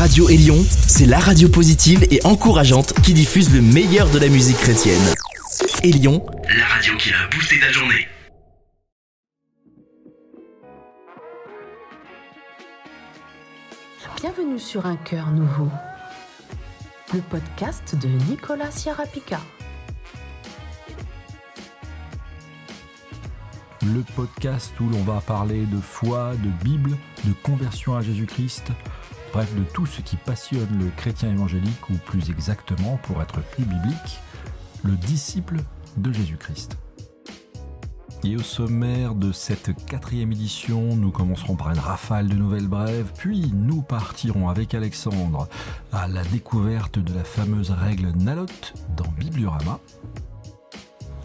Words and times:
Radio 0.00 0.30
Élion, 0.30 0.56
c'est 0.88 1.04
la 1.04 1.18
radio 1.18 1.50
positive 1.50 2.06
et 2.10 2.24
encourageante 2.24 2.94
qui 3.02 3.12
diffuse 3.12 3.52
le 3.52 3.60
meilleur 3.60 4.08
de 4.08 4.18
la 4.18 4.28
musique 4.28 4.56
chrétienne. 4.56 5.02
Élion, 5.82 6.24
la 6.56 6.64
radio 6.64 6.96
qui 6.96 7.10
a 7.10 7.28
boosté 7.30 7.60
ta 7.60 7.70
journée. 7.70 8.08
Bienvenue 14.22 14.58
sur 14.58 14.86
Un 14.86 14.96
cœur 14.96 15.32
nouveau, 15.32 15.68
le 17.12 17.20
podcast 17.20 17.94
de 17.94 18.08
Nicolas 18.30 18.70
Ciarapica. 18.70 19.40
le 23.82 24.02
podcast 24.14 24.72
où 24.80 24.88
l'on 24.88 25.02
va 25.02 25.20
parler 25.20 25.64
de 25.64 25.80
foi, 25.80 26.32
de 26.34 26.48
Bible, 26.62 26.96
de 27.24 27.32
conversion 27.42 27.96
à 27.96 28.02
Jésus-Christ, 28.02 28.72
bref 29.32 29.54
de 29.54 29.62
tout 29.62 29.86
ce 29.86 30.00
qui 30.00 30.16
passionne 30.16 30.78
le 30.78 30.90
chrétien 30.96 31.30
évangélique, 31.30 31.90
ou 31.90 31.94
plus 31.94 32.30
exactement, 32.30 32.98
pour 33.02 33.20
être 33.22 33.40
plus 33.40 33.64
biblique, 33.64 34.20
le 34.84 34.92
disciple 34.92 35.60
de 35.96 36.12
Jésus-Christ. 36.12 36.76
Et 38.22 38.36
au 38.36 38.42
sommaire 38.42 39.14
de 39.14 39.32
cette 39.32 39.74
quatrième 39.86 40.32
édition, 40.32 40.94
nous 40.94 41.10
commencerons 41.10 41.56
par 41.56 41.70
une 41.70 41.78
rafale 41.78 42.28
de 42.28 42.34
nouvelles 42.34 42.68
brèves, 42.68 43.12
puis 43.16 43.50
nous 43.54 43.80
partirons 43.80 44.50
avec 44.50 44.74
Alexandre 44.74 45.48
à 45.90 46.06
la 46.06 46.22
découverte 46.24 46.98
de 46.98 47.14
la 47.14 47.24
fameuse 47.24 47.70
règle 47.70 48.10
Nalot 48.10 48.46
dans 48.94 49.08
Bibliorama. 49.18 49.80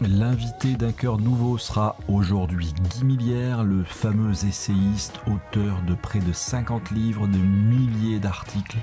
L'invité 0.02 0.74
d'un 0.74 0.92
cœur 0.92 1.18
nouveau 1.18 1.56
sera 1.56 1.96
aujourd'hui 2.06 2.74
Guy 2.90 3.04
Millière, 3.04 3.64
le 3.64 3.82
fameux 3.82 4.32
essayiste, 4.44 5.20
auteur 5.26 5.80
de 5.88 5.94
près 5.94 6.18
de 6.18 6.34
50 6.34 6.90
livres, 6.90 7.26
de 7.26 7.38
milliers 7.38 8.18
d'articles. 8.18 8.76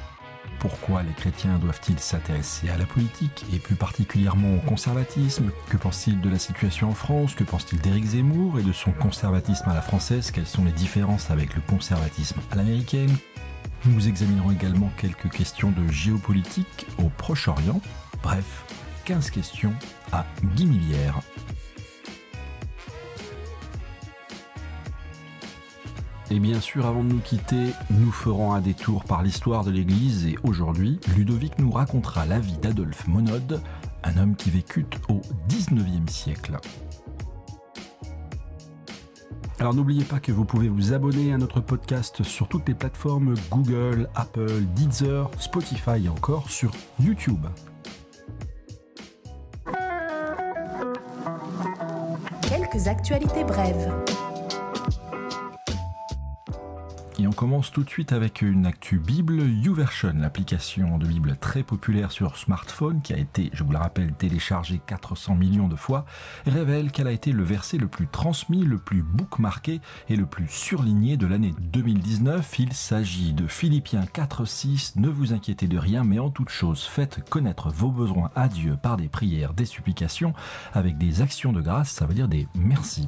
Pourquoi 0.58 1.03
les 1.03 1.12
chrétiens 1.13 1.59
doivent-ils 1.59 1.99
s'intéresser 1.99 2.70
à 2.70 2.77
la 2.77 2.88
politique 2.88 3.45
et 3.53 3.59
plus 3.59 3.75
particulièrement 3.75 4.55
au 4.55 4.59
conservatisme? 4.59 5.52
Que 5.70 5.78
pense-t-il 5.78 6.20
de 6.20 6.30
la 6.30 6.39
situation 6.39 6.89
en 6.89 6.95
France? 6.95 7.36
Que 7.36 7.44
pense-t-il 7.44 7.80
d'Éric 7.80 8.05
Zemmour 8.05 8.59
et 8.59 8.64
de 8.64 8.72
son 8.72 8.92
conservatisme 8.92 9.70
à 9.70 9.75
la 9.75 9.83
française? 9.83 10.31
Quelles 10.31 10.48
sont 10.48 10.66
les 10.66 10.72
différences 10.72 11.30
avec 11.30 11.53
le 11.53 11.61
conservatisme 11.61 12.39
à 12.52 12.55
l'américaine? 12.55 13.16
Nous 13.86 14.08
examinerons 14.08 14.52
également 14.52 14.89
quelques 14.98 15.30
questions 15.30 15.72
de 15.72 15.92
géopolitique 15.92 16.88
au 16.98 17.09
Proche-Orient. 17.17 17.81
Bref, 18.23 18.66
15 19.06 19.32
questions 19.32 19.73
à 20.12 20.26
Guy 20.56 20.66
Millière. 20.66 21.20
Et 26.32 26.40
bien 26.40 26.62
sûr, 26.62 26.86
avant 26.86 27.04
de 27.04 27.10
nous 27.10 27.20
quitter, 27.20 27.73
nous 27.90 28.12
ferons 28.12 28.54
un 28.54 28.62
détour 28.62 29.04
par 29.04 29.22
l'histoire 29.22 29.66
de 29.66 29.72
l'Église 29.72 30.26
et 30.26 30.38
aujourd'hui, 30.44 31.00
Ludovic 31.16 31.60
nous 31.60 31.72
racontera 31.72 32.26
la 32.26 32.40
vie 32.40 32.58
d'Adolphe 32.58 33.08
Monode, 33.08 33.62
un 34.04 34.18
homme 34.18 34.36
qui 34.36 34.50
vécut 34.50 34.86
au 35.10 35.22
19e 35.50 36.10
siècle. 36.10 36.58
Alors 39.60 39.73
n'oubliez 39.73 40.06
pas 40.06 40.20
que 40.20 40.32
vous 40.32 40.45
pouvez 40.45 40.70
vous 40.70 40.94
abonner 40.94 41.34
à 41.34 41.38
notre 41.38 41.60
podcast 41.60 42.23
sur 42.23 42.48
toutes 42.48 42.67
les 42.67 42.73
plateformes 42.73 43.36
Google, 43.52 44.10
Apple, 44.16 44.62
Deezer, 44.76 45.30
Spotify 45.40 46.06
et 46.06 46.10
encore 46.10 46.50
sur 46.50 46.72
YouTube. 47.00 47.45
Actualités 52.88 53.44
brèves. 53.44 53.88
Et 57.19 57.28
on 57.28 57.31
commence 57.31 57.72
tout 57.72 57.83
de 57.83 57.89
suite 57.89 58.11
avec 58.11 58.42
une 58.42 58.66
actu 58.66 58.97
Bible. 58.97 59.44
YouVersion, 59.44 60.14
l'application 60.17 60.97
de 60.97 61.06
Bible 61.06 61.36
très 61.39 61.61
populaire 61.61 62.11
sur 62.11 62.38
smartphone, 62.38 63.02
qui 63.02 63.14
a 63.14 63.17
été, 63.17 63.52
je 63.53 63.64
vous 63.64 63.72
le 63.72 63.78
rappelle, 63.78 64.14
téléchargée 64.14 64.81
400 64.83 65.36
millions 65.36 65.67
de 65.67 65.75
fois, 65.75 66.05
révèle 66.47 66.92
qu'elle 66.92 67.08
a 67.08 67.11
été 67.11 67.32
le 67.32 67.43
verset 67.43 67.77
le 67.77 67.88
plus 67.88 68.08
transmis, 68.08 68.65
le 68.65 68.80
plus 68.80 69.04
bookmarqué 69.04 69.80
et 70.10 70.15
le 70.15 70.26
plus 70.26 70.48
surligné 70.48 71.15
de 71.15 71.27
l'année 71.27 71.54
2019. 71.60 72.60
Il 72.60 72.73
s'agit 72.73 73.33
de 73.33 73.45
Philippiens 73.45 74.05
4.6. 74.05 74.93
Ne 74.95 75.09
vous 75.09 75.33
inquiétez 75.33 75.67
de 75.67 75.77
rien, 75.77 76.04
mais 76.04 76.17
en 76.17 76.32
toute 76.32 76.49
chose, 76.49 76.83
faites 76.83 77.30
connaître 77.30 77.70
vos 77.70 77.92
besoins 77.92 78.32
à 78.36 78.48
Dieu 78.48 78.76
par 78.82 78.98
des 78.98 79.08
prières, 79.08 79.54
des 79.54 79.65
supplications, 79.65 80.33
avec 80.73 80.98
des 80.98 81.21
actions 81.21 81.54
de 81.54 81.61
grâce, 81.61 81.92
ça 81.92 82.08
veut 82.08 82.15
dire 82.15 82.27
des 82.27 82.48
merci. 82.55 83.08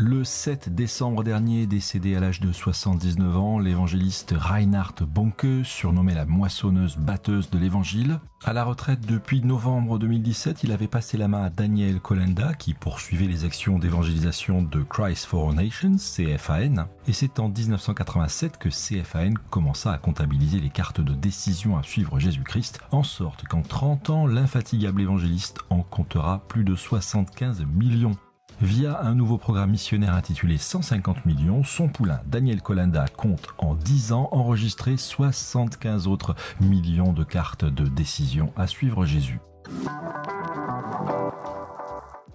Le 0.00 0.22
7 0.22 0.72
décembre 0.72 1.24
dernier, 1.24 1.66
décédé 1.66 2.14
à 2.14 2.20
l'âge 2.20 2.38
de 2.38 2.52
79 2.52 3.36
ans, 3.36 3.58
l'évangéliste 3.58 4.32
Reinhard 4.38 4.94
Bonke, 5.00 5.64
surnommé 5.64 6.14
la 6.14 6.24
moissonneuse 6.24 6.96
batteuse 6.96 7.50
de 7.50 7.58
l'évangile. 7.58 8.20
À 8.44 8.52
la 8.52 8.62
retraite 8.62 9.00
depuis 9.00 9.42
novembre 9.42 9.98
2017, 9.98 10.62
il 10.62 10.70
avait 10.70 10.86
passé 10.86 11.16
la 11.16 11.26
main 11.26 11.42
à 11.42 11.50
Daniel 11.50 11.98
Kolenda, 11.98 12.54
qui 12.54 12.74
poursuivait 12.74 13.26
les 13.26 13.44
actions 13.44 13.80
d'évangélisation 13.80 14.62
de 14.62 14.84
Christ 14.84 15.24
for 15.24 15.50
All 15.50 15.56
Nations, 15.56 15.96
CFAN. 15.96 16.86
Et 17.08 17.12
c'est 17.12 17.40
en 17.40 17.48
1987 17.48 18.56
que 18.56 18.68
CFAN 18.68 19.34
commença 19.50 19.90
à 19.92 19.98
comptabiliser 19.98 20.60
les 20.60 20.70
cartes 20.70 21.00
de 21.00 21.12
décision 21.12 21.76
à 21.76 21.82
suivre 21.82 22.20
Jésus-Christ, 22.20 22.78
en 22.92 23.02
sorte 23.02 23.48
qu'en 23.48 23.62
30 23.62 24.10
ans, 24.10 24.26
l'infatigable 24.28 25.02
évangéliste 25.02 25.58
en 25.70 25.82
comptera 25.82 26.44
plus 26.46 26.62
de 26.62 26.76
75 26.76 27.64
millions. 27.66 28.16
Via 28.60 29.00
un 29.02 29.14
nouveau 29.14 29.38
programme 29.38 29.70
missionnaire 29.70 30.14
intitulé 30.14 30.58
150 30.58 31.26
millions, 31.26 31.62
son 31.62 31.88
poulain 31.88 32.20
Daniel 32.26 32.60
Colanda 32.60 33.06
compte 33.16 33.54
en 33.58 33.76
10 33.76 34.12
ans 34.12 34.28
enregistrer 34.32 34.96
75 34.96 36.08
autres 36.08 36.34
millions 36.60 37.12
de 37.12 37.22
cartes 37.22 37.64
de 37.64 37.84
décision 37.84 38.52
à 38.56 38.66
suivre 38.66 39.06
Jésus. 39.06 39.38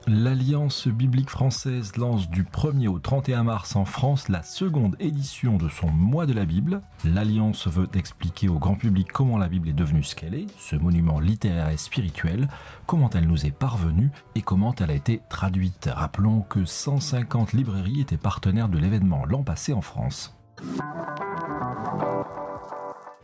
L'Alliance 0.08 0.90
biblique 0.90 1.30
française 1.30 1.96
lance 1.96 2.30
du 2.30 2.44
1er 2.44 2.90
au 2.90 3.00
31 3.00 3.44
mars 3.44 3.78
en 3.78 3.86
France 3.86 4.28
la 4.28 4.44
seconde 4.44 4.98
édition 5.00 5.56
de 5.56 5.70
son 5.70 5.88
mois 5.88 6.26
de 6.26 6.34
la 6.34 6.44
Bible. 6.44 6.82
L'Alliance 7.06 7.68
veut 7.68 7.88
expliquer 7.94 8.50
au 8.50 8.60
grand 8.60 8.76
public 8.76 9.10
comment 9.14 9.38
la 9.38 9.48
Bible 9.48 9.70
est 9.70 9.74
devenue 9.74 10.04
ce 10.04 10.16
qu'elle 10.16 10.36
est, 10.36 10.48
ce 10.60 10.76
monument 10.76 11.22
littéraire 11.22 11.70
et 11.70 11.78
spirituel, 11.78 12.50
comment 12.86 13.10
elle 13.12 13.28
nous 13.28 13.46
est 13.46 13.52
parvenue 13.52 14.12
et 14.36 14.42
comment 14.42 14.76
elle 14.76 14.92
a 14.92 14.96
été 14.96 15.22
traduite. 15.30 15.90
Rappelons 15.94 16.42
que 16.42 16.66
150 16.66 17.54
librairies 17.54 18.02
étaient 18.02 18.18
partenaires 18.18 18.70
de 18.70 18.80
l'événement 18.80 19.24
l'an 19.26 19.44
passé 19.44 19.72
en 19.72 19.82
France. 19.82 20.36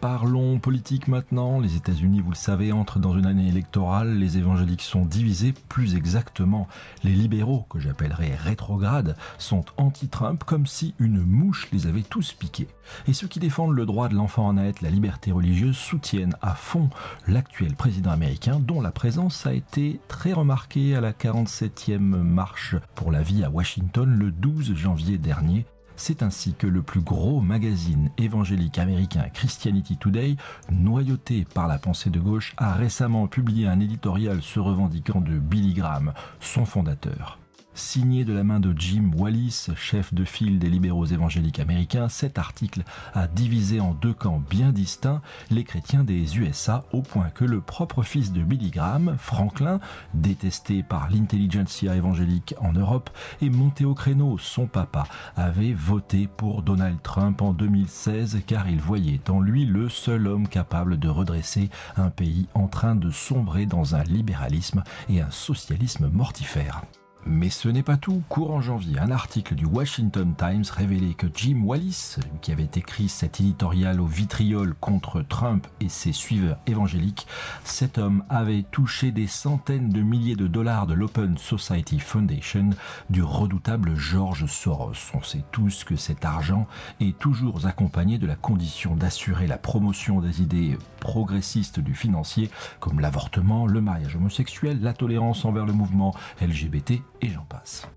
Parlons 0.01 0.59
politique 0.59 1.09
maintenant. 1.09 1.59
Les 1.59 1.75
États-Unis, 1.75 2.21
vous 2.21 2.29
le 2.29 2.35
savez, 2.35 2.71
entrent 2.71 2.99
dans 2.99 3.17
une 3.17 3.25
année 3.25 3.49
électorale. 3.49 4.17
Les 4.17 4.37
évangéliques 4.37 4.81
sont 4.81 5.03
divisés. 5.03 5.53
Plus 5.67 5.95
exactement, 5.95 6.69
les 7.03 7.11
libéraux, 7.11 7.65
que 7.69 7.79
j'appellerais 7.79 8.33
rétrogrades, 8.35 9.17
sont 9.37 9.65
anti-Trump 9.75 10.45
comme 10.45 10.67
si 10.67 10.93
une 10.99 11.19
mouche 11.19 11.67
les 11.73 11.85
avait 11.85 12.03
tous 12.03 12.31
piqués. 12.31 12.69
Et 13.09 13.13
ceux 13.13 13.27
qui 13.27 13.39
défendent 13.39 13.75
le 13.75 13.85
droit 13.85 14.07
de 14.07 14.15
l'enfant 14.15 14.49
à 14.49 14.53
naître, 14.53 14.81
la 14.83 14.89
liberté 14.89 15.33
religieuse, 15.33 15.75
soutiennent 15.75 16.37
à 16.41 16.55
fond 16.55 16.89
l'actuel 17.27 17.75
président 17.75 18.11
américain, 18.11 18.61
dont 18.61 18.79
la 18.79 18.91
présence 18.91 19.45
a 19.45 19.53
été 19.53 19.99
très 20.07 20.31
remarquée 20.31 20.95
à 20.95 21.01
la 21.01 21.11
47e 21.11 21.99
marche 21.99 22.77
pour 22.95 23.11
la 23.11 23.21
vie 23.21 23.43
à 23.43 23.49
Washington 23.49 24.17
le 24.17 24.31
12 24.31 24.75
janvier 24.75 25.17
dernier. 25.17 25.65
C'est 25.99 26.23
ainsi 26.23 26.53
que 26.53 26.65
le 26.65 26.81
plus 26.81 27.01
gros 27.01 27.41
magazine 27.41 28.09
évangélique 28.17 28.79
américain 28.79 29.25
Christianity 29.33 29.97
Today, 29.97 30.37
noyauté 30.71 31.45
par 31.53 31.67
la 31.67 31.77
pensée 31.77 32.09
de 32.09 32.21
gauche, 32.21 32.53
a 32.55 32.73
récemment 32.73 33.27
publié 33.27 33.67
un 33.67 33.81
éditorial 33.81 34.41
se 34.41 34.61
revendiquant 34.61 35.19
de 35.19 35.37
Billy 35.37 35.73
Graham, 35.73 36.13
son 36.39 36.63
fondateur. 36.63 37.38
Signé 37.79 38.25
de 38.25 38.33
la 38.33 38.43
main 38.43 38.59
de 38.59 38.77
Jim 38.77 39.09
Wallis, 39.15 39.69
chef 39.77 40.13
de 40.13 40.25
file 40.25 40.59
des 40.59 40.69
libéraux 40.69 41.05
évangéliques 41.05 41.59
américains, 41.59 42.09
cet 42.09 42.37
article 42.37 42.83
a 43.13 43.25
divisé 43.25 43.79
en 43.79 43.93
deux 43.93 44.13
camps 44.13 44.43
bien 44.49 44.73
distincts 44.73 45.21
les 45.49 45.63
chrétiens 45.63 46.03
des 46.03 46.37
USA 46.37 46.83
au 46.91 47.01
point 47.01 47.29
que 47.29 47.45
le 47.45 47.61
propre 47.61 48.03
fils 48.03 48.33
de 48.33 48.43
Billy 48.43 48.69
Graham, 48.69 49.15
Franklin, 49.17 49.79
détesté 50.13 50.83
par 50.83 51.09
l'intelligentsia 51.09 51.95
évangélique 51.95 52.53
en 52.59 52.73
Europe, 52.73 53.09
est 53.41 53.49
monté 53.49 53.85
au 53.85 53.93
créneau. 53.93 54.37
Son 54.37 54.67
papa 54.67 55.05
avait 55.37 55.73
voté 55.73 56.27
pour 56.27 56.63
Donald 56.63 57.01
Trump 57.01 57.41
en 57.41 57.53
2016 57.53 58.41
car 58.45 58.69
il 58.69 58.81
voyait 58.81 59.29
en 59.29 59.39
lui 59.39 59.65
le 59.65 59.87
seul 59.87 60.27
homme 60.27 60.49
capable 60.49 60.99
de 60.99 61.07
redresser 61.07 61.69
un 61.95 62.09
pays 62.09 62.47
en 62.53 62.67
train 62.67 62.95
de 62.95 63.09
sombrer 63.09 63.65
dans 63.65 63.95
un 63.95 64.03
libéralisme 64.03 64.83
et 65.07 65.21
un 65.21 65.31
socialisme 65.31 66.09
mortifère. 66.09 66.81
Mais 67.25 67.49
ce 67.49 67.67
n'est 67.67 67.83
pas 67.83 67.97
tout. 67.97 68.23
Courant 68.29 68.61
janvier, 68.61 68.97
un 68.97 69.11
article 69.11 69.53
du 69.53 69.65
Washington 69.65 70.33
Times 70.37 70.63
révélait 70.71 71.13
que 71.13 71.27
Jim 71.35 71.61
Wallis, 71.63 72.15
qui 72.41 72.51
avait 72.51 72.69
écrit 72.75 73.09
cet 73.09 73.39
éditorial 73.39 73.99
au 73.99 74.05
vitriol 74.05 74.73
contre 74.79 75.21
Trump 75.21 75.67
et 75.81 75.89
ses 75.89 76.13
suiveurs 76.13 76.57
évangéliques, 76.65 77.27
cet 77.65 77.97
homme 77.97 78.23
avait 78.29 78.63
touché 78.63 79.11
des 79.11 79.27
centaines 79.27 79.89
de 79.89 80.01
milliers 80.01 80.37
de 80.37 80.47
dollars 80.47 80.87
de 80.87 80.93
l'Open 80.93 81.37
Society 81.37 81.99
Foundation 81.99 82.69
du 83.09 83.21
redoutable 83.21 83.95
George 83.95 84.45
Soros. 84.45 84.93
On 85.13 85.21
sait 85.21 85.43
tous 85.51 85.83
que 85.83 85.97
cet 85.97 86.23
argent 86.23 86.67
est 87.01 87.17
toujours 87.19 87.65
accompagné 87.65 88.17
de 88.17 88.27
la 88.27 88.35
condition 88.35 88.95
d'assurer 88.95 89.45
la 89.45 89.57
promotion 89.57 90.21
des 90.21 90.41
idées 90.41 90.77
progressistes 90.99 91.79
du 91.79 91.95
financier, 91.95 92.49
comme 92.79 92.99
l'avortement, 92.99 93.67
le 93.67 93.81
mariage 93.81 94.15
homosexuel, 94.15 94.79
la 94.81 94.93
tolérance 94.93 95.45
envers 95.45 95.65
le 95.65 95.73
mouvement 95.73 96.15
LGBT 96.41 97.01
et 97.21 97.29
j'en 97.29 97.45
passe. 97.45 97.87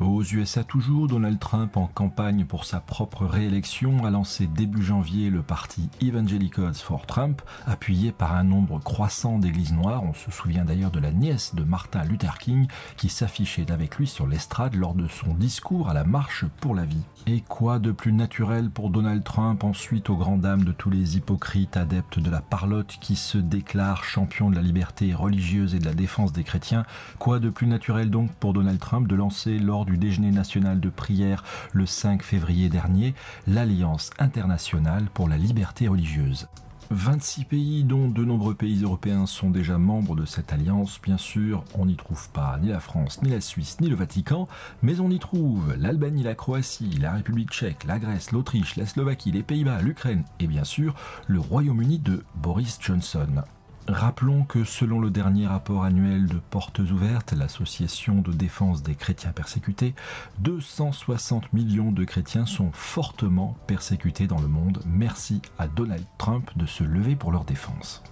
Aux 0.00 0.22
USA 0.22 0.64
toujours, 0.64 1.08
Donald 1.08 1.38
Trump, 1.38 1.76
en 1.76 1.86
campagne 1.86 2.46
pour 2.46 2.64
sa 2.64 2.80
propre 2.80 3.26
réélection, 3.26 4.06
a 4.06 4.10
lancé 4.10 4.46
début 4.46 4.82
janvier 4.82 5.28
le 5.28 5.42
parti 5.42 5.90
Evangelicals 6.00 6.76
for 6.76 7.04
Trump, 7.04 7.42
appuyé 7.66 8.10
par 8.10 8.34
un 8.34 8.44
nombre 8.44 8.78
croissant 8.78 9.38
d'églises 9.38 9.74
noires. 9.74 10.02
On 10.02 10.14
se 10.14 10.30
souvient 10.30 10.64
d'ailleurs 10.64 10.90
de 10.90 11.00
la 11.00 11.12
nièce 11.12 11.54
de 11.54 11.64
Martin 11.64 12.02
Luther 12.04 12.38
King 12.38 12.66
qui 12.96 13.10
s'affichait 13.10 13.70
avec 13.70 13.96
lui 13.96 14.06
sur 14.06 14.26
l'estrade 14.26 14.74
lors 14.74 14.94
de 14.94 15.06
son 15.06 15.34
discours 15.34 15.90
à 15.90 15.94
la 15.94 16.04
Marche 16.04 16.46
pour 16.62 16.74
la 16.74 16.86
vie. 16.86 17.04
Et 17.26 17.42
quoi 17.42 17.78
de 17.78 17.92
plus 17.92 18.14
naturel 18.14 18.70
pour 18.70 18.88
Donald 18.88 19.22
Trump 19.22 19.64
ensuite 19.64 20.08
aux 20.08 20.16
grandes 20.16 20.40
dames 20.40 20.64
de 20.64 20.72
tous 20.72 20.88
les 20.88 21.18
hypocrites 21.18 21.76
adeptes 21.76 22.18
de 22.18 22.30
la 22.30 22.40
parlotte 22.40 22.96
qui 23.02 23.16
se 23.16 23.36
déclarent 23.36 24.04
champion 24.04 24.48
de 24.48 24.56
la 24.56 24.62
liberté 24.62 25.12
religieuse 25.12 25.74
et 25.74 25.78
de 25.78 25.84
la 25.84 25.92
défense 25.92 26.32
des 26.32 26.42
chrétiens? 26.42 26.84
Quoi 27.18 27.38
de 27.38 27.50
plus 27.50 27.66
naturel 27.66 28.08
donc 28.08 28.32
pour 28.36 28.54
Donald 28.54 28.78
Trump 28.78 29.06
de 29.06 29.14
lancer 29.14 29.58
lors 29.58 29.84
du 29.90 29.98
déjeuner 29.98 30.30
national 30.30 30.80
de 30.80 30.88
prière 30.88 31.44
le 31.72 31.84
5 31.84 32.22
février 32.22 32.68
dernier 32.68 33.14
l'Alliance 33.46 34.10
internationale 34.18 35.08
pour 35.12 35.28
la 35.28 35.36
liberté 35.36 35.88
religieuse. 35.88 36.46
26 36.92 37.44
pays, 37.44 37.84
dont 37.84 38.08
de 38.08 38.24
nombreux 38.24 38.54
pays 38.54 38.82
européens, 38.82 39.26
sont 39.26 39.50
déjà 39.50 39.78
membres 39.78 40.16
de 40.16 40.24
cette 40.24 40.52
alliance. 40.52 41.00
Bien 41.00 41.18
sûr, 41.18 41.64
on 41.78 41.86
n'y 41.86 41.94
trouve 41.94 42.28
pas 42.30 42.58
ni 42.60 42.68
la 42.68 42.80
France, 42.80 43.22
ni 43.22 43.30
la 43.30 43.40
Suisse, 43.40 43.76
ni 43.80 43.88
le 43.88 43.94
Vatican, 43.94 44.48
mais 44.82 44.98
on 44.98 45.10
y 45.10 45.20
trouve 45.20 45.74
l'Albanie, 45.76 46.24
la 46.24 46.34
Croatie, 46.34 46.98
la 47.00 47.12
République 47.12 47.50
tchèque, 47.50 47.84
la 47.84 48.00
Grèce, 48.00 48.32
l'Autriche, 48.32 48.74
la 48.76 48.86
Slovaquie, 48.86 49.30
les 49.30 49.44
Pays-Bas, 49.44 49.82
l'Ukraine 49.82 50.24
et 50.40 50.48
bien 50.48 50.64
sûr 50.64 50.94
le 51.28 51.38
Royaume-Uni 51.38 52.00
de 52.00 52.24
Boris 52.34 52.78
Johnson. 52.80 53.44
Rappelons 53.88 54.44
que 54.44 54.62
selon 54.64 55.00
le 55.00 55.10
dernier 55.10 55.46
rapport 55.46 55.84
annuel 55.84 56.26
de 56.26 56.36
Portes 56.50 56.78
Ouvertes, 56.78 57.32
l'association 57.32 58.16
de 58.20 58.32
défense 58.32 58.82
des 58.82 58.94
chrétiens 58.94 59.32
persécutés, 59.32 59.94
260 60.38 61.52
millions 61.52 61.90
de 61.90 62.04
chrétiens 62.04 62.46
sont 62.46 62.70
fortement 62.72 63.56
persécutés 63.66 64.26
dans 64.26 64.40
le 64.40 64.48
monde. 64.48 64.80
Merci 64.86 65.42
à 65.58 65.66
Donald 65.66 66.04
Trump 66.18 66.50
de 66.56 66.66
se 66.66 66.84
lever 66.84 67.16
pour 67.16 67.32
leur 67.32 67.44
défense. 67.44 68.02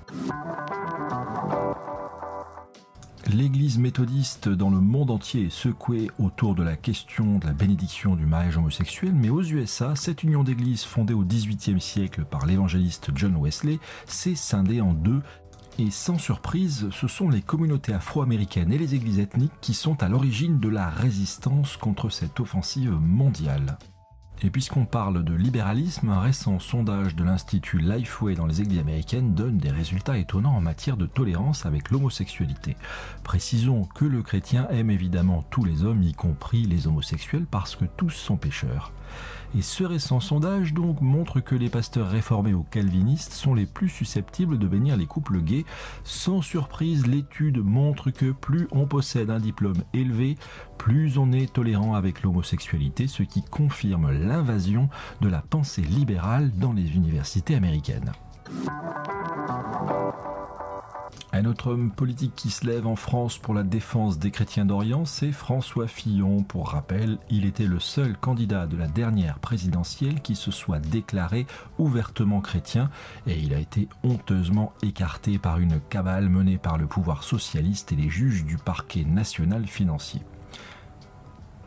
L'Église 3.26 3.78
méthodiste 3.78 4.48
dans 4.48 4.70
le 4.70 4.80
monde 4.80 5.10
entier 5.10 5.46
est 5.46 5.50
secouée 5.50 6.10
autour 6.18 6.54
de 6.54 6.62
la 6.62 6.76
question 6.76 7.38
de 7.38 7.46
la 7.46 7.52
bénédiction 7.52 8.16
du 8.16 8.24
mariage 8.24 8.56
homosexuel, 8.56 9.12
mais 9.12 9.28
aux 9.28 9.42
USA, 9.42 9.94
cette 9.96 10.22
union 10.22 10.44
d'églises 10.44 10.84
fondée 10.84 11.12
au 11.12 11.24
XVIIIe 11.24 11.80
siècle 11.80 12.24
par 12.24 12.46
l'évangéliste 12.46 13.10
John 13.14 13.36
Wesley 13.36 13.80
s'est 14.06 14.34
scindée 14.34 14.80
en 14.80 14.94
deux 14.94 15.20
et 15.78 15.90
sans 15.90 16.18
surprise, 16.18 16.88
ce 16.90 17.06
sont 17.06 17.28
les 17.28 17.40
communautés 17.40 17.94
afro-américaines 17.94 18.72
et 18.72 18.78
les 18.78 18.96
églises 18.96 19.20
ethniques 19.20 19.52
qui 19.60 19.74
sont 19.74 20.02
à 20.02 20.08
l'origine 20.08 20.58
de 20.58 20.68
la 20.68 20.88
résistance 20.88 21.76
contre 21.76 22.10
cette 22.10 22.40
offensive 22.40 22.90
mondiale. 22.90 23.78
Et 24.42 24.50
puisqu'on 24.50 24.84
parle 24.86 25.24
de 25.24 25.34
libéralisme, 25.34 26.10
un 26.10 26.20
récent 26.20 26.60
sondage 26.60 27.16
de 27.16 27.24
l'Institut 27.24 27.78
Lifeway 27.78 28.34
dans 28.34 28.46
les 28.46 28.60
églises 28.60 28.78
américaines 28.78 29.34
donne 29.34 29.58
des 29.58 29.70
résultats 29.70 30.18
étonnants 30.18 30.56
en 30.56 30.60
matière 30.60 30.96
de 30.96 31.06
tolérance 31.06 31.66
avec 31.66 31.90
l'homosexualité. 31.90 32.76
Précisons 33.24 33.84
que 33.84 34.04
le 34.04 34.22
chrétien 34.22 34.68
aime 34.70 34.90
évidemment 34.90 35.42
tous 35.50 35.64
les 35.64 35.84
hommes, 35.84 36.02
y 36.02 36.12
compris 36.12 36.64
les 36.64 36.86
homosexuels, 36.86 37.46
parce 37.50 37.74
que 37.74 37.84
tous 37.84 38.10
sont 38.10 38.36
pécheurs. 38.36 38.92
Et 39.56 39.62
ce 39.62 39.84
récent 39.84 40.20
sondage 40.20 40.74
donc 40.74 41.00
montre 41.00 41.40
que 41.40 41.54
les 41.54 41.70
pasteurs 41.70 42.10
réformés 42.10 42.54
ou 42.54 42.64
calvinistes 42.64 43.32
sont 43.32 43.54
les 43.54 43.66
plus 43.66 43.88
susceptibles 43.88 44.58
de 44.58 44.66
bénir 44.66 44.96
les 44.96 45.06
couples 45.06 45.40
gays. 45.40 45.64
Sans 46.04 46.42
surprise, 46.42 47.06
l'étude 47.06 47.58
montre 47.58 48.10
que 48.10 48.32
plus 48.32 48.68
on 48.72 48.86
possède 48.86 49.30
un 49.30 49.40
diplôme 49.40 49.82
élevé, 49.94 50.36
plus 50.76 51.16
on 51.18 51.32
est 51.32 51.52
tolérant 51.52 51.94
avec 51.94 52.22
l'homosexualité, 52.22 53.06
ce 53.06 53.22
qui 53.22 53.42
confirme 53.42 54.10
l'invasion 54.10 54.90
de 55.20 55.28
la 55.28 55.40
pensée 55.40 55.82
libérale 55.82 56.50
dans 56.58 56.72
les 56.72 56.94
universités 56.94 57.54
américaines. 57.54 58.12
Un 61.38 61.44
autre 61.44 61.70
homme 61.70 61.92
politique 61.92 62.34
qui 62.34 62.50
se 62.50 62.66
lève 62.66 62.88
en 62.88 62.96
France 62.96 63.38
pour 63.38 63.54
la 63.54 63.62
défense 63.62 64.18
des 64.18 64.32
chrétiens 64.32 64.64
d'Orient, 64.64 65.04
c'est 65.04 65.30
François 65.30 65.86
Fillon. 65.86 66.42
Pour 66.42 66.70
rappel, 66.70 67.16
il 67.30 67.46
était 67.46 67.68
le 67.68 67.78
seul 67.78 68.16
candidat 68.16 68.66
de 68.66 68.76
la 68.76 68.88
dernière 68.88 69.38
présidentielle 69.38 70.20
qui 70.20 70.34
se 70.34 70.50
soit 70.50 70.80
déclaré 70.80 71.46
ouvertement 71.78 72.40
chrétien 72.40 72.90
et 73.28 73.38
il 73.38 73.54
a 73.54 73.60
été 73.60 73.88
honteusement 74.02 74.72
écarté 74.82 75.38
par 75.38 75.60
une 75.60 75.78
cabale 75.78 76.28
menée 76.28 76.58
par 76.58 76.76
le 76.76 76.88
pouvoir 76.88 77.22
socialiste 77.22 77.92
et 77.92 77.96
les 77.96 78.08
juges 78.08 78.44
du 78.44 78.56
parquet 78.56 79.04
national 79.04 79.68
financier. 79.68 80.22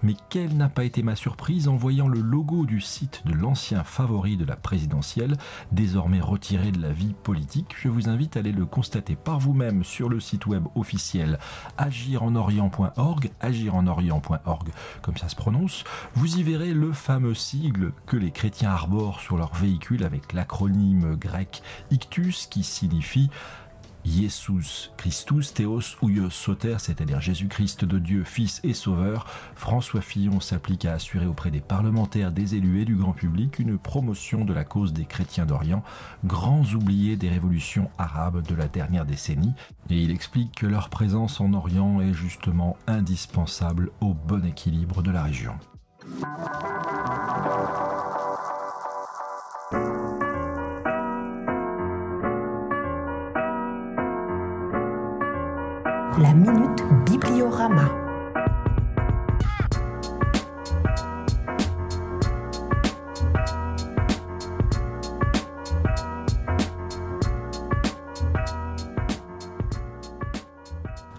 Mais 0.04 0.16
quelle 0.30 0.58
n'a 0.58 0.70
pas 0.70 0.84
été 0.84 1.04
ma 1.04 1.16
surprise 1.16 1.68
en 1.68 1.76
voyant 1.76 2.08
le 2.08 2.22
logo 2.22 2.66
du 2.66 2.82
site 2.82 3.22
de 3.26 3.34
l'ancien 3.34 3.84
favori 3.84 4.38
de 4.38 4.46
la 4.46 4.56
présidentielle, 4.56 5.38
désormais 5.72 6.22
retiré 6.22 6.72
de 6.72 6.82
la 6.82 6.92
vie 6.92 7.14
politique? 7.24 7.76
Je 7.80 7.90
vous 7.90 8.10
invite 8.10 8.36
à 8.36 8.40
aller 8.40 8.52
le 8.52 8.66
constater 8.66 9.16
par 9.16 9.40
vous-même 9.40 9.84
sur 9.84 10.10
le 10.10 10.20
site 10.20 10.46
web 10.48 10.66
officiel 10.76 11.40
agirenorient.org, 11.78 13.32
agirenorient.org, 13.40 14.70
comme 15.02 15.18
ça 15.18 15.30
se 15.30 15.36
prononce. 15.36 15.84
Vous 16.16 16.38
y 16.38 16.44
verrez 16.44 16.74
le 16.74 16.92
fameux 16.92 17.36
sigle 17.36 17.94
que 18.06 18.18
les 18.18 18.32
chrétiens 18.32 18.72
arborent 18.72 19.20
sur 19.20 19.38
leur 19.38 19.54
véhicule 19.54 20.04
avec 20.04 20.34
l'acronyme 20.34 21.16
grec 21.16 21.62
Ictus 21.92 22.48
qui 22.48 22.64
signifie 22.64 23.30
Jesus 24.06 24.90
Christus, 24.98 25.54
Théos 25.54 25.96
Ouios 26.02 26.30
Soter, 26.30 26.78
c'est-à-dire 26.80 27.22
Jésus-Christ 27.22 27.86
de 27.86 28.00
Dieu, 28.00 28.24
Fils 28.24 28.60
et 28.64 28.74
Sauveur, 28.74 29.28
François 29.56 30.02
Fillon 30.02 30.40
s'applique 30.40 30.86
à 30.86 30.94
assurer 30.94 31.26
auprès 31.26 31.52
des 31.52 31.62
parlementaires, 31.62 32.32
des 32.32 32.56
élus 32.56 32.82
et 32.82 32.86
du 32.86 32.96
grand 32.96 33.14
public 33.14 33.60
une 33.60 33.78
promotion 33.78 34.46
de 34.46 34.54
la 34.54 34.64
cause 34.64 34.94
des 34.94 35.06
chrétiens 35.06 35.46
d'Orient, 35.46 35.84
grands 36.26 36.66
oubliés 36.74 37.16
des 37.16 37.30
révolutions 37.30 37.90
arabes 37.98 38.46
de 38.46 38.56
la 38.56 38.68
dernière 38.68 39.06
décennie, 39.06 39.54
et 39.90 40.02
il 40.02 40.12
explique 40.12 40.56
que 40.56 40.68
leur 40.68 40.90
présence 40.90 41.42
en 41.42 41.54
Orient 41.54 42.02
est 42.02 42.14
justement 42.14 42.78
indispensable 42.88 43.92
au 44.02 44.14
bon 44.14 44.46
équilibre 44.46 45.02
de 45.02 45.12
la 45.12 45.24
région. 45.24 45.54
La 56.22 56.36
Minute 56.36 56.84
Bibliorama. 57.10 57.90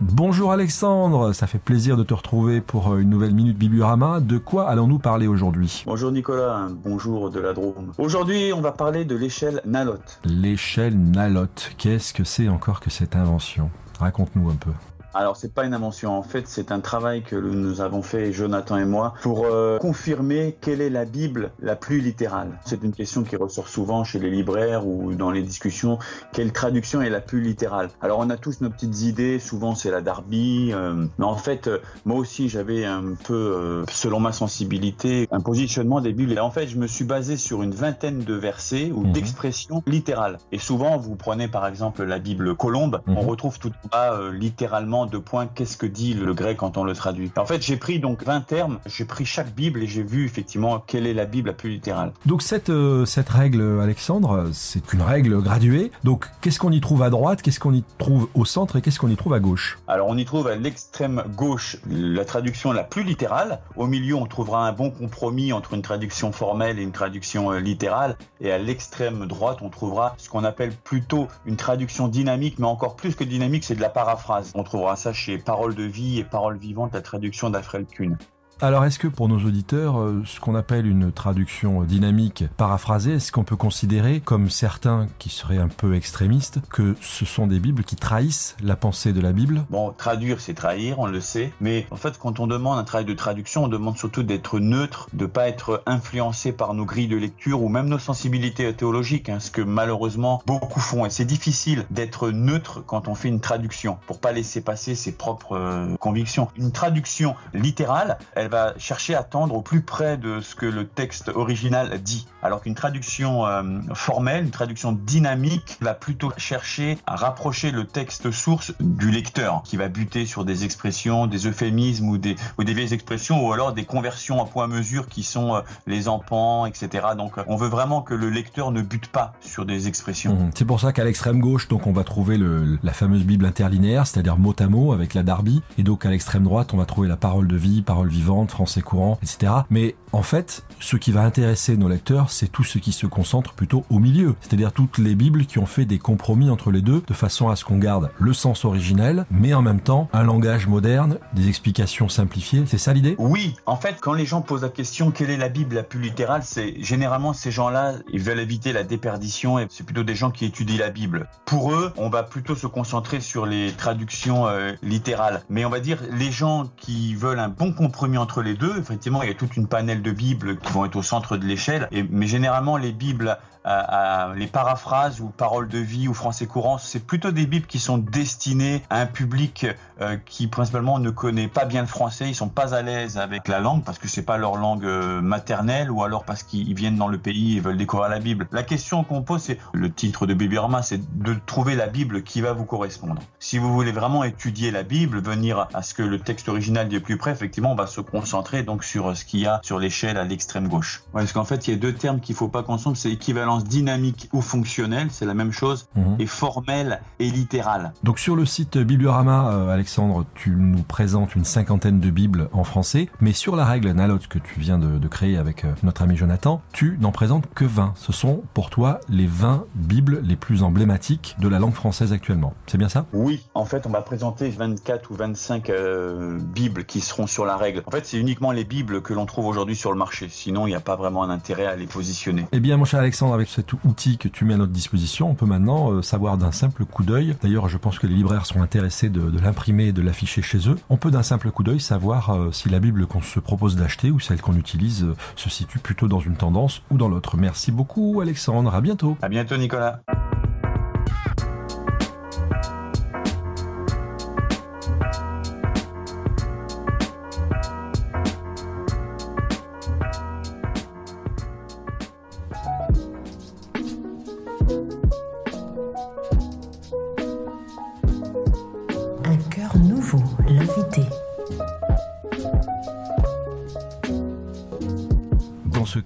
Bonjour 0.00 0.52
Alexandre, 0.52 1.32
ça 1.32 1.48
fait 1.48 1.58
plaisir 1.58 1.96
de 1.96 2.04
te 2.04 2.14
retrouver 2.14 2.60
pour 2.60 2.96
une 2.96 3.10
nouvelle 3.10 3.34
Minute 3.34 3.58
Bibliorama. 3.58 4.20
De 4.20 4.38
quoi 4.38 4.68
allons-nous 4.68 5.00
parler 5.00 5.26
aujourd'hui? 5.26 5.82
Bonjour 5.84 6.12
Nicolas, 6.12 6.68
bonjour 6.84 7.28
de 7.28 7.40
la 7.40 7.52
Drôme. 7.52 7.90
Aujourd'hui, 7.98 8.52
on 8.52 8.60
va 8.60 8.70
parler 8.70 9.04
de 9.04 9.16
l'échelle 9.16 9.62
Nalot. 9.64 9.98
L'échelle 10.24 10.96
Nalot, 10.96 11.46
qu'est-ce 11.76 12.14
que 12.14 12.22
c'est 12.22 12.48
encore 12.48 12.78
que 12.78 12.90
cette 12.90 13.16
invention? 13.16 13.68
Raconte-nous 13.98 14.48
un 14.50 14.56
peu. 14.56 14.70
Alors 15.14 15.36
c'est 15.36 15.52
pas 15.52 15.66
une 15.66 15.74
invention, 15.74 16.16
en 16.16 16.22
fait 16.22 16.48
c'est 16.48 16.72
un 16.72 16.80
travail 16.80 17.22
que 17.22 17.36
nous 17.36 17.82
avons 17.82 18.00
fait 18.00 18.32
Jonathan 18.32 18.78
et 18.78 18.86
moi 18.86 19.12
pour 19.20 19.44
euh, 19.44 19.78
confirmer 19.78 20.56
quelle 20.60 20.80
est 20.80 20.88
la 20.88 21.04
Bible 21.04 21.50
la 21.60 21.76
plus 21.76 22.00
littérale. 22.00 22.58
C'est 22.64 22.82
une 22.82 22.92
question 22.92 23.22
qui 23.22 23.36
ressort 23.36 23.68
souvent 23.68 24.04
chez 24.04 24.18
les 24.18 24.30
libraires 24.30 24.86
ou 24.86 25.14
dans 25.14 25.30
les 25.30 25.42
discussions, 25.42 25.98
quelle 26.32 26.52
traduction 26.52 27.02
est 27.02 27.10
la 27.10 27.20
plus 27.20 27.42
littérale? 27.42 27.90
Alors 28.00 28.20
on 28.20 28.30
a 28.30 28.38
tous 28.38 28.62
nos 28.62 28.70
petites 28.70 29.02
idées, 29.02 29.38
souvent 29.38 29.74
c'est 29.74 29.90
la 29.90 30.00
Darby, 30.00 30.70
euh, 30.72 31.06
mais 31.18 31.26
en 31.26 31.36
fait 31.36 31.66
euh, 31.66 31.78
moi 32.06 32.16
aussi 32.16 32.48
j'avais 32.48 32.86
un 32.86 33.14
peu, 33.22 33.84
selon 33.90 34.18
ma 34.18 34.32
sensibilité, 34.32 35.28
un 35.30 35.40
positionnement 35.40 36.00
des 36.00 36.14
Bibles 36.14 36.32
et 36.32 36.40
en 36.40 36.50
fait 36.50 36.68
je 36.68 36.78
me 36.78 36.86
suis 36.86 37.04
basé 37.04 37.36
sur 37.36 37.62
une 37.62 37.74
vingtaine 37.74 38.20
de 38.20 38.34
versets 38.34 38.90
ou 38.90 39.02
mhm. 39.02 39.12
d'expressions 39.12 39.82
littérales. 39.86 40.38
Et 40.52 40.58
souvent 40.58 40.96
vous 40.96 41.16
prenez 41.16 41.48
par 41.48 41.66
exemple 41.66 42.02
la 42.02 42.18
Bible 42.18 42.54
Colombe, 42.54 43.02
on 43.06 43.22
mhm. 43.22 43.28
retrouve 43.28 43.58
tout 43.58 43.72
bas 43.90 44.18
littéralement 44.32 45.01
vraiment 45.02 45.06
de 45.06 45.18
point 45.18 45.46
qu'est-ce 45.46 45.76
que 45.76 45.86
dit 45.86 46.14
le 46.14 46.34
grec 46.34 46.58
quand 46.58 46.76
on 46.76 46.84
le 46.84 46.94
traduit? 46.94 47.30
En 47.36 47.46
fait, 47.46 47.62
j'ai 47.62 47.76
pris 47.76 47.98
donc 47.98 48.24
20 48.24 48.42
termes, 48.42 48.78
j'ai 48.86 49.04
pris 49.04 49.24
chaque 49.24 49.52
Bible 49.54 49.82
et 49.82 49.86
j'ai 49.86 50.02
vu 50.02 50.24
effectivement 50.24 50.82
quelle 50.86 51.06
est 51.06 51.14
la 51.14 51.24
Bible 51.24 51.48
la 51.48 51.54
plus 51.54 51.70
littérale. 51.70 52.12
Donc 52.26 52.42
cette, 52.42 52.70
euh, 52.70 53.04
cette 53.04 53.28
règle, 53.28 53.80
Alexandre, 53.80 54.50
c'est 54.52 54.92
une 54.92 55.02
règle 55.02 55.40
graduée. 55.40 55.90
Donc 56.04 56.28
qu'est-ce 56.40 56.58
qu'on 56.58 56.72
y 56.72 56.80
trouve 56.80 57.02
à 57.02 57.10
droite, 57.10 57.42
qu'est-ce 57.42 57.60
qu'on 57.60 57.74
y 57.74 57.84
trouve 57.98 58.28
au 58.34 58.44
centre 58.44 58.76
et 58.76 58.82
qu'est-ce 58.82 58.98
qu'on 58.98 59.08
y 59.08 59.16
trouve 59.16 59.34
à 59.34 59.40
gauche? 59.40 59.78
Alors 59.88 60.08
on 60.08 60.16
y 60.16 60.24
trouve 60.24 60.46
à 60.46 60.56
l'extrême 60.56 61.24
gauche 61.36 61.76
la 61.88 62.24
traduction 62.24 62.72
la 62.72 62.84
plus 62.84 63.02
littérale. 63.02 63.60
Au 63.76 63.86
milieu, 63.86 64.14
on 64.14 64.26
trouvera 64.26 64.66
un 64.66 64.72
bon 64.72 64.90
compromis 64.90 65.52
entre 65.52 65.74
une 65.74 65.82
traduction 65.82 66.32
formelle 66.32 66.78
et 66.78 66.82
une 66.82 66.92
traduction 66.92 67.52
euh, 67.52 67.58
littérale. 67.58 68.16
Et 68.40 68.52
à 68.52 68.58
l'extrême 68.58 69.26
droite, 69.26 69.58
on 69.62 69.70
trouvera 69.70 70.14
ce 70.18 70.28
qu'on 70.28 70.44
appelle 70.44 70.72
plutôt 70.72 71.28
une 71.46 71.56
traduction 71.56 72.08
dynamique, 72.08 72.58
mais 72.58 72.66
encore 72.66 72.96
plus 72.96 73.14
que 73.14 73.24
dynamique, 73.24 73.64
c'est 73.64 73.74
de 73.74 73.80
la 73.80 73.90
paraphrase. 73.90 74.52
On 74.54 74.62
trouvera 74.62 74.91
ça 74.96 75.12
chez 75.12 75.38
Parole 75.38 75.74
de 75.74 75.84
vie 75.84 76.18
et 76.18 76.24
Parole 76.24 76.56
vivante, 76.56 76.92
la 76.94 77.02
traduction 77.02 77.50
d'Afrel 77.50 77.86
Kuhn. 77.86 78.16
Alors 78.64 78.84
est-ce 78.84 79.00
que 79.00 79.08
pour 79.08 79.28
nos 79.28 79.40
auditeurs, 79.40 79.98
euh, 79.98 80.22
ce 80.24 80.38
qu'on 80.38 80.54
appelle 80.54 80.86
une 80.86 81.10
traduction 81.10 81.82
dynamique 81.82 82.44
paraphrasée, 82.56 83.14
est-ce 83.14 83.32
qu'on 83.32 83.42
peut 83.42 83.56
considérer, 83.56 84.20
comme 84.20 84.50
certains 84.50 85.08
qui 85.18 85.30
seraient 85.30 85.58
un 85.58 85.66
peu 85.66 85.96
extrémistes, 85.96 86.60
que 86.70 86.94
ce 87.00 87.24
sont 87.24 87.48
des 87.48 87.58
Bibles 87.58 87.82
qui 87.82 87.96
trahissent 87.96 88.56
la 88.62 88.76
pensée 88.76 89.12
de 89.12 89.20
la 89.20 89.32
Bible? 89.32 89.64
Bon, 89.68 89.90
traduire, 89.90 90.38
c'est 90.38 90.54
trahir, 90.54 91.00
on 91.00 91.06
le 91.06 91.20
sait. 91.20 91.52
Mais 91.60 91.88
en 91.90 91.96
fait, 91.96 92.16
quand 92.20 92.38
on 92.38 92.46
demande 92.46 92.78
un 92.78 92.84
travail 92.84 93.04
de 93.04 93.14
traduction, 93.14 93.64
on 93.64 93.68
demande 93.68 93.98
surtout 93.98 94.22
d'être 94.22 94.60
neutre, 94.60 95.08
de 95.12 95.26
pas 95.26 95.48
être 95.48 95.82
influencé 95.86 96.52
par 96.52 96.72
nos 96.72 96.84
grilles 96.84 97.08
de 97.08 97.16
lecture 97.16 97.64
ou 97.64 97.68
même 97.68 97.88
nos 97.88 97.98
sensibilités 97.98 98.72
théologiques, 98.72 99.28
hein, 99.28 99.40
ce 99.40 99.50
que 99.50 99.62
malheureusement 99.62 100.40
beaucoup 100.46 100.78
font. 100.78 101.04
Et 101.04 101.10
c'est 101.10 101.24
difficile 101.24 101.84
d'être 101.90 102.30
neutre 102.30 102.84
quand 102.86 103.08
on 103.08 103.16
fait 103.16 103.26
une 103.26 103.40
traduction, 103.40 103.98
pour 104.06 104.20
pas 104.20 104.30
laisser 104.30 104.60
passer 104.60 104.94
ses 104.94 105.10
propres 105.10 105.56
euh, 105.56 105.96
convictions. 105.96 106.46
Une 106.56 106.70
traduction 106.70 107.34
littérale, 107.54 108.18
elle 108.36 108.51
va 108.52 108.74
chercher 108.76 109.14
à 109.14 109.22
tendre 109.22 109.54
au 109.54 109.62
plus 109.62 109.80
près 109.80 110.18
de 110.18 110.40
ce 110.42 110.54
que 110.54 110.66
le 110.66 110.86
texte 110.86 111.30
original 111.34 111.98
dit. 112.02 112.26
Alors 112.42 112.60
qu'une 112.60 112.74
traduction 112.74 113.46
euh, 113.46 113.80
formelle, 113.94 114.44
une 114.44 114.50
traduction 114.50 114.92
dynamique, 114.92 115.78
va 115.80 115.94
plutôt 115.94 116.30
chercher 116.36 116.98
à 117.06 117.16
rapprocher 117.16 117.70
le 117.70 117.86
texte 117.86 118.30
source 118.30 118.74
du 118.78 119.10
lecteur, 119.10 119.62
qui 119.64 119.78
va 119.78 119.88
buter 119.88 120.26
sur 120.26 120.44
des 120.44 120.64
expressions, 120.64 121.26
des 121.26 121.46
euphémismes 121.46 122.10
ou 122.10 122.18
des, 122.18 122.36
ou 122.58 122.64
des 122.64 122.74
vieilles 122.74 122.92
expressions, 122.92 123.46
ou 123.46 123.52
alors 123.54 123.72
des 123.72 123.86
conversions 123.86 124.42
à 124.42 124.44
point 124.44 124.66
mesure 124.66 125.08
qui 125.08 125.22
sont 125.22 125.54
euh, 125.54 125.60
les 125.86 126.08
empans, 126.08 126.66
etc. 126.66 127.06
Donc 127.16 127.32
on 127.46 127.56
veut 127.56 127.68
vraiment 127.68 128.02
que 128.02 128.12
le 128.12 128.28
lecteur 128.28 128.70
ne 128.70 128.82
bute 128.82 129.06
pas 129.06 129.32
sur 129.40 129.64
des 129.64 129.88
expressions. 129.88 130.34
Mmh. 130.34 130.50
C'est 130.56 130.66
pour 130.66 130.80
ça 130.80 130.92
qu'à 130.92 131.04
l'extrême 131.04 131.40
gauche, 131.40 131.68
donc 131.68 131.86
on 131.86 131.92
va 131.92 132.04
trouver 132.04 132.38
la 132.82 132.92
fameuse 132.92 133.24
Bible 133.24 133.46
interlinéaire, 133.46 134.06
c'est-à-dire 134.06 134.36
mot 134.36 134.54
à 134.58 134.66
mot 134.66 134.92
avec 134.92 135.14
la 135.14 135.22
Darby, 135.22 135.62
et 135.78 135.82
donc 135.82 136.04
à 136.04 136.10
l'extrême 136.10 136.44
droite, 136.44 136.74
on 136.74 136.76
va 136.76 136.84
trouver 136.84 137.08
la 137.08 137.16
parole 137.16 137.48
de 137.48 137.56
vie, 137.56 137.80
parole 137.80 138.08
vivante 138.08 138.41
français 138.50 138.82
courant, 138.82 139.18
etc. 139.22 139.52
Mais 139.70 139.94
en 140.12 140.22
fait, 140.22 140.64
ce 140.80 140.96
qui 140.96 141.10
va 141.10 141.22
intéresser 141.22 141.76
nos 141.76 141.88
lecteurs, 141.88 142.30
c'est 142.30 142.48
tout 142.48 142.64
ce 142.64 142.78
qui 142.78 142.92
se 142.92 143.06
concentre 143.06 143.54
plutôt 143.54 143.84
au 143.90 143.98
milieu. 143.98 144.34
C'est-à-dire 144.40 144.72
toutes 144.72 144.98
les 144.98 145.14
Bibles 145.14 145.46
qui 145.46 145.58
ont 145.58 145.66
fait 145.66 145.84
des 145.84 145.98
compromis 145.98 146.50
entre 146.50 146.70
les 146.70 146.82
deux, 146.82 147.02
de 147.06 147.14
façon 147.14 147.48
à 147.48 147.56
ce 147.56 147.64
qu'on 147.64 147.78
garde 147.78 148.10
le 148.18 148.32
sens 148.32 148.64
originel, 148.64 149.26
mais 149.30 149.54
en 149.54 149.62
même 149.62 149.80
temps 149.80 150.08
un 150.12 150.22
langage 150.22 150.66
moderne, 150.66 151.18
des 151.34 151.48
explications 151.48 152.08
simplifiées. 152.08 152.64
C'est 152.66 152.78
ça 152.78 152.92
l'idée? 152.92 153.14
Oui, 153.18 153.54
en 153.66 153.76
fait, 153.76 153.96
quand 154.00 154.12
les 154.12 154.26
gens 154.26 154.42
posent 154.42 154.62
la 154.62 154.68
question 154.68 155.10
quelle 155.10 155.30
est 155.30 155.36
la 155.36 155.48
Bible 155.48 155.74
la 155.74 155.82
plus 155.82 156.00
littérale, 156.00 156.42
c'est 156.44 156.82
généralement 156.82 157.32
ces 157.32 157.50
gens-là, 157.50 157.94
ils 158.12 158.20
veulent 158.20 158.40
éviter 158.40 158.72
la 158.72 158.82
déperdition 158.82 159.58
et 159.58 159.66
c'est 159.70 159.84
plutôt 159.84 160.04
des 160.04 160.14
gens 160.14 160.30
qui 160.30 160.44
étudient 160.44 160.78
la 160.78 160.90
Bible. 160.90 161.28
Pour 161.46 161.72
eux, 161.72 161.92
on 161.96 162.08
va 162.08 162.22
plutôt 162.22 162.54
se 162.54 162.66
concentrer 162.66 163.20
sur 163.20 163.46
les 163.46 163.72
traductions 163.72 164.46
euh, 164.46 164.72
littérales. 164.82 165.42
Mais 165.48 165.64
on 165.64 165.70
va 165.70 165.80
dire 165.80 165.98
les 166.10 166.30
gens 166.30 166.70
qui 166.76 167.14
veulent 167.14 167.38
un 167.38 167.48
bon 167.48 167.72
compromis 167.72 168.18
entre 168.18 168.31
les 168.40 168.54
deux, 168.54 168.78
effectivement, 168.78 169.22
il 169.22 169.28
y 169.28 169.32
a 169.32 169.34
toute 169.34 169.56
une 169.56 169.66
panel 169.66 170.00
de 170.02 170.10
Bibles 170.10 170.58
qui 170.58 170.72
vont 170.72 170.84
être 170.84 170.96
au 170.96 171.02
centre 171.02 171.36
de 171.36 171.44
l'échelle. 171.44 171.88
Mais 172.10 172.26
généralement, 172.26 172.76
les 172.76 172.92
Bibles 172.92 173.36
à, 173.64 174.32
les 174.36 174.46
paraphrases 174.46 175.20
ou 175.20 175.28
paroles 175.28 175.68
de 175.68 175.78
vie 175.78 176.08
ou 176.08 176.14
français 176.14 176.46
courant, 176.46 176.78
c'est 176.78 177.04
plutôt 177.04 177.30
des 177.30 177.46
bibles 177.46 177.66
qui 177.66 177.78
sont 177.78 177.98
destinées 177.98 178.82
à 178.90 179.00
un 179.00 179.06
public 179.06 179.66
euh, 180.00 180.16
qui 180.24 180.48
principalement 180.48 180.98
ne 180.98 181.10
connaît 181.10 181.48
pas 181.48 181.64
bien 181.64 181.82
le 181.82 181.86
français, 181.86 182.28
ils 182.28 182.34
sont 182.34 182.48
pas 182.48 182.74
à 182.74 182.82
l'aise 182.82 183.18
avec 183.18 183.48
la 183.48 183.60
langue 183.60 183.84
parce 183.84 183.98
que 183.98 184.08
c'est 184.08 184.22
pas 184.22 184.38
leur 184.38 184.56
langue 184.56 184.84
euh, 184.84 185.20
maternelle 185.20 185.90
ou 185.90 186.02
alors 186.02 186.24
parce 186.24 186.42
qu'ils 186.42 186.74
viennent 186.74 186.96
dans 186.96 187.08
le 187.08 187.18
pays 187.18 187.56
et 187.56 187.60
veulent 187.60 187.76
découvrir 187.76 188.08
la 188.08 188.18
Bible. 188.18 188.48
La 188.52 188.62
question 188.62 189.04
qu'on 189.04 189.22
pose, 189.22 189.42
c'est 189.42 189.58
le 189.72 189.92
titre 189.92 190.26
de 190.26 190.34
Bibliorama, 190.34 190.82
c'est 190.82 191.00
de 191.18 191.36
trouver 191.46 191.76
la 191.76 191.86
Bible 191.86 192.22
qui 192.22 192.40
va 192.40 192.52
vous 192.52 192.64
correspondre. 192.64 193.22
Si 193.38 193.58
vous 193.58 193.72
voulez 193.72 193.92
vraiment 193.92 194.24
étudier 194.24 194.70
la 194.70 194.82
Bible, 194.82 195.20
venir 195.22 195.68
à 195.72 195.82
ce 195.82 195.94
que 195.94 196.02
le 196.02 196.18
texte 196.18 196.48
original 196.48 196.88
dit 196.88 197.00
plus 197.00 197.16
près, 197.16 197.30
effectivement, 197.30 197.72
on 197.72 197.76
va 197.76 197.86
se 197.86 198.00
concentrer 198.12 198.62
donc 198.62 198.84
sur 198.84 199.16
ce 199.16 199.24
qu'il 199.24 199.40
y 199.40 199.46
a 199.46 199.60
sur 199.64 199.78
l'échelle 199.78 200.16
à 200.18 200.24
l'extrême 200.24 200.68
gauche. 200.68 201.02
parce 201.12 201.32
qu'en 201.32 201.44
fait, 201.44 201.66
il 201.66 201.72
y 201.72 201.74
a 201.74 201.76
deux 201.78 201.94
termes 201.94 202.20
qu'il 202.20 202.36
faut 202.36 202.48
pas 202.48 202.62
confondre, 202.62 202.96
c'est 202.96 203.10
équivalent 203.10 203.58
dynamique 203.58 204.28
ou 204.32 204.40
fonctionnelle, 204.40 205.08
c'est 205.10 205.26
la 205.26 205.34
même 205.34 205.52
chose, 205.52 205.88
mhm. 205.96 206.16
et 206.18 206.26
formelle 206.26 207.00
et 207.18 207.30
littérale. 207.30 207.92
Donc 208.04 208.18
sur 208.18 208.36
le 208.36 208.44
site 208.46 208.78
Bibliorama, 208.78 209.50
euh, 209.52 209.68
Alexandre, 209.68 210.24
tu 210.34 210.50
nous 210.50 210.82
présentes 210.82 211.34
une 211.34 211.44
cinquantaine 211.44 212.00
de 212.00 212.10
bibles 212.10 212.48
en 212.52 212.64
français, 212.64 213.08
mais 213.20 213.32
sur 213.32 213.56
la 213.56 213.64
règle 213.64 213.90
Nalot 213.90 214.18
que 214.28 214.38
tu 214.38 214.60
viens 214.60 214.78
de, 214.78 215.08
créer 215.08 215.36
avec 215.36 215.64
euh, 215.64 215.72
notre 215.82 216.02
ami 216.02 216.16
Jonathan, 216.16 216.62
tu 216.72 216.96
n'en 217.00 217.12
présentes 217.12 217.44
que 217.54 217.64
20. 217.64 217.94
Ce 217.96 218.12
sont 218.12 218.42
pour 218.54 218.70
toi 218.70 219.00
les 219.08 219.26
20 219.26 219.64
bibles 219.74 220.20
les 220.22 220.36
plus 220.36 220.62
emblématiques 220.62 221.36
de 221.38 221.48
la 221.48 221.58
langue 221.58 221.74
française 221.74 222.12
actuellement. 222.12 222.54
C'est 222.66 222.78
bien 222.78 222.88
ça? 222.88 223.06
Oui, 223.12 223.46
en 223.54 223.64
fait 223.64 223.86
on 223.86 223.90
va 223.90 224.00
présenter 224.02 224.48
24 224.48 225.10
ou 225.10 225.14
25 225.14 225.70
euh, 225.70 226.38
bibles 226.40 226.84
qui 226.84 227.00
seront 227.00 227.26
sur 227.26 227.44
la 227.44 227.56
règle. 227.56 227.82
En 227.86 227.90
fait 227.90 228.01
c'est 228.04 228.18
uniquement 228.18 228.52
les 228.52 228.64
bibles 228.64 229.02
que 229.02 229.12
l'on 229.12 229.26
trouve 229.26 229.46
aujourd'hui 229.46 229.76
sur 229.76 229.92
le 229.92 229.98
marché, 229.98 230.28
sinon 230.28 230.66
il 230.66 230.70
n'y 230.70 230.76
a 230.76 230.80
pas 230.80 230.96
vraiment 230.96 231.22
un 231.22 231.30
intérêt 231.30 231.66
à 231.66 231.76
les 231.76 231.86
positionner. 231.86 232.46
Eh 232.52 232.60
bien 232.60 232.76
mon 232.76 232.84
cher 232.84 233.00
Alexandre, 233.00 233.34
avec 233.34 233.48
cet 233.48 233.72
outil 233.84 234.18
que 234.18 234.28
tu 234.28 234.44
mets 234.44 234.54
à 234.54 234.56
notre 234.56 234.72
disposition, 234.72 235.30
on 235.30 235.34
peut 235.34 235.46
maintenant 235.46 235.92
euh, 235.92 236.02
savoir 236.02 236.38
d'un 236.38 236.52
simple 236.52 236.84
coup 236.84 237.04
d'œil, 237.04 237.36
d'ailleurs 237.42 237.68
je 237.68 237.78
pense 237.78 237.98
que 237.98 238.06
les 238.06 238.14
libraires 238.14 238.46
sont 238.46 238.62
intéressés 238.62 239.08
de, 239.08 239.22
l'imprimer 239.40 239.86
et 239.86 239.92
de 239.92 240.02
l'afficher 240.02 240.42
chez 240.42 240.68
eux, 240.68 240.76
on 240.88 240.96
peut 240.96 241.10
d'un 241.10 241.22
simple 241.22 241.50
coup 241.50 241.62
d'œil 241.62 241.80
savoir 241.80 242.30
euh, 242.30 242.52
si 242.52 242.68
la 242.68 242.80
Bible 242.80 243.06
qu'on 243.06 243.22
se 243.22 243.40
propose 243.40 243.76
d'acheter 243.76 244.10
ou 244.10 244.20
celle 244.20 244.40
qu'on 244.40 244.56
utilise 244.56 245.04
euh, 245.04 245.16
se 245.36 245.50
situe 245.50 245.78
plutôt 245.78 246.08
dans 246.08 246.20
une 246.20 246.36
tendance 246.36 246.82
ou 246.90 246.98
dans 246.98 247.08
l'autre. 247.08 247.36
Merci 247.36 247.72
beaucoup 247.72 248.20
Alexandre, 248.20 248.74
à 248.74 248.80
bientôt. 248.80 249.16
À 249.22 249.28
bientôt 249.28 249.56
Nicolas. 249.56 250.00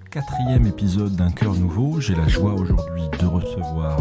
Quatrième 0.09 0.65
épisode 0.65 1.15
d'un 1.15 1.31
cœur 1.31 1.53
nouveau, 1.53 1.99
j'ai 1.99 2.15
la 2.15 2.27
joie 2.27 2.53
aujourd'hui 2.53 3.03
de 3.19 3.25
recevoir 3.25 3.97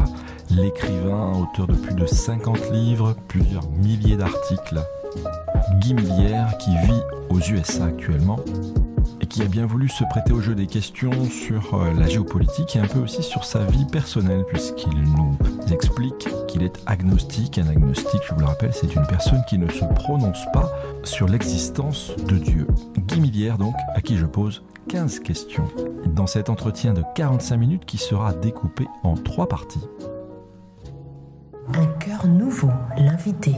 l'écrivain, 0.50 1.32
auteur 1.32 1.66
de 1.66 1.74
plus 1.74 1.94
de 1.94 2.06
50 2.06 2.70
livres, 2.70 3.16
plusieurs 3.28 3.68
milliers 3.70 4.16
d'articles, 4.16 4.80
Guy 5.80 5.94
Millière, 5.94 6.56
qui 6.58 6.70
vit 6.70 7.02
aux 7.30 7.40
USA 7.40 7.86
actuellement 7.86 8.38
et 9.20 9.26
qui 9.26 9.42
a 9.42 9.46
bien 9.46 9.66
voulu 9.66 9.88
se 9.88 10.04
prêter 10.04 10.32
au 10.32 10.40
jeu 10.40 10.54
des 10.54 10.66
questions 10.66 11.24
sur 11.24 11.74
euh, 11.74 11.92
la 11.94 12.06
géopolitique 12.06 12.76
et 12.76 12.80
un 12.80 12.86
peu 12.86 13.00
aussi 13.00 13.22
sur 13.22 13.44
sa 13.44 13.64
vie 13.64 13.86
personnelle, 13.86 14.44
puisqu'il 14.46 15.02
nous 15.02 15.36
explique 15.72 16.28
qu'il 16.46 16.62
est 16.62 16.78
agnostique. 16.86 17.58
Un 17.58 17.68
agnostique, 17.68 18.20
je 18.28 18.34
vous 18.34 18.40
le 18.40 18.46
rappelle, 18.46 18.72
c'est 18.74 18.94
une 18.94 19.06
personne 19.06 19.42
qui 19.48 19.58
ne 19.58 19.68
se 19.70 19.84
prononce 19.94 20.44
pas 20.52 20.70
sur 21.02 21.26
l'existence 21.26 22.12
de 22.28 22.36
Dieu. 22.36 22.66
Guy 22.98 23.20
Millière, 23.20 23.58
donc, 23.58 23.74
à 23.94 24.00
qui 24.00 24.16
je 24.16 24.26
pose 24.26 24.62
15 24.88 25.20
questions 25.20 25.66
dans 26.06 26.28
cet 26.28 26.48
entretien 26.48 26.94
de 26.94 27.02
45 27.16 27.56
minutes 27.56 27.84
qui 27.86 27.98
sera 27.98 28.32
découpé 28.32 28.86
en 29.02 29.14
trois 29.14 29.48
parties. 29.48 29.84
Un 31.74 31.86
cœur 31.98 32.28
nouveau, 32.28 32.70
l'invité. 32.96 33.52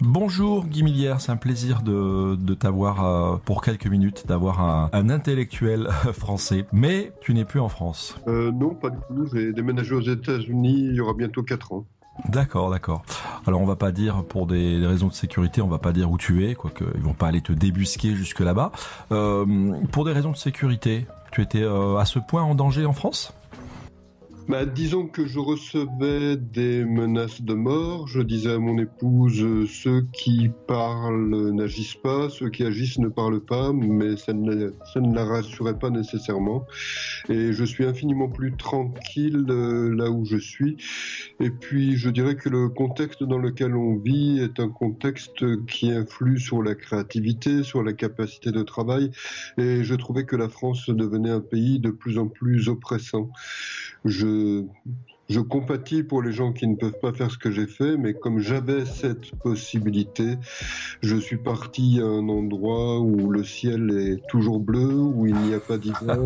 Bonjour 0.00 0.66
Guy 0.66 0.82
Millière, 0.82 1.20
c'est 1.20 1.32
un 1.32 1.36
plaisir 1.36 1.80
de, 1.82 2.54
t'avoir 2.54 3.04
euh, 3.04 3.36
pour 3.44 3.62
quelques 3.62 3.86
minutes, 3.86 4.26
d'avoir 4.28 4.60
un, 4.60 5.08
intellectuel 5.08 5.88
français. 6.12 6.66
Mais 6.72 7.12
tu 7.20 7.32
n'es 7.32 7.46
plus 7.46 7.60
en 7.60 7.68
France. 7.68 8.16
Euh, 8.28 8.52
non, 8.52 8.74
pas 8.74 8.90
du 8.90 8.98
tout. 9.08 9.28
J'ai 9.32 9.52
déménagé 9.52 9.94
aux 9.94 10.02
États-Unis 10.02 10.88
il 10.90 10.94
y 10.94 11.00
aura 11.00 11.14
bientôt 11.14 11.42
4 11.42 11.72
ans. 11.72 11.86
D'accord, 12.28 12.70
d'accord. 12.70 13.02
Alors 13.46 13.60
on 13.60 13.66
va 13.66 13.76
pas 13.76 13.92
dire 13.92 14.24
pour 14.24 14.46
des 14.46 14.84
raisons 14.84 15.08
de 15.08 15.12
sécurité, 15.12 15.62
on 15.62 15.68
va 15.68 15.78
pas 15.78 15.92
dire 15.92 16.10
où 16.10 16.18
tu 16.18 16.46
es, 16.46 16.54
quoique 16.54 16.84
ils 16.94 17.02
vont 17.02 17.14
pas 17.14 17.28
aller 17.28 17.40
te 17.40 17.52
débusquer 17.52 18.14
jusque 18.14 18.40
là-bas. 18.40 18.72
Euh, 19.12 19.46
pour 19.92 20.04
des 20.04 20.12
raisons 20.12 20.32
de 20.32 20.36
sécurité, 20.36 21.06
tu 21.30 21.42
étais 21.42 21.62
euh, 21.62 21.96
à 21.96 22.04
ce 22.04 22.18
point 22.18 22.42
en 22.42 22.54
danger 22.54 22.84
en 22.86 22.92
France? 22.92 23.32
Bah, 24.48 24.64
Disons 24.64 25.06
que 25.06 25.26
je 25.26 25.38
recevais 25.38 26.36
des 26.36 26.84
menaces 26.84 27.42
de 27.42 27.52
mort. 27.54 28.08
Je 28.08 28.20
disais 28.20 28.52
à 28.52 28.58
mon 28.58 28.78
épouse, 28.78 29.44
ceux 29.70 30.06
qui 30.12 30.50
parlent 30.66 31.50
n'agissent 31.50 32.00
pas, 32.02 32.30
ceux 32.30 32.48
qui 32.48 32.64
agissent 32.64 32.98
ne 32.98 33.08
parlent 33.08 33.44
pas, 33.44 33.72
mais 33.72 34.16
ça 34.16 34.32
ne, 34.32 34.72
ça 34.92 35.00
ne 35.00 35.14
la 35.14 35.24
rassurait 35.24 35.78
pas 35.78 35.90
nécessairement. 35.90 36.64
Et 37.28 37.52
je 37.52 37.64
suis 37.64 37.84
infiniment 37.84 38.28
plus 38.28 38.56
tranquille 38.56 39.44
euh, 39.50 39.94
là 39.94 40.10
où 40.10 40.24
je 40.24 40.38
suis. 40.38 40.76
Et 41.40 41.50
puis, 41.50 41.96
je 41.96 42.08
dirais 42.08 42.36
que 42.36 42.48
le 42.48 42.68
contexte 42.68 43.22
dans 43.22 43.38
lequel 43.38 43.76
on 43.76 43.96
vit 43.96 44.40
est 44.40 44.60
un 44.60 44.68
contexte 44.68 45.66
qui 45.66 45.92
influe 45.92 46.38
sur 46.38 46.62
la 46.62 46.74
créativité, 46.74 47.62
sur 47.62 47.82
la 47.82 47.92
capacité 47.92 48.50
de 48.50 48.62
travail. 48.62 49.10
Et 49.58 49.84
je 49.84 49.94
trouvais 49.94 50.24
que 50.24 50.36
la 50.36 50.48
France 50.48 50.88
devenait 50.88 51.30
un 51.30 51.40
pays 51.40 51.80
de 51.80 51.90
plus 51.90 52.18
en 52.18 52.28
plus 52.28 52.68
oppressant. 52.68 53.30
Je, 54.08 54.64
je 55.28 55.40
compatis 55.40 56.02
pour 56.02 56.22
les 56.22 56.32
gens 56.32 56.52
qui 56.52 56.66
ne 56.66 56.76
peuvent 56.76 56.98
pas 57.00 57.12
faire 57.12 57.30
ce 57.30 57.38
que 57.38 57.50
j'ai 57.50 57.66
fait, 57.66 57.96
mais 57.96 58.14
comme 58.14 58.38
j'avais 58.38 58.86
cette 58.86 59.34
possibilité, 59.36 60.36
je 61.02 61.16
suis 61.16 61.36
parti 61.36 62.00
à 62.00 62.06
un 62.06 62.28
endroit 62.28 63.00
où 63.00 63.30
le 63.30 63.44
ciel 63.44 63.90
est 63.90 64.26
toujours 64.28 64.60
bleu, 64.60 64.94
où 64.94 65.26
il 65.26 65.34
n'y 65.34 65.54
a 65.54 65.60
pas 65.60 65.78
d'hiver. 65.78 66.16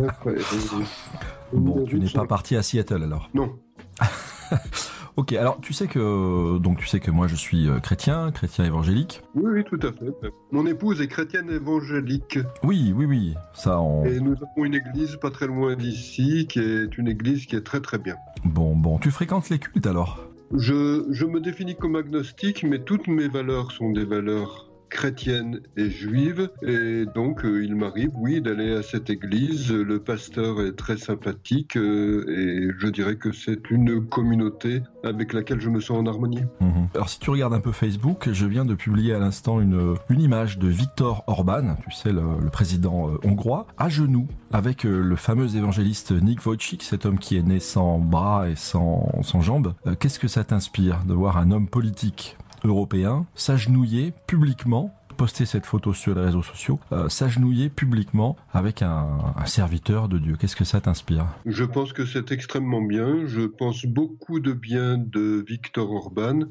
bon, 1.51 1.85
tu 1.85 1.99
n'es 1.99 2.09
pas 2.09 2.25
parti 2.25 2.55
à 2.55 2.63
Seattle 2.63 3.03
alors 3.03 3.29
Non. 3.33 3.59
Ok, 5.15 5.33
alors 5.33 5.59
tu 5.61 5.73
sais 5.73 5.87
que 5.87 6.57
donc 6.57 6.79
tu 6.79 6.87
sais 6.87 6.99
que 6.99 7.11
moi 7.11 7.27
je 7.27 7.35
suis 7.35 7.69
euh, 7.69 7.79
chrétien, 7.79 8.31
chrétien 8.31 8.65
évangélique. 8.65 9.21
Oui, 9.35 9.43
oui, 9.45 9.63
tout 9.63 9.79
à 9.85 9.91
fait. 9.91 10.11
Mon 10.51 10.65
épouse 10.65 11.01
est 11.01 11.07
chrétienne 11.07 11.51
évangélique. 11.51 12.39
Oui, 12.63 12.93
oui, 12.95 13.05
oui, 13.05 13.35
ça. 13.53 13.79
On... 13.79 14.05
Et 14.05 14.19
nous 14.19 14.33
avons 14.33 14.65
une 14.65 14.73
église 14.73 15.17
pas 15.17 15.29
très 15.29 15.45
loin 15.45 15.75
d'ici, 15.75 16.47
qui 16.47 16.59
est 16.59 16.97
une 16.97 17.07
église 17.07 17.45
qui 17.45 17.55
est 17.55 17.61
très 17.61 17.79
très 17.79 17.99
bien. 17.99 18.15
Bon, 18.43 18.75
bon, 18.75 18.97
tu 18.97 19.11
fréquentes 19.11 19.49
les 19.49 19.59
cultes 19.59 19.85
alors? 19.85 20.19
Je, 20.55 21.05
je 21.11 21.25
me 21.25 21.39
définis 21.39 21.75
comme 21.75 21.95
agnostique, 21.95 22.63
mais 22.63 22.79
toutes 22.79 23.07
mes 23.07 23.27
valeurs 23.27 23.71
sont 23.71 23.91
des 23.91 24.05
valeurs 24.05 24.69
chrétienne 24.93 25.59
et 25.75 25.89
juive. 25.89 26.49
Et 26.61 27.05
donc, 27.13 27.43
euh, 27.43 27.65
il 27.65 27.75
m'arrive, 27.75 28.11
oui, 28.15 28.41
d'aller 28.41 28.73
à 28.73 28.83
cette 28.83 29.09
église. 29.09 29.71
Le 29.71 29.99
pasteur 29.99 30.61
est 30.61 30.73
très 30.73 30.97
sympathique 30.97 31.75
euh, 31.75 32.25
et 32.29 32.69
je 32.77 32.87
dirais 32.87 33.15
que 33.15 33.31
c'est 33.33 33.69
une 33.71 34.05
communauté 34.05 34.83
avec 35.03 35.33
laquelle 35.33 35.59
je 35.59 35.69
me 35.69 35.81
sens 35.81 35.97
en 35.97 36.05
harmonie. 36.05 36.43
Mhm. 36.61 36.87
Alors, 36.93 37.09
si 37.09 37.19
tu 37.19 37.29
regardes 37.31 37.53
un 37.53 37.59
peu 37.59 37.71
Facebook, 37.71 38.29
je 38.31 38.45
viens 38.45 38.65
de 38.65 38.75
publier 38.75 39.13
à 39.13 39.19
l'instant 39.19 39.59
une, 39.59 39.95
une 40.09 40.21
image 40.21 40.59
de 40.59 40.67
Viktor 40.67 41.23
Orban, 41.27 41.75
tu 41.83 41.91
sais, 41.91 42.13
le, 42.13 42.23
président 42.51 43.09
euh, 43.09 43.17
hongrois, 43.23 43.65
à 43.77 43.89
genoux 43.89 44.27
avec 44.51 44.83
le 44.83 45.15
fameux 45.15 45.55
évangéliste 45.55 46.11
Nick 46.11 46.45
Wojcik, 46.45 46.83
cet 46.83 47.07
homme 47.07 47.17
qui 47.17 47.37
est 47.37 47.41
né 47.41 47.59
sans 47.59 47.97
bras 47.97 48.47
et 48.47 48.55
sans, 48.55 49.11
sans 49.23 49.41
jambes. 49.41 49.73
Qu'est-ce 49.99 50.19
que 50.19 50.27
ça 50.27 50.43
t'inspire 50.43 51.05
de 51.05 51.15
voir 51.15 51.37
un 51.37 51.49
homme 51.49 51.67
politique? 51.67 52.37
Européen 52.63 53.25
s'agenouiller 53.35 54.13
publiquement 54.27 54.93
poster 55.13 55.45
cette 55.45 55.65
photo 55.65 55.93
sur 55.93 56.15
les 56.15 56.21
réseaux 56.21 56.43
sociaux, 56.43 56.79
euh, 56.91 57.09
s'agenouiller 57.09 57.69
publiquement 57.69 58.35
avec 58.51 58.81
un, 58.81 59.07
serviteur 59.45 60.07
de 60.07 60.17
Dieu. 60.17 60.35
Qu'est-ce 60.39 60.55
que 60.55 60.63
ça 60.63 60.81
t'inspire? 60.81 61.27
Je 61.45 61.63
pense 61.63 61.93
que 61.93 62.05
c'est 62.05 62.31
extrêmement 62.31 62.81
bien. 62.81 63.25
Je 63.25 63.41
pense 63.41 63.85
beaucoup 63.85 64.39
de 64.39 64.53
bien 64.53 64.97
de 64.97 65.43
Victor 65.47 65.91
Orban. 65.91 66.41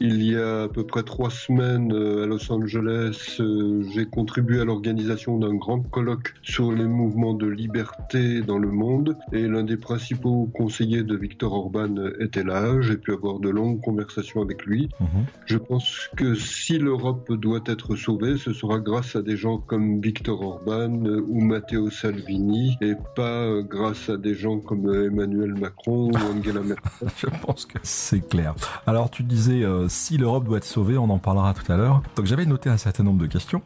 Il 0.00 0.22
y 0.22 0.36
a 0.36 0.64
à 0.64 0.68
peu 0.68 0.86
près 0.86 1.02
trois 1.02 1.30
semaines 1.30 1.92
euh, 1.92 2.24
à 2.24 2.26
Los 2.26 2.50
Angeles, 2.50 3.36
euh, 3.40 3.82
j'ai 3.94 4.06
contribué 4.06 4.60
à 4.60 4.64
l'organisation 4.64 5.38
d'un 5.38 5.54
grand 5.54 5.80
colloque 5.80 6.34
sur 6.42 6.72
les 6.72 6.84
mouvements 6.84 7.34
de 7.34 7.46
liberté 7.46 8.40
dans 8.42 8.58
le 8.58 8.70
monde. 8.70 9.16
Et 9.32 9.42
l'un 9.42 9.64
des 9.64 9.76
principaux 9.76 10.50
conseillers 10.54 11.02
de 11.02 11.16
Victor 11.16 11.52
Orban 11.52 11.96
était 12.20 12.44
là. 12.44 12.80
J'ai 12.80 12.96
pu 12.96 13.12
avoir 13.12 13.40
de 13.40 13.50
longues 13.50 13.80
conversations 13.80 14.40
avec 14.42 14.64
lui. 14.64 14.88
Mhm. 15.00 15.24
Je 15.46 15.58
pense 15.58 16.08
que 16.16 16.34
si 16.34 16.78
l'Europe 16.78 17.32
doit 17.32 17.62
être 17.66 17.96
ce 18.36 18.52
sera 18.52 18.78
grâce 18.78 19.16
à 19.16 19.22
des 19.22 19.36
gens 19.36 19.58
comme 19.58 20.00
Viktor 20.00 20.40
Orban 20.40 21.04
euh, 21.04 21.26
ou 21.28 21.40
Matteo 21.40 21.90
Salvini 21.90 22.78
et 22.80 22.92
pas 23.16 23.42
euh, 23.42 23.62
grâce 23.62 24.08
à 24.08 24.16
des 24.16 24.34
gens 24.34 24.60
comme 24.60 24.86
euh, 24.86 25.06
Emmanuel 25.06 25.54
Macron 25.54 26.10
ou 26.12 26.16
Angela 26.38 26.60
Merkel. 26.60 27.08
Je 27.16 27.26
pense 27.44 27.66
que 27.66 27.78
c'est 27.82 28.20
clair. 28.28 28.54
Alors 28.86 29.10
tu 29.10 29.24
disais 29.24 29.64
si 29.88 30.18
l'Europe 30.18 30.44
doit 30.44 30.58
être 30.58 30.64
sauvée, 30.64 30.96
on 30.96 31.10
en 31.10 31.18
parlera 31.18 31.52
tout 31.52 31.70
à 31.70 31.76
l'heure. 31.76 32.02
Donc 32.14 32.26
j'avais 32.26 32.46
noté 32.46 32.70
un 32.70 32.76
certain 32.76 33.02
nombre 33.02 33.20
de 33.20 33.26
questions. 33.26 33.62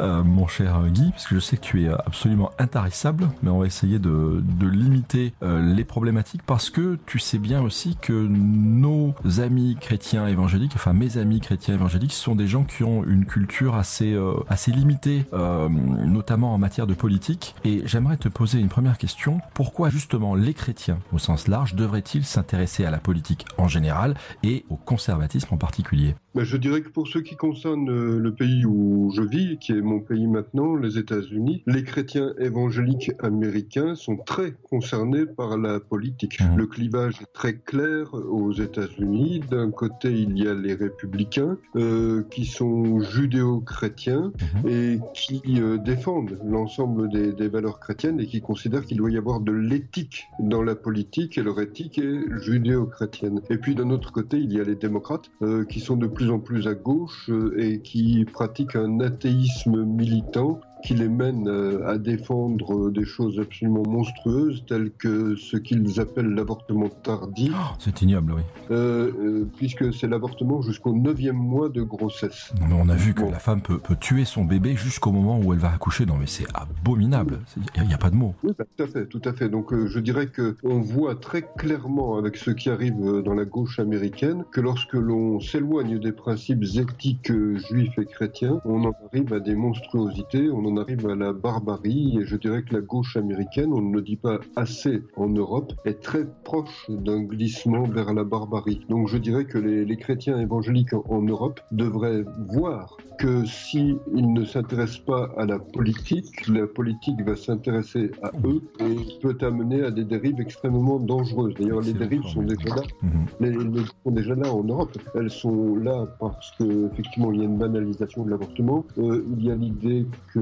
Euh, 0.00 0.22
mon 0.22 0.46
cher 0.46 0.82
Guy, 0.88 1.10
parce 1.10 1.26
que 1.26 1.34
je 1.34 1.40
sais 1.40 1.56
que 1.58 1.62
tu 1.62 1.84
es 1.84 1.88
absolument 1.88 2.50
intarissable, 2.58 3.28
mais 3.42 3.50
on 3.50 3.58
va 3.58 3.66
essayer 3.66 3.98
de, 3.98 4.42
de 4.42 4.66
limiter 4.66 5.34
euh, 5.42 5.74
les 5.74 5.84
problématiques 5.84 6.42
parce 6.46 6.70
que 6.70 6.98
tu 7.04 7.18
sais 7.18 7.38
bien 7.38 7.60
aussi 7.60 7.96
que 8.00 8.12
nos 8.12 9.14
amis 9.38 9.76
chrétiens 9.78 10.26
évangéliques, 10.26 10.72
enfin 10.74 10.94
mes 10.94 11.18
amis 11.18 11.40
chrétiens 11.40 11.74
évangéliques, 11.74 12.14
sont 12.14 12.34
des 12.34 12.46
gens 12.46 12.64
qui 12.64 12.82
ont 12.82 13.04
une 13.04 13.26
culture 13.26 13.74
assez 13.74 14.14
euh, 14.14 14.32
assez 14.48 14.72
limitée, 14.72 15.26
notamment 15.32 16.54
en 16.54 16.58
matière 16.58 16.86
de 16.86 16.94
politique. 16.94 17.54
Et 17.64 17.82
j'aimerais 17.84 18.16
te 18.16 18.28
poser 18.28 18.58
une 18.58 18.68
première 18.68 18.96
question 18.96 19.40
pourquoi 19.54 19.90
justement 19.90 20.34
les 20.34 20.54
chrétiens, 20.54 20.98
au 21.12 21.18
sens 21.18 21.46
large, 21.46 21.74
devraient-ils 21.74 22.24
s'intéresser 22.24 22.84
à 22.84 22.90
la 22.90 22.98
politique 22.98 23.44
en 23.58 23.68
général 23.68 24.14
et 24.42 24.64
au 24.70 24.76
conservatisme 24.76 25.54
en 25.54 25.58
particulier? 25.58 26.14
Ben, 26.34 26.44
Je 26.44 26.56
dirais 26.56 26.80
que 26.80 26.88
pour 26.88 27.08
ce 27.08 27.18
qui 27.18 27.36
concerne 27.36 27.90
le 27.90 28.34
pays 28.34 28.64
où 28.64 29.12
je 29.14 29.22
vis, 29.22 29.58
qui 29.58 29.72
est 29.72 29.82
mon 29.90 29.98
pays 29.98 30.28
maintenant, 30.28 30.76
les 30.76 30.98
États-Unis, 30.98 31.64
les 31.66 31.82
chrétiens 31.82 32.32
évangéliques 32.38 33.10
américains 33.18 33.96
sont 33.96 34.16
très 34.16 34.52
concernés 34.70 35.26
par 35.26 35.58
la 35.58 35.80
politique. 35.80 36.40
Mmh. 36.40 36.56
Le 36.56 36.66
clivage 36.68 37.20
est 37.20 37.32
très 37.32 37.56
clair 37.56 38.14
aux 38.14 38.52
États-Unis. 38.52 39.40
D'un 39.50 39.72
côté, 39.72 40.12
il 40.12 40.38
y 40.38 40.46
a 40.46 40.54
les 40.54 40.74
républicains 40.74 41.58
euh, 41.74 42.22
qui 42.30 42.44
sont 42.44 43.00
judéo-chrétiens 43.00 44.32
mmh. 44.64 44.68
et 44.68 45.00
qui 45.12 45.42
euh, 45.60 45.76
défendent 45.78 46.38
l'ensemble 46.44 47.08
des, 47.08 47.32
des, 47.32 47.48
valeurs 47.48 47.80
chrétiennes 47.80 48.20
et 48.20 48.26
qui 48.26 48.40
considèrent 48.40 48.86
qu'il 48.86 48.98
doit 48.98 49.10
y 49.10 49.18
avoir 49.18 49.40
de 49.40 49.52
l'éthique 49.52 50.28
dans 50.38 50.62
la 50.62 50.76
politique 50.76 51.36
et 51.36 51.42
leur 51.42 51.60
éthique 51.60 51.98
est 51.98 52.38
judéo-chrétienne. 52.38 53.40
Et 53.50 53.58
puis 53.58 53.74
d'un 53.74 53.90
autre 53.90 54.12
côté, 54.12 54.38
il 54.38 54.52
y 54.52 54.60
a 54.60 54.64
les 54.64 54.76
démocrates 54.76 55.32
euh, 55.42 55.64
qui 55.64 55.80
sont 55.80 55.96
de 55.96 56.06
plus 56.06 56.30
en 56.30 56.38
plus 56.38 56.68
à 56.68 56.74
gauche 56.74 57.28
et 57.56 57.80
qui 57.80 58.24
pratiquent 58.24 58.76
un 58.76 59.00
athéisme 59.00 59.69
militant 59.76 60.60
qui 60.82 60.94
les 60.94 61.08
mène 61.08 61.48
euh, 61.48 61.88
à 61.88 61.98
défendre 61.98 62.90
des 62.90 63.04
choses 63.04 63.38
absolument 63.38 63.82
monstrueuses 63.86 64.64
telles 64.66 64.90
que 64.90 65.36
ce 65.36 65.56
qu'ils 65.56 66.00
appellent 66.00 66.34
l'avortement 66.34 66.88
tardif. 66.88 67.52
Oh, 67.54 67.74
c'est 67.78 68.02
ignoble, 68.02 68.34
oui. 68.34 68.42
Euh, 68.70 69.10
euh, 69.20 69.48
puisque 69.56 69.92
c'est 69.92 70.06
l'avortement 70.06 70.62
jusqu'au 70.62 70.92
neuvième 70.94 71.36
mois 71.36 71.68
de 71.68 71.82
grossesse. 71.82 72.52
Non, 72.60 72.66
mais 72.68 72.76
on 72.80 72.88
a 72.88 72.96
vu 72.96 73.14
que 73.14 73.22
la 73.22 73.38
femme 73.38 73.62
peut, 73.62 73.78
peut 73.78 73.96
tuer 73.96 74.24
son 74.24 74.44
bébé 74.44 74.76
jusqu'au 74.76 75.12
moment 75.12 75.38
où 75.38 75.52
elle 75.52 75.58
va 75.58 75.72
accoucher. 75.72 76.06
Non, 76.06 76.16
mais 76.18 76.26
c'est 76.26 76.46
abominable. 76.54 77.40
Il 77.76 77.86
n'y 77.86 77.94
a, 77.94 77.98
pas 77.98 78.10
de 78.10 78.16
mots. 78.16 78.34
Oui, 78.42 78.52
bah, 78.58 78.64
tout 78.76 78.82
à 78.82 78.86
fait, 78.86 79.06
tout 79.06 79.22
à 79.24 79.32
fait. 79.32 79.48
Donc 79.48 79.74
je 79.74 79.98
dirais 79.98 80.28
que 80.28 80.56
on 80.62 80.80
voit 80.80 81.14
très 81.14 81.42
clairement 81.42 82.16
avec 82.16 82.36
ce 82.36 82.50
qui 82.50 82.70
arrive 82.70 83.22
dans 83.24 83.34
la 83.34 83.44
gauche 83.44 83.78
américaine 83.78 84.44
que 84.50 84.60
lorsque 84.60 84.94
l'on 84.94 85.40
s'éloigne 85.40 85.98
des 85.98 86.12
principes 86.12 86.64
éthiques 86.76 87.32
juifs 87.32 87.98
et 87.98 88.06
chrétiens, 88.06 88.60
on 88.64 88.84
en 88.84 88.92
arrive 89.12 89.32
à 89.32 89.40
des 89.40 89.54
monstruosités. 89.54 90.50
On 90.50 90.69
on 90.70 90.76
arrive 90.76 91.06
à 91.08 91.14
la 91.14 91.32
barbarie 91.32 92.18
et 92.20 92.26
je 92.26 92.36
dirais 92.36 92.62
que 92.62 92.74
la 92.74 92.80
gauche 92.80 93.16
américaine, 93.16 93.72
on 93.72 93.80
ne 93.80 93.94
le 93.94 94.02
dit 94.02 94.16
pas 94.16 94.38
assez 94.56 95.02
en 95.16 95.28
Europe, 95.28 95.72
est 95.84 96.00
très 96.00 96.24
proche 96.44 96.86
d'un 96.88 97.22
glissement 97.22 97.84
vers 97.84 98.14
la 98.14 98.24
barbarie. 98.24 98.80
Donc 98.88 99.08
je 99.08 99.18
dirais 99.18 99.44
que 99.44 99.58
les, 99.58 99.84
les 99.84 99.96
chrétiens 99.96 100.38
évangéliques 100.38 100.92
en, 100.92 101.22
Europe 101.22 101.60
devraient 101.72 102.24
voir 102.48 102.96
que 103.18 103.44
s'ils 103.44 103.98
ne 104.14 104.44
s'intéressent 104.44 105.04
pas 105.04 105.30
à 105.36 105.44
la 105.44 105.58
politique, 105.58 106.46
la 106.48 106.66
politique 106.66 107.20
va 107.22 107.36
s'intéresser 107.36 108.10
à 108.22 108.30
eux 108.44 108.62
et 108.80 108.96
peut 109.20 109.36
amener 109.42 109.82
à 109.82 109.90
des 109.90 110.04
dérives 110.04 110.40
extrêmement 110.40 110.98
dangereuses. 110.98 111.54
D'ailleurs, 111.54 111.82
les 111.82 111.92
dérives 111.92 112.24
sont 112.32 112.42
déjà 112.42 112.74
là. 112.76 112.82
Mhm. 113.02 113.26
Les, 113.40 113.50
les, 113.50 113.84
sont 114.04 114.10
déjà 114.10 114.34
là 114.34 114.52
en 114.52 114.64
Europe. 114.64 114.96
Elles 115.14 115.30
sont 115.30 115.76
là 115.76 116.06
parce 116.18 116.50
que 116.52 116.86
effectivement 116.92 117.32
il 117.32 117.40
y 117.40 117.42
a 117.42 117.44
une 117.44 117.58
banalisation 117.58 118.24
de 118.24 118.30
l'avortement. 118.30 118.84
Euh, 118.98 119.24
il 119.36 119.44
y 119.44 119.50
a 119.50 119.54
l'idée 119.54 120.06
que 120.32 120.40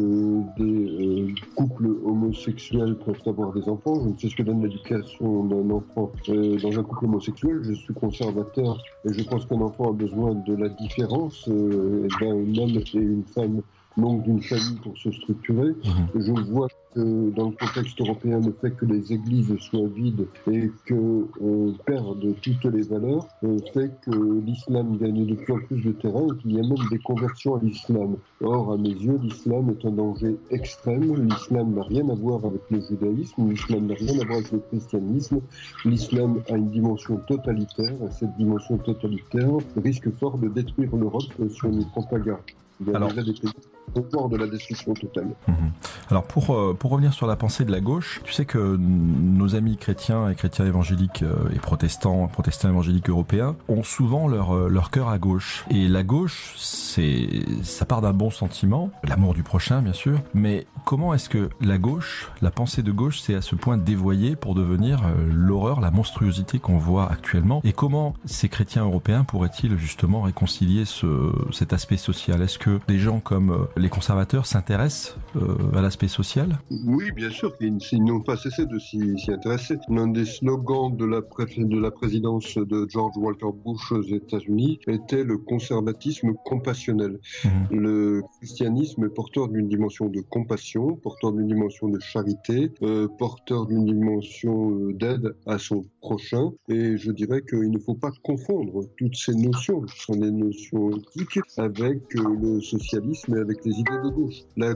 des 0.57 0.63
euh, 0.63 1.35
couples 1.55 1.89
homosexuels 2.05 2.97
peuvent 3.05 3.23
avoir 3.27 3.53
des 3.53 3.69
enfants. 3.69 4.03
Je 4.03 4.09
ne 4.09 4.17
sais 4.17 4.29
ce 4.29 4.37
que 4.37 4.43
donne 4.43 4.63
l'éducation 4.63 5.45
d'un 5.45 5.71
enfant 5.71 6.13
euh, 6.29 6.57
dans 6.59 6.79
un 6.79 6.83
couple 6.83 7.07
homosexuel. 7.07 7.61
Je 7.63 7.73
suis 7.73 7.95
conservateur 7.95 8.83
et 9.05 9.13
je 9.13 9.23
pense 9.23 9.47
qu'un 9.47 9.61
enfant 9.61 9.91
a 9.91 9.93
besoin 9.93 10.35
de 10.35 10.55
la 10.55 10.69
différence. 10.69 11.49
Euh, 11.49 12.09
ben, 12.21 12.31
un 12.31 12.59
homme 12.59 12.77
et 12.77 12.99
une 12.99 13.25
femme 13.25 13.63
manque 13.99 14.23
d'une 14.23 14.43
famille 14.43 14.79
pour 14.83 14.97
se 14.97 15.11
structurer. 15.11 15.69
Mhm. 15.69 16.09
Je 16.15 16.33
vois 16.51 16.69
que 16.95 17.31
dans 17.31 17.51
le 17.51 17.57
contexte 17.57 18.01
européen, 18.01 18.41
le 18.41 18.55
fait 18.61 18.71
que 18.77 18.87
les 18.87 19.13
églises 19.13 19.55
soient 19.59 19.89
vides 19.95 20.27
et 20.51 20.71
qu'on 20.89 21.75
perde 21.85 22.35
toutes 22.43 22.65
les 22.65 22.83
valeurs 22.83 23.27
euh, 23.45 23.59
fait 23.75 23.91
que 24.03 24.41
l'islam 24.45 24.97
gagne 24.97 25.27
de 25.27 25.35
plus 25.35 25.53
en 25.53 25.59
plus 25.59 25.83
de 25.83 25.93
terrain 25.93 26.27
et 26.27 26.39
qu'il 26.41 26.53
y 26.53 26.59
a 26.59 26.63
même 26.63 26.89
des 26.91 26.99
conversions 26.99 27.57
à 27.57 27.61
l'islam. 27.63 28.17
Or, 28.41 28.73
à 28.73 28.77
mes 28.77 28.91
yeux, 28.91 29.19
l'islam 29.23 29.71
est 29.71 29.85
un 29.87 29.93
danger 29.93 30.37
extrême. 30.51 31.15
L'islam 31.29 31.75
n'a 31.75 31.83
rien 31.83 32.09
à 32.09 32.15
voir 32.15 32.45
avec 32.45 32.63
le 32.71 32.81
judaïsme, 32.81 33.49
l'islam 33.51 33.87
n'a 33.87 33.95
rien 33.95 34.21
à 34.21 34.25
voir 34.25 34.39
avec 34.39 34.53
le 34.53 34.61
christianisme. 34.71 35.41
L'islam 35.85 36.41
a 36.51 36.57
une 36.57 36.71
dimension 36.71 37.17
totalitaire 37.27 37.95
et 38.07 38.11
cette 38.11 38.37
dimension 38.37 38.79
totalitaire 38.79 39.51
risque 39.77 40.11
fort 40.19 40.39
de 40.39 40.49
détruire 40.49 40.95
l'Europe 40.97 41.25
si 41.49 41.65
on 41.65 41.71
n'y 41.71 41.85
prend 41.87 42.03
pas 42.03 42.19
garde. 42.19 42.41
Il 42.81 42.93
y 42.93 42.95
a 42.95 43.01
déjà 43.01 43.23
des 43.23 43.33
pays 43.33 43.51
au 43.95 44.29
de 44.29 44.37
la 44.37 44.47
destruction 44.47 44.95
totale. 44.95 45.29
Mhm. 45.47 45.71
Alors 46.11 46.25
pour, 46.25 46.55
euh, 46.55 46.75
pour 46.79 46.91
revenir 46.91 47.13
sur 47.13 47.27
la 47.27 47.37
pensée 47.37 47.65
de 47.65 47.71
la 47.71 47.81
gauche, 47.81 48.21
tu 48.25 48.33
sais 48.33 48.45
que 48.45 48.77
nos 48.77 49.55
amis 49.55 49.77
chrétiens 49.77 50.29
et 50.31 50.35
chrétiens 50.35 50.67
évangéliques 50.67 51.23
euh, 51.23 51.51
et 51.55 51.59
protestants, 51.59 52.27
protestants 52.29 52.69
évangéliques 52.69 53.11
européens 53.11 53.57
ont 53.69 53.83
souvent 53.83 54.29
leur, 54.29 54.55
euh, 54.55 54.69
leur 54.69 54.91
cœur 54.91 55.09
à 55.09 55.19
gauche. 55.19 55.65
Et 55.71 55.89
la 55.89 56.03
gauche, 56.03 56.55
c'est 56.57 57.29
ça 57.63 57.85
part 57.85 58.01
d'un 58.01 58.13
bon 58.13 58.31
sentiment, 58.31 58.91
l'amour 59.05 59.35
du 59.35 59.43
prochain 59.43 59.83
bien 59.83 59.93
sûr, 59.93 60.21
mais 60.35 60.67
comment 60.85 61.15
est-ce 61.15 61.29
que 61.29 61.51
la 61.61 61.79
gauche, 61.79 62.31
la 62.41 62.51
pensée 62.51 62.83
de 62.83 62.93
gauche, 62.93 63.21
s'est 63.21 63.35
à 63.35 63.43
ce 63.43 63.55
point 63.55 63.77
dévoyée 63.77 64.37
pour 64.37 64.55
devenir 64.55 65.03
l'horreur, 65.31 65.81
la 65.81 65.91
monstruosité 65.91 66.59
qu'on 66.59 66.79
voit 66.79 67.11
actuellement? 67.11 67.61
Et 67.65 67.73
comment 67.73 68.15
ces 68.25 68.49
chrétiens 68.49 68.85
européens 68.85 69.25
pourraient-ils 69.25 69.77
justement 69.77 70.23
réconcilier 70.23 70.85
ce, 70.85 71.33
cet 71.53 71.73
aspect 71.73 71.97
social? 71.97 72.41
Est-ce 72.43 72.59
que 72.59 72.81
des 72.89 72.99
gens 72.99 73.21
comme 73.21 73.69
les 73.79 73.89
conservateurs 73.89 74.47
s'intéressent 74.47 75.17
euh, 75.37 75.57
à 75.75 75.81
l'aspect 75.81 76.09
social? 76.09 76.59
Oui, 76.71 77.11
bien 77.13 77.31
sûr, 77.31 77.55
ils, 77.61 78.05
n'ont 78.05 78.21
pas 78.21 78.37
cessé 78.37 78.67
de 78.67 78.79
s'y 78.79 79.17
intéresser. 79.29 79.77
L'un 79.89 80.09
des 80.09 80.25
slogans 80.25 80.95
de 80.95 81.05
la, 81.05 81.21
de 81.21 81.79
la 81.79 81.91
présidence 81.91 82.57
de 82.57 82.87
George 82.89 83.17
Walter 83.17 83.47
Bush 83.65 83.93
aux 83.93 84.03
États-Unis 84.03 84.81
était 84.87 85.25
le 85.25 85.39
conservatisme 85.39 86.35
compassionnel. 86.45 87.19
Mhm. 87.45 87.51
Le 87.71 88.23
christianisme 88.39 89.05
est 89.05 89.15
porteur 89.15 89.49
d'une 89.49 89.69
dimension 89.69 90.07
de 90.07 90.21
compassion, 90.21 90.97
porteur 90.97 91.33
d'une 91.33 91.47
dimension 91.47 91.89
de 91.89 91.99
charité, 92.01 92.73
euh, 92.83 93.09
porteur 93.19 93.67
d'une 93.67 93.85
dimension 93.85 94.71
euh, 94.71 94.93
d'aide 94.93 95.35
à 95.47 95.59
son 95.59 95.85
prochain. 96.01 96.51
Et 96.69 96.97
je 96.97 97.11
dirais 97.13 97.43
qu'il 97.49 97.71
ne 97.71 97.79
faut 97.79 97.95
pas 97.95 98.11
confondre 98.23 98.85
toutes 98.97 99.17
ces 99.17 99.35
notions, 99.35 99.83
qui 99.83 100.01
sont 100.01 100.17
des 100.17 100.31
notions 100.31 100.91
éthiques, 100.91 101.41
avec 101.57 102.15
le 102.15 102.61
socialisme 102.61 103.37
et 103.37 103.41
avec 103.41 103.65
les 103.65 103.68
idées 103.71 104.01
de 104.05 104.09
gauche. 104.11 104.43
La 104.57 104.75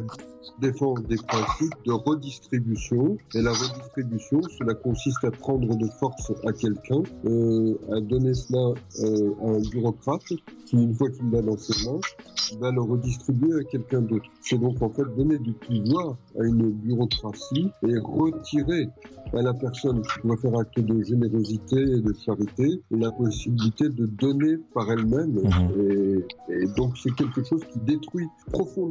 défend 0.61 0.94
des 1.09 1.16
principes 1.16 1.74
de 1.87 1.92
redistribution. 1.92 3.16
Et 3.35 3.42
la 3.42 3.52
redistribution, 3.52 4.40
cela 4.59 4.74
consiste 4.74 5.24
à 5.24 5.31
prendre 5.31 5.76
de 5.76 5.87
force 5.98 6.33
à 6.46 6.52
quelqu'un, 6.52 7.02
euh, 7.24 7.74
à 7.92 8.00
donner 8.00 8.35
cela 8.35 8.74
euh, 9.00 9.35
à 9.42 9.50
un 9.50 9.61
bureaucrate 9.70 10.22
qui, 10.66 10.76
une 10.76 10.94
fois 10.94 11.11
qu'il 11.11 11.31
l'a 11.31 11.42
dans 11.42 11.57
ses 11.57 11.88
mains, 11.88 12.00
va 12.61 12.70
le 12.70 12.83
redistribuer 12.83 13.61
à 13.61 13.64
quelqu'un 13.64 14.02
d'autre. 14.02 14.26
C'est 14.40 14.59
donc 14.59 14.83
en 14.83 14.90
fait 14.90 15.05
donner 15.16 15.38
du 15.38 15.52
pouvoir 15.52 16.16
à 16.38 16.44
une 16.44 16.70
bureaucratie 16.70 17.70
et 17.87 17.98
retirer 17.98 18.88
à 19.33 19.42
la 19.42 19.55
personne 19.55 20.02
qui 20.02 20.26
doit 20.26 20.37
faire 20.37 20.59
acte 20.59 20.78
de 20.78 21.02
générosité 21.02 21.81
et 21.81 22.00
de 22.00 22.12
charité 22.24 22.83
la 22.90 23.11
possibilité 23.11 23.88
de 23.88 24.07
donner 24.07 24.57
par 24.74 24.90
elle-même. 24.90 25.33
Mhm. 25.33 26.22
Et, 26.50 26.66
donc 26.76 26.96
c'est 26.98 27.14
quelque 27.14 27.42
chose 27.42 27.62
qui 27.72 27.78
détruit 27.81 28.26
profondément, 28.52 28.82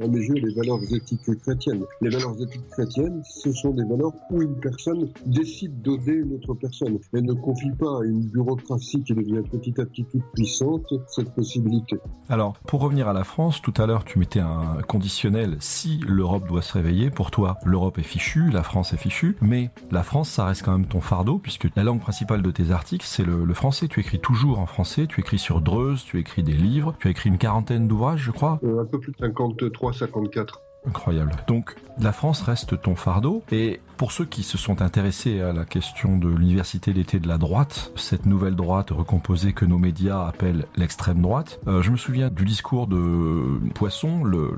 à 0.00 0.06
mes 0.06 0.18
yeux, 0.18 0.34
les 0.34 0.54
valeurs 0.54 0.80
éthiques 0.92 1.38
chrétiennes. 1.42 1.84
Les 2.00 2.10
valeurs 2.10 2.34
éthiques 2.40 2.68
chrétiennes, 2.70 3.22
ce 3.24 3.52
sont 3.52 3.70
des 3.70 3.84
valeurs 3.84 4.12
où 4.30 4.42
une 4.42 4.58
personne 4.60 5.08
décide 5.26 5.82
d'aider 5.82 6.12
une 6.12 6.34
autre 6.34 6.54
personne 6.54 6.98
et 7.14 7.20
ne 7.20 7.32
confie 7.34 7.72
pas 7.78 8.00
à 8.00 8.04
une 8.04 8.26
bureaucratie 8.26 9.02
qui 9.02 9.14
devient 9.14 9.42
petit 9.50 9.80
à 9.80 9.84
petit 9.84 10.04
toute 10.04 10.24
puissante 10.34 10.86
cette 11.08 11.34
possibilité. 11.34 11.96
Alors, 12.28 12.54
pour 12.66 12.80
revenir 12.80 13.08
à 13.08 13.12
la 13.12 13.24
France, 13.24 13.60
tout 13.62 13.74
à 13.76 13.86
l'heure 13.86 14.04
tu 14.04 14.18
mettais 14.18 14.40
un 14.40 14.78
conditionnel 14.86 15.56
si 15.60 16.00
l'Europe 16.06 16.46
doit 16.48 16.62
se 16.62 16.72
réveiller. 16.72 17.10
Pour 17.10 17.30
toi, 17.30 17.58
l'Europe 17.64 17.98
est 17.98 18.02
fichue, 18.02 18.50
la 18.50 18.62
France 18.62 18.92
est 18.92 18.96
fichue, 18.96 19.36
mais 19.40 19.70
la 19.90 20.02
France, 20.02 20.30
ça 20.30 20.44
reste 20.44 20.62
quand 20.64 20.72
même 20.72 20.86
ton 20.86 21.00
fardeau, 21.00 21.38
puisque 21.38 21.68
la 21.76 21.84
langue 21.84 22.00
principale 22.00 22.42
de 22.42 22.50
tes 22.50 22.70
articles, 22.70 23.06
c'est 23.06 23.24
le, 23.24 23.52
français. 23.54 23.88
Tu 23.88 24.00
écris 24.00 24.20
toujours 24.20 24.60
en 24.60 24.66
français, 24.66 25.06
tu 25.06 25.20
écris 25.20 25.38
sur 25.38 25.60
Dreuze, 25.60 26.04
tu 26.04 26.18
écris 26.18 26.42
des 26.42 26.52
livres, 26.52 26.94
tu 26.98 27.08
as 27.08 27.10
écrit 27.10 27.28
une 27.28 27.38
quarantaine 27.38 27.88
d'ouvrages, 27.88 28.22
je 28.22 28.30
crois. 28.30 28.60
Euh, 28.64 28.82
un 28.82 28.86
peu 28.86 28.98
plus 28.98 29.12
de 29.12 29.16
53, 29.36 29.92
54. 29.92 30.60
Incroyable. 30.86 31.32
Donc 31.46 31.76
la 32.00 32.12
France 32.12 32.40
reste 32.40 32.80
ton 32.80 32.96
fardeau 32.96 33.42
et 33.52 33.80
pour 33.98 34.12
ceux 34.12 34.24
qui 34.24 34.42
se 34.42 34.56
sont 34.56 34.80
intéressés 34.80 35.42
à 35.42 35.52
la 35.52 35.66
question 35.66 36.16
de 36.16 36.28
l'université 36.28 36.94
d'été 36.94 37.20
de 37.20 37.28
la 37.28 37.36
droite, 37.36 37.92
cette 37.96 38.24
nouvelle 38.24 38.56
droite 38.56 38.88
recomposée 38.90 39.52
que 39.52 39.66
nos 39.66 39.76
médias 39.76 40.26
appellent 40.26 40.64
l'extrême 40.76 41.20
droite, 41.20 41.60
euh, 41.66 41.82
je 41.82 41.90
me 41.90 41.98
souviens 41.98 42.30
du 42.30 42.46
discours 42.46 42.86
de 42.86 43.60
Poisson, 43.74 44.24
le, 44.24 44.54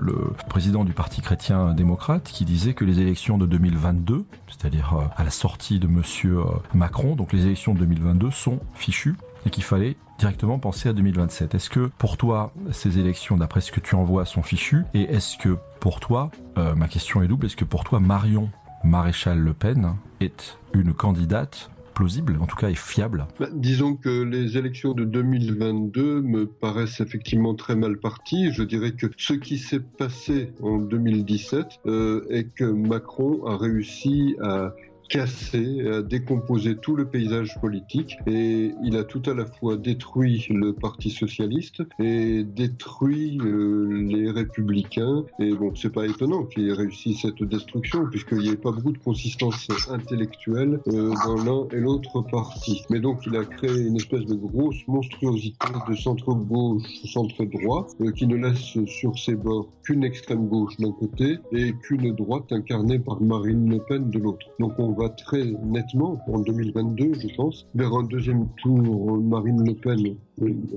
président 0.48 0.84
du 0.84 0.92
Parti 0.92 1.22
chrétien 1.22 1.74
démocrate, 1.74 2.22
qui 2.22 2.44
disait 2.44 2.74
que 2.74 2.84
les 2.84 3.00
élections 3.00 3.36
de 3.36 3.46
2022, 3.46 4.24
c'est-à-dire 4.46 4.94
euh, 4.94 5.04
à 5.16 5.24
la 5.24 5.30
sortie 5.30 5.80
de 5.80 5.88
monsieur 5.88 6.38
euh, 6.38 6.44
Macron, 6.72 7.16
donc 7.16 7.32
les 7.32 7.46
élections 7.46 7.74
de 7.74 7.80
2022 7.80 8.30
sont 8.30 8.60
fichues 8.74 9.16
et 9.46 9.50
qu'il 9.50 9.64
fallait 9.64 9.96
directement 10.18 10.58
penser 10.58 10.88
à 10.88 10.92
2027. 10.92 11.54
Est-ce 11.54 11.70
que 11.70 11.90
pour 11.98 12.16
toi, 12.16 12.52
ces 12.70 12.98
élections, 12.98 13.36
d'après 13.36 13.60
ce 13.60 13.72
que 13.72 13.80
tu 13.80 13.94
envoies, 13.94 14.24
sont 14.24 14.42
fichues? 14.42 14.84
Et 14.94 15.02
est-ce 15.02 15.36
que 15.36 15.56
pour 15.80 16.00
toi, 16.00 16.30
euh, 16.58 16.74
ma 16.74 16.88
question 16.88 17.22
est 17.22 17.28
double, 17.28 17.46
est-ce 17.46 17.56
que 17.56 17.64
pour 17.64 17.84
toi, 17.84 17.98
Marion 17.98 18.50
Maréchal 18.84 19.38
Le 19.38 19.52
Pen 19.52 19.96
est 20.20 20.58
une 20.74 20.94
candidate 20.94 21.70
plausible, 21.92 22.38
en 22.40 22.46
tout 22.46 22.56
cas 22.56 22.70
est 22.70 22.78
fiable? 22.78 23.26
Bah, 23.38 23.48
Disons 23.52 23.96
que 23.96 24.22
les 24.22 24.56
élections 24.56 24.92
de 24.92 25.04
2022 25.04 26.22
me 26.22 26.46
paraissent 26.46 27.00
effectivement 27.00 27.54
très 27.54 27.76
mal 27.76 27.98
parties. 27.98 28.52
Je 28.52 28.62
dirais 28.62 28.92
que 28.92 29.06
ce 29.16 29.34
qui 29.34 29.58
s'est 29.58 29.80
passé 29.80 30.52
en 30.62 30.78
2017 30.78 31.66
euh, 31.86 32.24
est 32.30 32.44
que 32.54 32.64
Macron 32.64 33.44
a 33.46 33.56
réussi 33.56 34.36
à 34.42 34.72
cassé, 35.12 35.86
a 35.86 36.00
décomposé 36.00 36.76
tout 36.76 36.96
le 36.96 37.04
paysage 37.04 37.60
politique 37.60 38.16
et 38.26 38.72
il 38.82 38.96
a 38.96 39.04
tout 39.04 39.22
à 39.26 39.34
la 39.34 39.44
fois 39.44 39.76
détruit 39.76 40.46
le 40.48 40.72
Parti 40.72 41.10
socialiste 41.10 41.82
et 41.98 42.44
détruit 42.44 43.38
euh, 43.44 44.06
les 44.08 44.30
républicains. 44.30 45.24
Et 45.38 45.52
bon, 45.52 45.74
c'est 45.74 45.92
pas 45.92 46.06
étonnant 46.06 46.44
qu'il 46.44 46.66
ait 46.66 46.72
réussi 46.72 47.12
cette 47.12 47.42
destruction 47.42 48.06
puisqu'il 48.06 48.38
n'y 48.38 48.48
avait 48.48 48.56
pas 48.56 48.72
beaucoup 48.72 48.92
de 48.92 48.98
consistance 48.98 49.68
intellectuelle 49.90 50.80
euh, 50.88 51.12
dans 51.26 51.44
l'un 51.44 51.68
et 51.76 51.80
l'autre 51.80 52.22
parti. 52.22 52.82
Mais 52.88 53.00
donc 53.00 53.20
il 53.26 53.36
a 53.36 53.44
créé 53.44 53.82
une 53.82 53.96
espèce 53.96 54.24
de 54.24 54.34
grosse 54.34 54.86
monstruosité 54.88 55.58
de 55.90 55.94
centre-gauche, 55.94 56.84
centre-droit 57.04 57.86
euh, 58.00 58.12
qui 58.12 58.26
ne 58.26 58.36
laisse 58.36 58.78
sur 58.86 59.18
ses 59.18 59.34
bords 59.34 59.68
qu'une 59.84 60.04
extrême 60.04 60.48
gauche 60.48 60.78
d'un 60.78 60.92
côté 60.92 61.36
et 61.52 61.74
qu'une 61.82 62.14
droite 62.14 62.50
incarnée 62.50 62.98
par 62.98 63.20
Marine 63.20 63.68
Le 63.68 63.78
Pen 63.86 64.08
de 64.08 64.18
l'autre. 64.18 64.46
Donc 64.58 64.72
on 64.78 64.92
va 64.92 65.01
très 65.08 65.44
nettement 65.44 66.20
en 66.28 66.40
2022, 66.40 67.14
je 67.14 67.34
pense, 67.36 67.66
vers 67.74 67.92
un 67.94 68.04
deuxième 68.04 68.48
tour 68.62 69.18
Marine 69.18 69.64
Le 69.66 69.74
Pen 69.74 70.16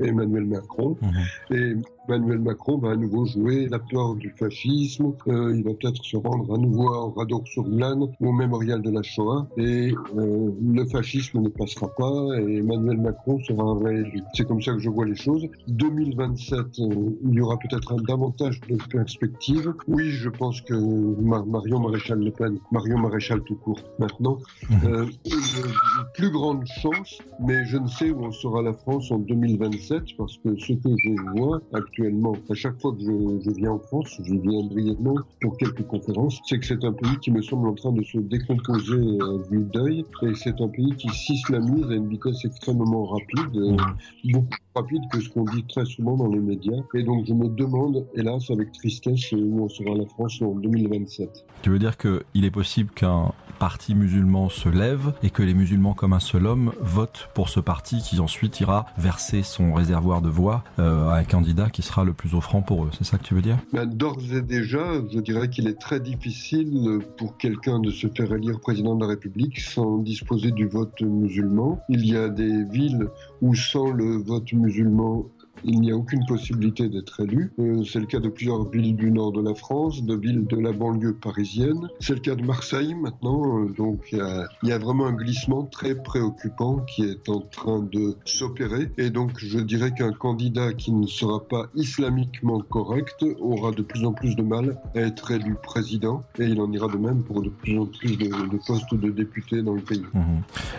Emmanuel 0.01 0.45
Macron. 0.45 0.97
Mhm. 1.01 1.55
Et 1.57 1.75
Emmanuel 2.07 2.39
Macron 2.39 2.77
va 2.77 2.91
à 2.91 2.95
nouveau 2.95 3.25
jouer 3.25 3.67
l'acteur 3.67 4.15
du 4.15 4.29
fascisme. 4.37 5.13
Euh, 5.27 5.55
il 5.55 5.63
va 5.63 5.71
peut-être 5.73 6.03
se 6.03 6.17
rendre 6.17 6.53
à 6.53 6.57
nouveau 6.57 6.93
à 6.93 7.13
Radour-sur-Glane 7.15 8.07
au 8.19 8.31
mémorial 8.31 8.81
de 8.81 8.91
la 8.91 9.01
Shoah. 9.01 9.47
Et 9.57 9.93
euh, 10.17 10.51
le 10.61 10.85
fascisme 10.85 11.41
ne 11.41 11.49
passera 11.49 11.87
pas 11.95 12.39
et 12.39 12.57
Emmanuel 12.57 12.97
Macron 12.97 13.39
sera 13.39 13.77
réélu. 13.79 14.21
C'est 14.33 14.47
comme 14.47 14.61
ça 14.61 14.73
que 14.73 14.79
je 14.79 14.89
vois 14.89 15.05
les 15.05 15.15
choses. 15.15 15.47
2027, 15.67 16.59
euh, 16.59 17.19
il 17.27 17.33
y 17.33 17.41
aura 17.41 17.57
peut-être 17.57 17.93
un 17.93 18.01
davantage 18.07 18.61
de 18.69 18.77
perspectives. 18.89 19.73
Oui, 19.87 20.09
je 20.11 20.29
pense 20.29 20.61
que 20.61 20.75
Marion 20.75 21.79
Maréchal 21.79 22.19
Le 22.19 22.31
Pen, 22.31 22.59
Marion 22.71 22.99
Maréchal 22.99 23.41
tout 23.41 23.55
court 23.55 23.81
maintenant, 23.99 24.37
mhm. 24.69 25.09
une 25.25 25.73
plus 26.13 26.29
grande 26.29 26.65
chance, 26.65 27.19
mais 27.39 27.65
je 27.65 27.77
ne 27.77 27.87
sais 27.87 28.11
où 28.11 28.25
en 28.25 28.31
sera 28.31 28.61
la 28.61 28.73
France 28.73 29.11
en 29.11 29.17
2027 29.19 29.54
parce 29.57 30.37
que 30.37 30.55
ce 30.57 30.73
que 30.73 30.89
je 31.03 31.37
vois 31.37 31.61
actuellement, 31.73 32.33
à 32.49 32.53
chaque 32.53 32.79
fois 32.81 32.93
que 32.93 33.01
je, 33.01 33.51
viens 33.51 33.71
en 33.71 33.79
France, 33.79 34.19
je 34.23 34.33
viens 34.35 34.63
brièvement 34.67 35.15
pour 35.41 35.57
quelques 35.57 35.85
conférences, 35.87 36.39
c'est 36.45 36.59
que 36.59 36.65
c'est 36.65 36.83
un 36.83 36.93
pays 36.93 37.17
qui 37.21 37.31
me 37.31 37.41
semble 37.41 37.67
en 37.69 37.73
train 37.73 37.91
de 37.91 38.03
se 38.03 38.17
décomposer 38.17 38.93
euh, 38.93 39.43
du 39.49 39.63
deuil 39.73 40.05
et 40.23 40.35
c'est 40.35 40.59
un 40.61 40.67
pays 40.67 40.95
qui 40.97 41.09
s'islamise 41.09 41.89
à 41.89 41.95
une 41.95 42.09
vitesse 42.09 42.43
extrêmement 42.45 43.05
rapide, 43.05 43.55
euh, 43.55 43.77
beaucoup 44.25 44.47
plus 44.47 44.59
rapide 44.75 45.01
que 45.11 45.21
ce 45.21 45.29
qu'on 45.29 45.45
dit 45.45 45.63
très 45.67 45.85
souvent 45.85 46.15
dans 46.15 46.27
les 46.27 46.39
médias. 46.39 46.81
Et 46.93 47.03
donc 47.03 47.25
je 47.25 47.33
me 47.33 47.47
demande, 47.49 48.05
hélas, 48.15 48.49
avec 48.49 48.71
tristesse, 48.71 49.31
où 49.31 49.63
en 49.63 49.69
sera 49.69 49.95
la 49.95 50.05
France 50.05 50.41
en 50.41 50.55
2027. 50.55 51.45
Tu 51.61 51.69
veux 51.69 51.79
dire 51.79 51.97
qu'il 51.97 52.45
est 52.45 52.51
possible 52.51 52.91
qu'un 52.91 53.31
parti 53.59 53.95
musulman 53.95 54.49
se 54.49 54.69
lève 54.69 55.13
et 55.23 55.29
que 55.29 55.41
les 55.41 55.53
musulmans 55.53 55.93
comme 55.93 56.13
un 56.13 56.19
seul 56.19 56.45
homme 56.45 56.73
votent 56.79 57.29
pour 57.33 57.49
ce 57.49 57.59
parti 57.59 58.01
qui 58.01 58.19
ensuite 58.19 58.59
ira 58.59 58.85
verser 58.97 59.43
son 59.45 59.73
réservoir 59.73 60.21
de 60.21 60.29
voix 60.29 60.63
euh, 60.79 61.09
à 61.09 61.17
un 61.17 61.23
candidat 61.23 61.69
qui 61.69 61.81
sera 61.81 62.03
le 62.03 62.13
plus 62.13 62.35
offrant 62.35 62.61
pour 62.61 62.85
eux. 62.85 62.89
C'est 62.97 63.05
ça 63.05 63.17
que 63.17 63.23
tu 63.23 63.33
veux 63.33 63.41
dire? 63.41 63.57
Ben, 63.73 63.85
D'ores 63.85 64.33
et 64.33 64.41
déjà, 64.41 64.93
je 65.11 65.19
dirais 65.19 65.49
qu'il 65.49 65.67
est 65.67 65.79
très 65.79 65.99
difficile 65.99 66.99
pour 67.17 67.37
quelqu'un 67.37 67.79
de 67.79 67.91
se 67.91 68.07
faire 68.07 68.33
élire 68.33 68.59
président 68.59 68.95
de 68.95 69.01
la 69.01 69.07
République 69.07 69.59
sans 69.59 69.97
disposer 69.99 70.51
du 70.51 70.67
vote 70.67 71.01
musulman. 71.01 71.79
Il 71.89 72.05
y 72.05 72.15
a 72.17 72.29
des 72.29 72.63
villes 72.65 73.07
où 73.41 73.55
sans 73.55 73.91
le 73.91 74.17
vote 74.17 74.51
musulman, 74.53 75.25
il 75.65 75.81
n'y 75.81 75.91
a 75.91 75.95
aucune 75.95 76.23
possibilité 76.25 76.89
d'être 76.89 77.21
élu. 77.21 77.51
Euh, 77.59 77.83
c'est 77.83 77.99
le 77.99 78.05
cas 78.05 78.19
de 78.19 78.29
plusieurs 78.29 78.69
villes 78.69 78.95
du 78.95 79.11
nord 79.11 79.31
de 79.31 79.41
la 79.41 79.55
France, 79.55 80.03
de 80.03 80.15
villes 80.15 80.45
de 80.45 80.57
la 80.57 80.71
banlieue 80.71 81.15
parisienne. 81.15 81.89
C'est 81.99 82.13
le 82.13 82.19
cas 82.19 82.35
de 82.35 82.43
Marseille 82.43 82.93
maintenant. 82.93 83.59
Euh, 83.59 83.73
donc 83.75 84.09
il 84.11 84.19
y, 84.63 84.71
a, 84.71 84.77
vraiment 84.77 85.07
un 85.07 85.13
glissement 85.13 85.63
très 85.63 85.95
préoccupant 85.95 86.77
qui 86.87 87.03
est 87.03 87.29
en 87.29 87.41
train 87.41 87.79
de 87.79 88.15
s'opérer. 88.25 88.91
Et 88.97 89.09
donc 89.09 89.31
je 89.37 89.59
dirais 89.59 89.91
qu'un 89.91 90.11
candidat 90.11 90.73
qui 90.73 90.91
ne 90.91 91.07
sera 91.07 91.43
pas 91.43 91.67
islamiquement 91.75 92.59
correct 92.61 93.25
aura 93.39 93.71
de 93.71 93.81
plus 93.81 94.05
en 94.05 94.13
plus 94.13 94.35
de 94.35 94.43
mal 94.43 94.77
à 94.95 94.99
être 94.99 95.31
élu 95.31 95.55
président. 95.61 96.23
Et 96.37 96.45
il 96.45 96.61
en 96.61 96.71
ira 96.71 96.87
de 96.87 96.97
même 96.97 97.23
pour 97.23 97.41
de 97.41 97.49
plus 97.49 97.79
en 97.79 97.87
plus 97.87 98.17
de, 98.17 98.29
postes 98.67 98.93
de 98.93 99.09
députés 99.09 99.63
dans 99.63 99.73
le 99.73 99.81
pays. 99.81 100.03
Mmh. 100.13 100.19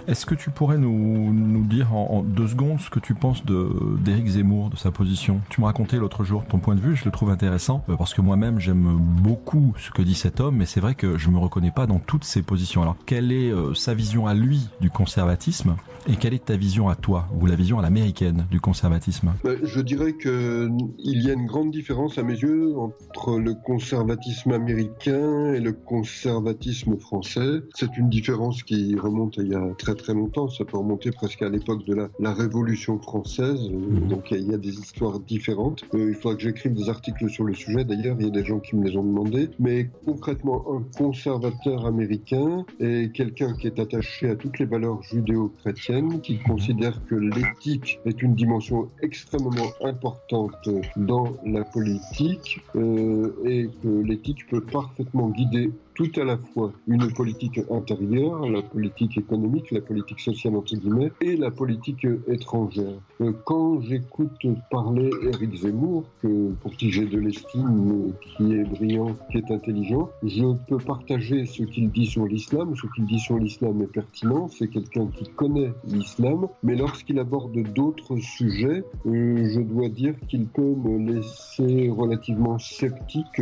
Est-ce 0.06 0.26
que 0.26 0.34
tu 0.34 0.50
pourrais 0.50 0.78
nous, 0.78 1.32
nous 1.32 1.64
dire 1.64 1.92
en, 1.94 2.18
en, 2.18 2.22
deux 2.22 2.46
secondes 2.46 2.78
ce 2.78 2.90
que 2.90 3.00
tu 3.00 3.14
penses 3.14 3.44
d'Éric 3.44 4.28
Zemmour 4.28 4.70
sa 4.76 4.90
position. 4.90 5.40
Tu 5.48 5.60
me 5.60 5.66
racontais 5.66 5.96
l'autre 5.96 6.24
jour 6.24 6.44
ton 6.44 6.58
point 6.58 6.74
de 6.74 6.80
vue, 6.80 6.96
je 6.96 7.04
le 7.04 7.10
trouve 7.10 7.30
intéressant 7.30 7.84
euh, 7.88 7.96
parce 7.96 8.14
que 8.14 8.20
moi-même 8.20 8.60
j'aime 8.60 8.96
beaucoup 8.98 9.74
ce 9.78 9.90
que 9.90 10.02
dit 10.02 10.14
cet 10.14 10.40
homme, 10.40 10.56
mais 10.56 10.66
c'est 10.66 10.80
vrai 10.80 10.94
que 10.94 11.16
je 11.16 11.30
me 11.30 11.38
reconnais 11.38 11.70
pas 11.70 11.86
dans 11.86 11.98
toutes 11.98 12.24
ses 12.24 12.42
positions. 12.42 12.82
Alors 12.82 12.96
quelle 13.06 13.32
est 13.32 13.50
euh, 13.50 13.74
sa 13.74 13.94
vision 13.94 14.26
à 14.26 14.34
lui 14.34 14.68
du 14.80 14.90
conservatisme? 14.90 15.76
Et 16.06 16.16
quelle 16.16 16.34
est 16.34 16.46
ta 16.46 16.56
vision 16.56 16.88
à 16.88 16.94
toi 16.94 17.28
ou 17.40 17.46
la 17.46 17.56
vision 17.56 17.78
à 17.78 17.82
l'américaine 17.82 18.46
du 18.50 18.60
conservatisme? 18.60 19.32
Ben, 19.44 19.58
Je 19.62 19.80
dirais 19.80 20.12
que 20.12 20.70
il 20.98 21.22
y 21.22 21.30
a 21.30 21.34
une 21.34 21.46
grande 21.46 21.70
différence 21.70 22.18
à 22.18 22.22
mes 22.22 22.34
yeux 22.34 22.76
entre 22.76 23.38
le 23.38 23.54
conservatisme 23.54 24.52
américain 24.52 25.54
et 25.54 25.60
le 25.60 25.72
conservatisme 25.72 26.96
français. 26.98 27.60
C'est 27.74 27.96
une 27.96 28.08
différence 28.08 28.62
qui 28.62 28.96
remonte 28.96 29.36
il 29.38 29.48
y 29.48 29.54
a 29.54 29.74
très 29.78 29.94
très 29.94 30.14
longtemps. 30.14 30.48
Ça 30.48 30.64
peut 30.64 30.78
remonter 30.78 31.10
presque 31.10 31.42
à 31.42 31.48
l'époque 31.48 31.84
de 31.84 31.94
la, 31.94 32.08
la 32.20 32.32
Révolution 32.32 32.98
française. 32.98 33.70
Mmh. 33.70 34.08
Donc 34.08 34.30
il 34.30 34.50
y 34.50 34.54
a 34.54 34.58
des 34.58 34.78
histoires 34.78 35.20
différentes. 35.20 35.84
Euh, 35.94 36.10
il 36.10 36.14
faudra 36.14 36.36
que 36.36 36.42
j'écrive 36.42 36.74
des 36.74 36.88
articles 36.88 37.28
sur 37.28 37.44
le 37.44 37.54
sujet. 37.54 37.84
D'ailleurs, 37.84 38.16
il 38.20 38.26
y 38.26 38.28
a 38.28 38.32
des 38.32 38.44
gens 38.44 38.60
qui 38.60 38.76
me 38.76 38.84
les 38.84 38.96
ont 38.96 39.04
demandé. 39.04 39.50
Mais 39.58 39.90
concrètement, 40.04 40.64
un 40.74 40.82
conservateur 40.96 41.86
américain 41.86 42.64
est 42.80 43.12
quelqu'un 43.14 43.54
qui 43.54 43.66
est 43.66 43.78
attaché 43.78 44.30
à 44.30 44.36
toutes 44.36 44.58
les 44.58 44.66
valeurs 44.66 45.02
judéo-chrétiennes, 45.02 45.95
qui 46.22 46.38
considère 46.38 47.04
que 47.06 47.14
l'éthique 47.14 47.98
est 48.04 48.22
une 48.22 48.34
dimension 48.34 48.90
extrêmement 49.02 49.72
importante 49.82 50.68
dans 50.96 51.36
la 51.46 51.64
politique 51.64 52.60
euh, 52.74 53.34
et 53.44 53.68
que 53.82 53.88
l'éthique 53.88 54.46
peut 54.48 54.60
parfaitement 54.60 55.30
guider 55.30 55.70
tout 55.96 56.12
à 56.16 56.24
la 56.24 56.36
fois 56.36 56.72
une 56.86 57.12
politique 57.12 57.58
intérieure, 57.70 58.48
la 58.48 58.62
politique 58.62 59.16
économique, 59.18 59.70
la 59.70 59.80
politique 59.80 60.20
sociale 60.20 60.54
entre 60.56 60.76
guillemets, 60.76 61.10
et 61.20 61.36
la 61.36 61.50
politique 61.50 62.06
étrangère. 62.28 63.00
Euh, 63.20 63.32
quand 63.44 63.80
j'écoute 63.80 64.46
parler 64.70 65.10
Éric 65.22 65.56
Zemmour, 65.56 66.04
que, 66.22 66.52
pour 66.62 66.72
qui 66.72 66.90
j'ai 66.90 67.06
de 67.06 67.18
l'estime, 67.18 68.12
qui 68.20 68.52
est 68.52 68.64
brillant, 68.64 69.16
qui 69.30 69.38
est 69.38 69.50
intelligent, 69.50 70.10
je 70.22 70.44
peux 70.68 70.78
partager 70.78 71.46
ce 71.46 71.62
qu'il 71.62 71.90
dit 71.90 72.06
sur 72.06 72.26
l'islam. 72.26 72.74
Ce 72.76 72.86
qu'il 72.94 73.06
dit 73.06 73.18
sur 73.18 73.38
l'islam 73.38 73.80
est 73.82 73.92
pertinent, 73.92 74.48
c'est 74.48 74.68
quelqu'un 74.68 75.06
qui 75.06 75.28
connaît 75.30 75.72
l'islam, 75.86 76.46
mais 76.62 76.76
lorsqu'il 76.76 77.18
aborde 77.18 77.56
d'autres 77.72 78.16
sujets, 78.18 78.84
euh, 79.06 79.48
je 79.54 79.60
dois 79.60 79.88
dire 79.88 80.14
qu'il 80.28 80.46
peut 80.46 80.62
me 80.62 81.12
laisser 81.12 81.88
relativement 81.88 82.58
sceptique. 82.58 83.40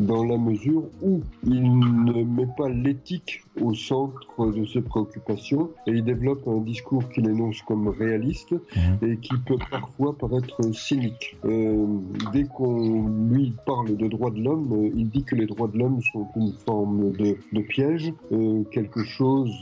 Dans 0.00 0.24
la 0.24 0.38
mesure 0.38 0.84
où 1.02 1.20
il 1.44 1.78
ne 1.78 2.24
met 2.24 2.48
pas 2.56 2.68
l'éthique 2.70 3.42
au 3.60 3.74
centre 3.74 4.50
de 4.50 4.64
ses 4.64 4.80
préoccupations 4.80 5.70
et 5.86 5.90
il 5.90 6.04
développe 6.04 6.46
un 6.48 6.58
discours 6.58 7.06
qu'il 7.10 7.28
énonce 7.28 7.60
comme 7.62 7.88
réaliste 7.88 8.52
mmh. 8.52 9.06
et 9.06 9.16
qui 9.18 9.34
peut 9.46 9.58
parfois 9.70 10.16
paraître 10.16 10.62
cynique. 10.74 11.36
Euh, 11.44 11.86
dès 12.32 12.44
qu'on 12.44 13.08
lui 13.30 13.52
parle 13.66 13.96
de 13.96 14.08
droits 14.08 14.30
de 14.30 14.40
l'homme, 14.40 14.72
euh, 14.72 14.90
il 14.96 15.10
dit 15.10 15.22
que 15.22 15.34
les 15.34 15.46
droits 15.46 15.68
de 15.68 15.78
l'homme 15.78 16.00
sont 16.12 16.26
une 16.36 16.52
forme 16.52 17.12
de, 17.12 17.36
de 17.52 17.60
piège, 17.60 18.12
euh, 18.32 18.62
quelque 18.70 19.04
chose 19.04 19.52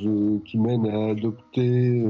qui 0.44 0.58
mène 0.58 0.86
à 0.86 1.10
adopter 1.10 2.04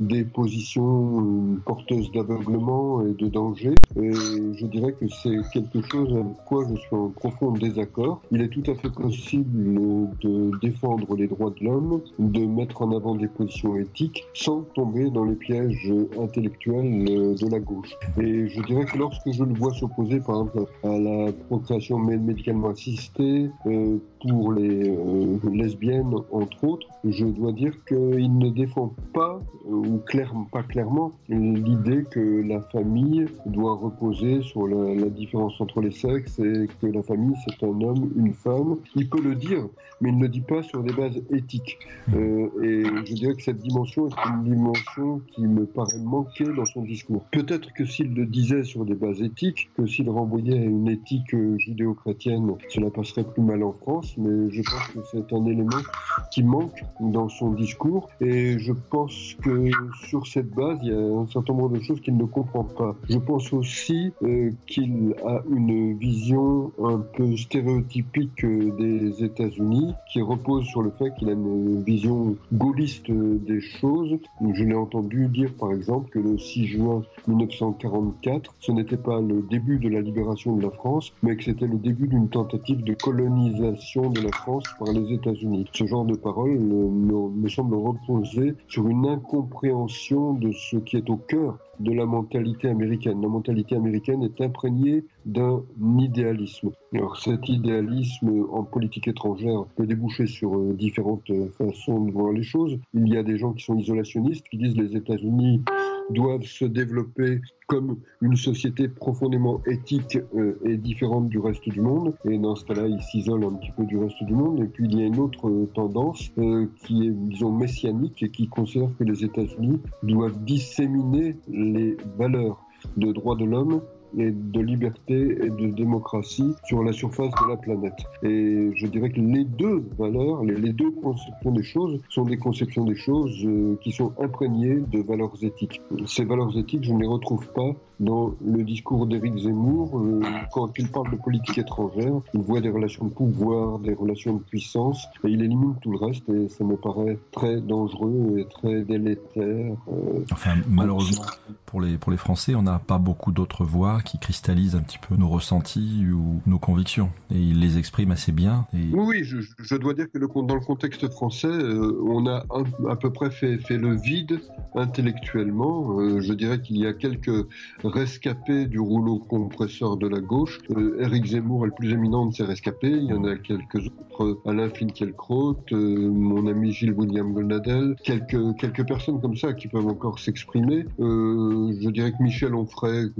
des 0.00 0.24
positions 0.24 1.20
euh, 1.20 1.60
porteuses 1.64 2.10
d'aveuglement 2.12 3.02
et 3.06 3.12
de 3.12 3.28
danger. 3.28 3.74
Et 3.96 4.12
je 4.12 4.66
dirais 4.66 4.92
que 4.92 5.06
c'est 5.08 5.38
quelque 5.52 5.80
chose 5.82 6.12
avec 6.12 6.44
quoi 6.46 6.64
je 6.68 6.76
suis 6.76 6.94
en 6.94 7.08
profond 7.08 7.52
désaccord. 7.52 8.20
Il 8.30 8.42
est 8.42 8.48
tout 8.48 8.62
à 8.70 8.74
fait 8.74 8.90
possible 8.90 10.10
de 10.20 10.50
défendre 10.60 11.14
les 11.16 11.26
droits 11.26 11.52
de 11.58 11.64
l'homme, 11.64 12.00
de 12.18 12.44
mettre 12.44 12.82
en 12.82 12.94
avant 12.94 13.14
des 13.14 13.28
positions 13.28 13.76
éthiques 13.76 14.24
sans 14.34 14.62
tomber 14.74 15.10
dans 15.10 15.24
les 15.24 15.34
pièges 15.34 15.92
intellectuels 16.20 17.04
de 17.04 17.50
la 17.50 17.60
gauche. 17.60 17.94
Et 18.20 18.48
je 18.48 18.62
dirais 18.62 18.84
que 18.84 18.98
lorsque 18.98 19.30
je 19.30 19.44
le 19.44 19.54
vois 19.54 19.72
s'opposer 19.72 20.20
par 20.20 20.46
exemple 20.46 20.66
à 20.84 20.98
la 20.98 21.32
procréation 21.32 21.98
médicalement 21.98 22.68
assistée 22.68 23.50
euh, 23.66 23.98
pour 24.28 24.52
les 24.52 24.90
euh, 24.90 25.38
lesbiennes 25.52 26.14
entre 26.30 26.64
autres, 26.64 26.86
je 27.04 27.24
dois 27.24 27.52
dire 27.52 27.72
qu'il 27.86 28.38
ne 28.38 28.50
défend 28.50 28.92
pas 29.12 29.40
euh, 29.68 29.72
ou 29.72 29.98
clairement, 29.98 30.44
pas 30.44 30.62
clairement 30.62 31.12
l'idée 31.28 32.04
que 32.10 32.42
la 32.46 32.60
famille 32.60 33.26
doit 33.46 33.74
reposer 33.74 34.42
sur 34.42 34.66
la, 34.66 34.94
la, 34.94 35.08
différence 35.08 35.60
entre 35.60 35.80
les 35.80 35.90
sexes 35.90 36.38
et 36.38 36.68
que 36.80 36.86
la 36.86 37.02
famille 37.02 37.34
c'est 37.46 37.64
un 37.64 37.80
homme, 37.80 38.10
une 38.16 38.32
femme. 38.32 38.76
Il 38.94 39.08
peut 39.08 39.22
le 39.22 39.34
dire, 39.34 39.66
mais 40.00 40.10
il 40.10 40.18
ne 40.18 40.22
le 40.22 40.28
dit 40.28 40.40
pas 40.40 40.62
sur 40.62 40.82
des 40.82 40.92
bases 40.92 41.20
éthiques. 41.30 41.78
Euh, 42.14 42.48
et 42.62 42.84
je 43.04 43.14
dirais 43.14 43.34
que 43.34 43.42
cette 43.42 43.58
dimension 43.58 44.08
est 44.08 44.28
une 44.28 44.44
dimension 44.44 45.20
qui 45.32 45.42
me 45.42 45.64
paraît 45.64 45.98
manquer 45.98 46.44
dans 46.44 46.66
son 46.66 46.82
discours. 46.82 47.24
Peut-être 47.32 47.72
que 47.72 47.84
s'il 47.84 48.14
le 48.14 48.26
disait 48.26 48.64
sur 48.64 48.84
des 48.84 48.94
bases 48.94 49.22
éthiques, 49.22 49.70
que 49.76 49.86
s'il 49.86 50.10
renvoyait 50.10 50.58
à 50.58 50.64
une 50.64 50.88
éthique 50.88 51.34
judéo-chrétienne, 51.58 52.54
cela 52.68 52.90
passerait 52.90 53.24
plus 53.24 53.42
mal 53.42 53.62
en 53.62 53.72
France, 53.72 54.15
mais 54.16 54.50
je 54.50 54.62
pense 54.62 54.88
que 54.88 55.00
c'est 55.10 55.32
un 55.34 55.44
élément 55.46 55.82
qui 56.30 56.42
manque 56.42 56.82
dans 57.00 57.28
son 57.28 57.50
discours 57.50 58.08
et 58.20 58.58
je 58.58 58.72
pense 58.72 59.36
que 59.42 59.70
sur 60.08 60.26
cette 60.26 60.50
base, 60.50 60.78
il 60.82 60.88
y 60.88 60.92
a 60.92 60.98
un 60.98 61.26
certain 61.26 61.54
nombre 61.54 61.76
de 61.76 61.82
choses 61.82 62.00
qu'il 62.00 62.16
ne 62.16 62.24
comprend 62.24 62.64
pas. 62.64 62.94
Je 63.08 63.18
pense 63.18 63.52
aussi 63.52 64.12
euh, 64.22 64.50
qu'il 64.66 65.14
a 65.24 65.42
une 65.50 65.96
vision 65.98 66.72
un 66.82 66.98
peu 66.98 67.36
stéréotypique 67.36 68.44
des 68.44 69.24
États-Unis 69.24 69.94
qui 70.12 70.22
repose 70.22 70.64
sur 70.64 70.82
le 70.82 70.90
fait 70.90 71.14
qu'il 71.14 71.28
a 71.28 71.32
une 71.32 71.82
vision 71.82 72.36
gaulliste 72.52 73.10
des 73.10 73.60
choses. 73.60 74.18
Je 74.40 74.64
l'ai 74.64 74.74
entendu 74.74 75.28
dire 75.28 75.52
par 75.58 75.72
exemple 75.72 76.10
que 76.10 76.18
le 76.18 76.38
6 76.38 76.66
juin 76.66 77.02
1944, 77.28 78.54
ce 78.60 78.72
n'était 78.72 78.96
pas 78.96 79.20
le 79.20 79.42
début 79.42 79.78
de 79.78 79.88
la 79.88 80.00
libération 80.00 80.56
de 80.56 80.62
la 80.62 80.70
France, 80.70 81.12
mais 81.22 81.36
que 81.36 81.44
c'était 81.44 81.66
le 81.66 81.78
début 81.78 82.08
d'une 82.08 82.28
tentative 82.28 82.84
de 82.84 82.94
colonisation 82.94 83.95
de 83.96 84.20
la 84.20 84.30
France 84.30 84.64
par 84.78 84.92
les 84.92 85.14
États-Unis. 85.14 85.64
Ce 85.72 85.86
genre 85.86 86.04
de 86.04 86.16
parole 86.16 86.58
me, 86.58 87.30
me 87.30 87.48
semble 87.48 87.76
reposer 87.76 88.54
sur 88.68 88.88
une 88.88 89.06
incompréhension 89.06 90.34
de 90.34 90.52
ce 90.52 90.76
qui 90.76 90.98
est 90.98 91.08
au 91.08 91.16
cœur 91.16 91.58
de 91.80 91.92
la 91.92 92.04
mentalité 92.04 92.68
américaine. 92.68 93.22
La 93.22 93.28
mentalité 93.28 93.74
américaine 93.74 94.22
est 94.22 94.40
imprégnée 94.42 95.04
d'un 95.24 95.62
idéalisme. 95.98 96.70
Alors 96.94 97.16
cet 97.18 97.48
idéalisme 97.48 98.46
en 98.50 98.64
politique 98.64 99.08
étrangère 99.08 99.64
peut 99.76 99.86
déboucher 99.86 100.26
sur 100.26 100.56
euh, 100.56 100.74
différentes 100.74 101.32
façons 101.56 102.00
de 102.00 102.12
voir 102.12 102.32
les 102.32 102.42
choses. 102.42 102.78
Il 102.92 103.08
y 103.08 103.16
a 103.16 103.22
des 103.22 103.38
gens 103.38 103.52
qui 103.52 103.64
sont 103.64 103.78
isolationnistes, 103.78 104.46
qui 104.48 104.58
disent 104.58 104.76
les 104.76 104.94
États-Unis 104.94 105.62
doivent 106.10 106.44
se 106.44 106.64
développer 106.64 107.40
comme 107.66 107.98
une 108.22 108.36
société 108.36 108.88
profondément 108.88 109.60
éthique 109.66 110.18
euh, 110.36 110.58
et 110.64 110.76
différente 110.76 111.28
du 111.28 111.38
reste 111.38 111.68
du 111.68 111.80
monde. 111.80 112.14
Et 112.24 112.38
dans 112.38 112.54
ce 112.54 112.64
cas-là, 112.64 112.86
ils 112.86 113.02
s'isolent 113.02 113.44
un 113.44 113.54
petit 113.54 113.72
peu 113.76 113.84
du 113.84 113.98
reste 113.98 114.22
du 114.22 114.34
monde. 114.34 114.60
Et 114.60 114.66
puis 114.66 114.84
il 114.84 114.98
y 114.98 115.02
a 115.02 115.06
une 115.06 115.18
autre 115.18 115.48
euh, 115.48 115.68
tendance 115.74 116.30
euh, 116.38 116.66
qui 116.84 117.08
est, 117.08 117.10
disons, 117.10 117.50
messianique 117.50 118.22
et 118.22 118.30
qui 118.30 118.48
considère 118.48 118.90
que 118.98 119.04
les 119.04 119.24
États-Unis 119.24 119.80
doivent 120.02 120.38
disséminer 120.44 121.36
les 121.48 121.96
valeurs 122.16 122.64
de 122.96 123.10
droits 123.12 123.36
de 123.36 123.44
l'homme 123.44 123.80
et 124.16 124.30
de 124.30 124.60
liberté 124.60 125.38
et 125.44 125.50
de 125.50 125.68
démocratie 125.68 126.54
sur 126.64 126.82
la 126.82 126.92
surface 126.92 127.30
de 127.42 127.48
la 127.48 127.56
planète. 127.56 127.98
Et 128.22 128.70
je 128.74 128.86
dirais 128.86 129.10
que 129.10 129.20
les 129.20 129.44
deux 129.44 129.84
valeurs, 129.98 130.42
les, 130.44 130.72
deux 130.72 130.90
conceptions 130.90 131.52
des 131.52 131.62
choses 131.62 132.00
sont 132.08 132.24
des 132.24 132.38
conceptions 132.38 132.84
des 132.84 132.96
choses 132.96 133.44
euh, 133.44 133.78
qui 133.82 133.92
sont 133.92 134.12
imprégnées 134.18 134.82
de 134.90 135.00
valeurs 135.00 135.32
éthiques. 135.42 135.80
Ces 136.06 136.24
valeurs 136.24 136.56
éthiques, 136.56 136.84
je 136.84 136.92
ne 136.92 137.00
les 137.00 137.06
retrouve 137.06 137.46
pas 137.52 137.72
dans 138.00 138.34
le 138.44 138.62
discours 138.62 139.06
d'Éric 139.06 139.38
Zemmour, 139.38 139.98
euh, 139.98 140.20
quand 140.52 140.70
il 140.78 140.88
parle 140.88 141.10
de 141.10 141.16
politique 141.16 141.58
étrangère, 141.58 142.20
il 142.34 142.40
voit 142.40 142.60
des 142.60 142.68
relations 142.68 143.06
de 143.06 143.10
pouvoir, 143.10 143.78
des 143.78 143.94
relations 143.94 144.34
de 144.34 144.40
puissance, 144.40 145.06
et 145.24 145.28
il 145.28 145.42
élimine 145.42 145.74
tout 145.80 145.92
le 145.92 145.98
reste, 145.98 146.28
et 146.28 146.48
ça 146.48 146.64
me 146.64 146.76
paraît 146.76 147.18
très 147.32 147.60
dangereux 147.60 148.36
et 148.38 148.46
très 148.48 148.82
délétère. 148.82 149.76
Euh. 149.88 150.24
Enfin, 150.30 150.54
malheureusement, 150.68 151.24
pour 151.64 151.80
les, 151.80 151.96
pour 151.96 152.12
les 152.12 152.18
Français, 152.18 152.54
on 152.54 152.62
n'a 152.62 152.78
pas 152.78 152.98
beaucoup 152.98 153.32
d'autres 153.32 153.64
voix 153.64 154.00
qui 154.02 154.18
cristallisent 154.18 154.76
un 154.76 154.82
petit 154.82 154.98
peu 154.98 155.16
nos 155.16 155.28
ressentis 155.28 156.06
ou 156.12 156.40
nos 156.46 156.58
convictions, 156.58 157.10
et 157.30 157.38
il 157.38 157.60
les 157.60 157.78
exprime 157.78 158.10
assez 158.10 158.32
bien. 158.32 158.66
Et... 158.74 158.94
Oui, 158.94 159.24
je, 159.24 159.38
je, 159.58 159.76
dois 159.76 159.94
dire 159.94 160.10
que 160.12 160.18
le, 160.18 160.28
dans 160.28 160.54
le 160.54 160.60
contexte 160.60 161.08
français, 161.10 161.48
euh, 161.48 161.98
on 162.06 162.26
a 162.26 162.44
à 162.90 162.96
peu 162.96 163.10
près 163.10 163.30
fait, 163.30 163.56
fait 163.58 163.78
le 163.78 163.96
vide 163.96 164.40
intellectuellement. 164.74 166.20
je 166.20 166.32
dirais 166.34 166.60
qu'il 166.60 166.76
y 166.76 166.86
a 166.86 166.92
quelques 166.92 167.46
rescapés 167.88 168.66
du 168.66 168.78
rouleau 168.78 169.18
compresseur 169.18 169.96
de 169.96 170.08
la 170.08 170.20
gauche. 170.20 170.60
Euh, 170.70 171.00
Éric 171.00 171.26
Zemmour 171.26 171.64
est 171.64 171.68
le 171.68 171.74
plus 171.74 171.92
éminent 171.92 172.26
de 172.26 172.34
ces 172.34 172.44
rescapés. 172.44 172.90
Il 172.90 173.04
y 173.04 173.12
en 173.12 173.24
a 173.24 173.36
quelques 173.36 173.86
autres. 173.86 174.40
Alain 174.46 174.70
Finkielkraut, 174.70 175.58
euh, 175.72 176.10
mon 176.10 176.46
ami 176.46 176.72
Gilles 176.72 176.92
William 176.92 177.34
Goldnadel, 177.34 177.96
quelques, 178.02 178.56
quelques 178.56 178.86
personnes 178.86 179.20
comme 179.20 179.36
ça 179.36 179.52
qui 179.52 179.68
peuvent 179.68 179.86
encore 179.86 180.18
s'exprimer. 180.18 180.86
Euh, 181.00 181.74
je 181.80 181.90
dirais 181.90 182.12
que 182.12 182.22
Michel 182.22 182.54
Onfray 182.54 183.10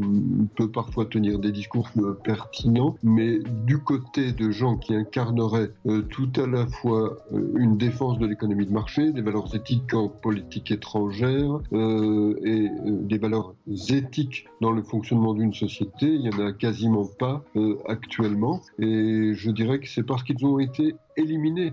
peut 0.56 0.70
parfois 0.70 1.04
tenir 1.04 1.38
des 1.38 1.52
discours 1.52 1.90
pertinents, 2.24 2.96
mais 3.02 3.40
du 3.66 3.78
côté 3.78 4.32
de 4.32 4.50
gens 4.50 4.76
qui 4.76 4.94
incarneraient 4.94 5.70
tout 6.10 6.30
à 6.36 6.46
la 6.46 6.66
fois 6.66 7.18
une 7.56 7.76
défense 7.76 8.18
de 8.18 8.26
l'économie 8.26 8.66
de 8.66 8.72
marché, 8.72 9.12
des 9.12 9.22
valeurs 9.22 9.54
éthiques 9.54 9.92
en 9.92 10.08
politique 10.08 10.70
étrangère 10.70 11.60
et 11.72 12.68
des 12.86 13.18
valeurs 13.18 13.54
éthiques 13.90 14.46
dans 14.60 14.70
le 14.70 14.82
fonctionnement 14.82 15.34
d'une 15.34 15.52
société, 15.52 16.06
il 16.06 16.20
n'y 16.20 16.30
en 16.30 16.46
a 16.46 16.52
quasiment 16.52 17.06
pas 17.18 17.42
euh, 17.56 17.78
actuellement. 17.86 18.60
Et 18.78 19.32
je 19.34 19.50
dirais 19.50 19.80
que 19.80 19.88
c'est 19.88 20.02
parce 20.02 20.22
qu'ils 20.22 20.44
ont 20.46 20.58
été 20.58 20.94
éliminés 21.16 21.72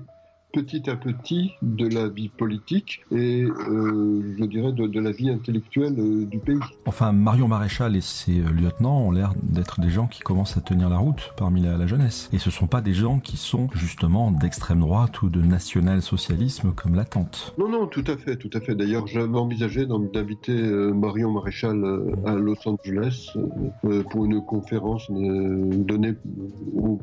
petit 0.53 0.87
à 0.87 0.95
petit 0.95 1.53
de 1.63 1.87
la 1.87 2.07
vie 2.07 2.29
politique 2.29 3.01
et 3.11 3.43
euh, 3.43 4.35
je 4.37 4.45
dirais 4.45 4.71
de, 4.71 4.99
la 4.99 5.11
vie 5.11 5.31
intellectuelle 5.31 5.95
euh, 5.97 6.25
du 6.25 6.37
pays. 6.37 6.59
Enfin, 6.85 7.11
Marion 7.11 7.47
Maréchal 7.47 7.95
et 7.95 8.01
ses 8.01 8.39
euh, 8.39 8.51
lieutenants 8.51 8.99
ont 8.99 9.11
l'air 9.11 9.33
d'être 9.41 9.81
des 9.81 9.89
gens 9.89 10.05
qui 10.05 10.19
commencent 10.19 10.55
à 10.55 10.61
tenir 10.61 10.89
la 10.89 10.97
route 10.97 11.33
parmi 11.37 11.61
la, 11.61 11.87
jeunesse. 11.87 12.29
Et 12.31 12.37
ce 12.37 12.49
ne 12.49 12.53
sont 12.53 12.67
pas 12.67 12.81
des 12.81 12.93
gens 12.93 13.19
qui 13.19 13.35
sont 13.35 13.67
justement 13.73 14.31
d'extrême 14.31 14.79
droite 14.79 15.23
ou 15.23 15.29
de 15.29 15.41
national-socialisme 15.41 16.71
comme 16.73 16.93
l'attente. 16.93 17.55
Non, 17.57 17.67
non, 17.67 17.87
tout 17.87 18.03
à 18.07 18.15
fait, 18.15 18.37
tout 18.37 18.51
à 18.53 18.61
fait. 18.61 18.75
D'ailleurs, 18.75 19.07
j'avais 19.07 19.37
envisagé 19.37 19.85
d'inviter 19.85 20.53
Marion 20.53 21.31
Maréchal 21.31 21.83
à 22.25 22.35
Los 22.35 22.55
Angeles 22.65 23.33
pour 24.11 24.25
une 24.25 24.45
conférence 24.45 25.09
donnée 25.09 26.13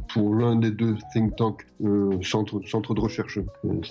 pour 0.08 0.34
l'un 0.34 0.56
des 0.56 0.70
deux 0.70 0.96
think 1.12 1.36
tanks, 1.36 1.66
centres 2.22 2.60
centre 2.66 2.94
de 2.94 3.00
recherche 3.00 3.39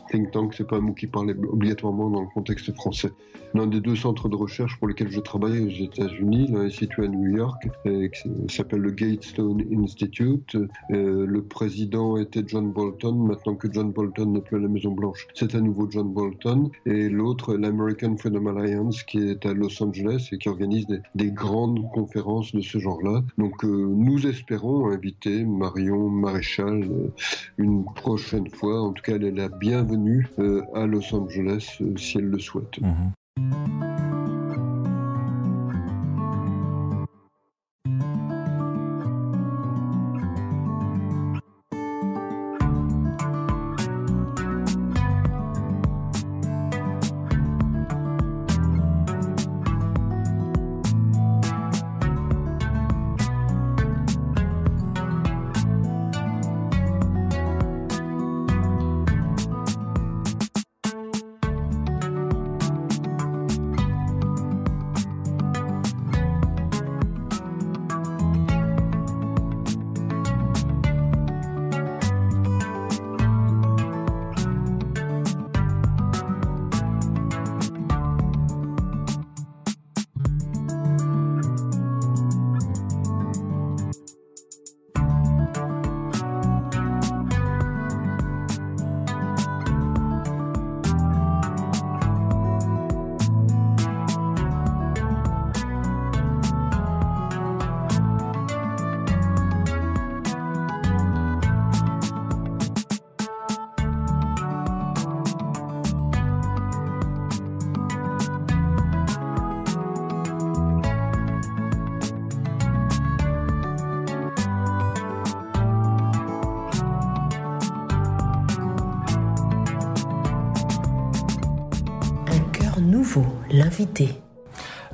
Think 0.09 0.31
tank, 0.31 0.53
c'est 0.53 0.67
pas 0.67 0.77
un 0.77 0.81
mot 0.81 0.93
qui 0.93 1.07
parle 1.07 1.31
obligatoirement 1.49 2.09
dans 2.09 2.21
le 2.21 2.27
contexte 2.33 2.73
français. 2.73 3.11
L'un 3.55 3.65
des 3.65 3.79
deux 3.79 3.95
centres 3.95 4.29
de 4.29 4.35
recherche 4.35 4.77
pour 4.77 4.87
lesquels 4.87 5.09
je 5.09 5.19
travaille 5.19 5.59
aux 5.59 5.83
États-Unis, 5.83 6.49
l'un 6.51 6.65
est 6.65 6.69
situé 6.69 7.05
à 7.05 7.07
New 7.07 7.35
York, 7.35 7.67
et 7.85 8.11
s'appelle 8.47 8.81
le 8.81 8.91
Gatestone 8.91 9.63
Institute. 9.73 10.55
le 10.89 11.41
président 11.41 12.17
était 12.17 12.43
John 12.45 12.71
Bolton. 12.71 13.15
Maintenant 13.15 13.55
que 13.55 13.71
John 13.71 13.91
Bolton 13.91 14.33
n'est 14.33 14.41
plus 14.41 14.57
à 14.57 14.59
la 14.59 14.67
Maison 14.67 14.91
Blanche, 14.91 15.27
c'est 15.33 15.55
à 15.55 15.61
nouveau 15.61 15.89
John 15.89 16.13
Bolton. 16.13 16.69
Et 16.85 17.09
l'autre, 17.09 17.55
l'American 17.55 18.15
Freedom 18.17 18.45
Alliance, 18.47 19.03
qui 19.03 19.17
est 19.17 19.45
à 19.45 19.53
Los 19.53 19.81
Angeles 19.81 20.29
et 20.31 20.37
qui 20.37 20.49
organise 20.49 20.87
des, 21.15 21.31
grandes 21.31 21.89
conférences 21.91 22.53
de 22.53 22.61
ce 22.61 22.79
genre-là. 22.79 23.23
Donc, 23.37 23.63
euh, 23.63 23.67
nous 23.67 24.25
espérons 24.27 24.89
inviter 24.89 25.43
Marion 25.43 26.09
Maréchal 26.09 26.83
euh, 26.83 27.11
une 27.57 27.85
prochaine 27.85 28.49
fois. 28.49 28.81
En 28.81 28.91
tout 28.91 29.03
cas, 29.03 29.15
elle 29.15 29.25
est 29.25 29.31
bienvenue 29.47 30.27
euh, 30.39 30.63
à 30.75 30.85
Los 30.85 31.15
Angeles 31.15 31.77
euh, 31.81 31.95
si 31.95 32.17
elle 32.17 32.25
le 32.25 32.39
souhaite. 32.39 32.79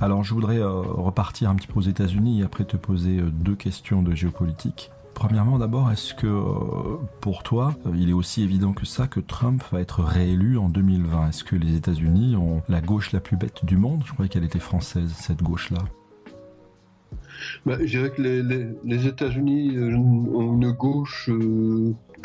Alors 0.01 0.23
je 0.23 0.33
voudrais 0.33 0.59
euh, 0.59 0.69
repartir 0.69 1.49
un 1.49 1.55
petit 1.55 1.67
peu 1.67 1.79
aux 1.79 1.83
États-Unis 1.83 2.41
et 2.41 2.43
après 2.43 2.65
te 2.65 2.77
poser 2.77 3.19
euh, 3.19 3.29
deux 3.31 3.55
questions 3.55 4.01
de 4.01 4.13
géopolitique. 4.13 4.91
Premièrement, 5.13 5.57
d'abord, 5.57 5.89
est-ce 5.91 6.13
que 6.13 6.27
euh, 6.27 6.97
pour 7.21 7.43
toi, 7.43 7.75
il 7.95 8.09
est 8.09 8.13
aussi 8.13 8.43
évident 8.43 8.73
que 8.73 8.85
ça 8.85 9.07
que 9.07 9.21
Trump 9.21 9.63
va 9.71 9.79
être 9.79 10.03
réélu 10.03 10.57
en 10.57 10.67
2020 10.67 11.29
Est-ce 11.29 11.45
que 11.45 11.55
les 11.55 11.75
États-Unis 11.75 12.35
ont 12.35 12.61
la 12.67 12.81
gauche 12.81 13.13
la 13.13 13.21
plus 13.21 13.37
bête 13.37 13.63
du 13.63 13.77
monde? 13.77 14.03
Je 14.05 14.11
croyais 14.11 14.27
qu'elle 14.27 14.43
était 14.43 14.59
française, 14.59 15.13
cette 15.15 15.41
gauche-là. 15.41 15.79
Bah, 17.65 17.77
je 17.79 17.85
dirais 17.85 18.09
que 18.09 18.21
les, 18.21 19.07
États-Unis 19.07 19.77
ont 19.79 20.53
une 20.53 20.71
gauche 20.71 21.29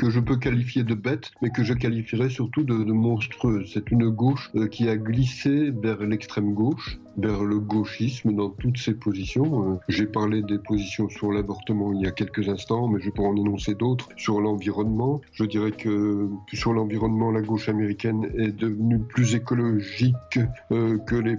que 0.01 0.09
je 0.09 0.19
peux 0.19 0.39
qualifier 0.39 0.83
de 0.83 0.95
bête, 0.95 1.31
mais 1.43 1.51
que 1.51 1.63
je 1.63 1.75
qualifierais 1.75 2.31
surtout 2.31 2.63
de, 2.63 2.73
monstrueuse. 2.73 3.71
C'est 3.75 3.91
une 3.91 4.09
gauche 4.09 4.51
euh, 4.55 4.67
qui 4.67 4.89
a 4.89 4.97
glissé 4.97 5.71
vers 5.71 6.01
l'extrême 6.01 6.55
gauche, 6.55 6.99
vers 7.19 7.45
le 7.45 7.59
gauchisme 7.59 8.35
dans 8.35 8.49
toutes 8.49 8.79
ses 8.79 8.95
positions. 8.95 9.75
Euh, 9.75 9.77
j'ai 9.89 10.07
parlé 10.07 10.41
des 10.41 10.57
positions 10.59 11.11
sur 11.11 11.33
l'avortement 11.33 11.93
il 11.93 12.01
y 12.01 12.07
a 12.07 12.13
quelques 12.13 12.49
instants, 12.49 12.89
mais 12.89 12.99
je 12.99 13.11
pourrais 13.11 13.29
en 13.29 13.37
énoncer 13.37 13.75
d'autres 13.75 14.09
sur 14.17 14.41
l'environnement. 14.41 15.21
Je 15.33 15.45
dirais 15.45 15.73
que 15.73 16.31
sur 16.55 16.73
l'environnement, 16.73 17.31
la 17.31 17.43
gauche 17.43 17.69
américaine 17.69 18.27
est 18.39 18.57
devenue 18.57 19.01
plus 19.01 19.35
écologique 19.35 20.39
euh, 20.73 20.97
que 20.97 21.17
les 21.17 21.37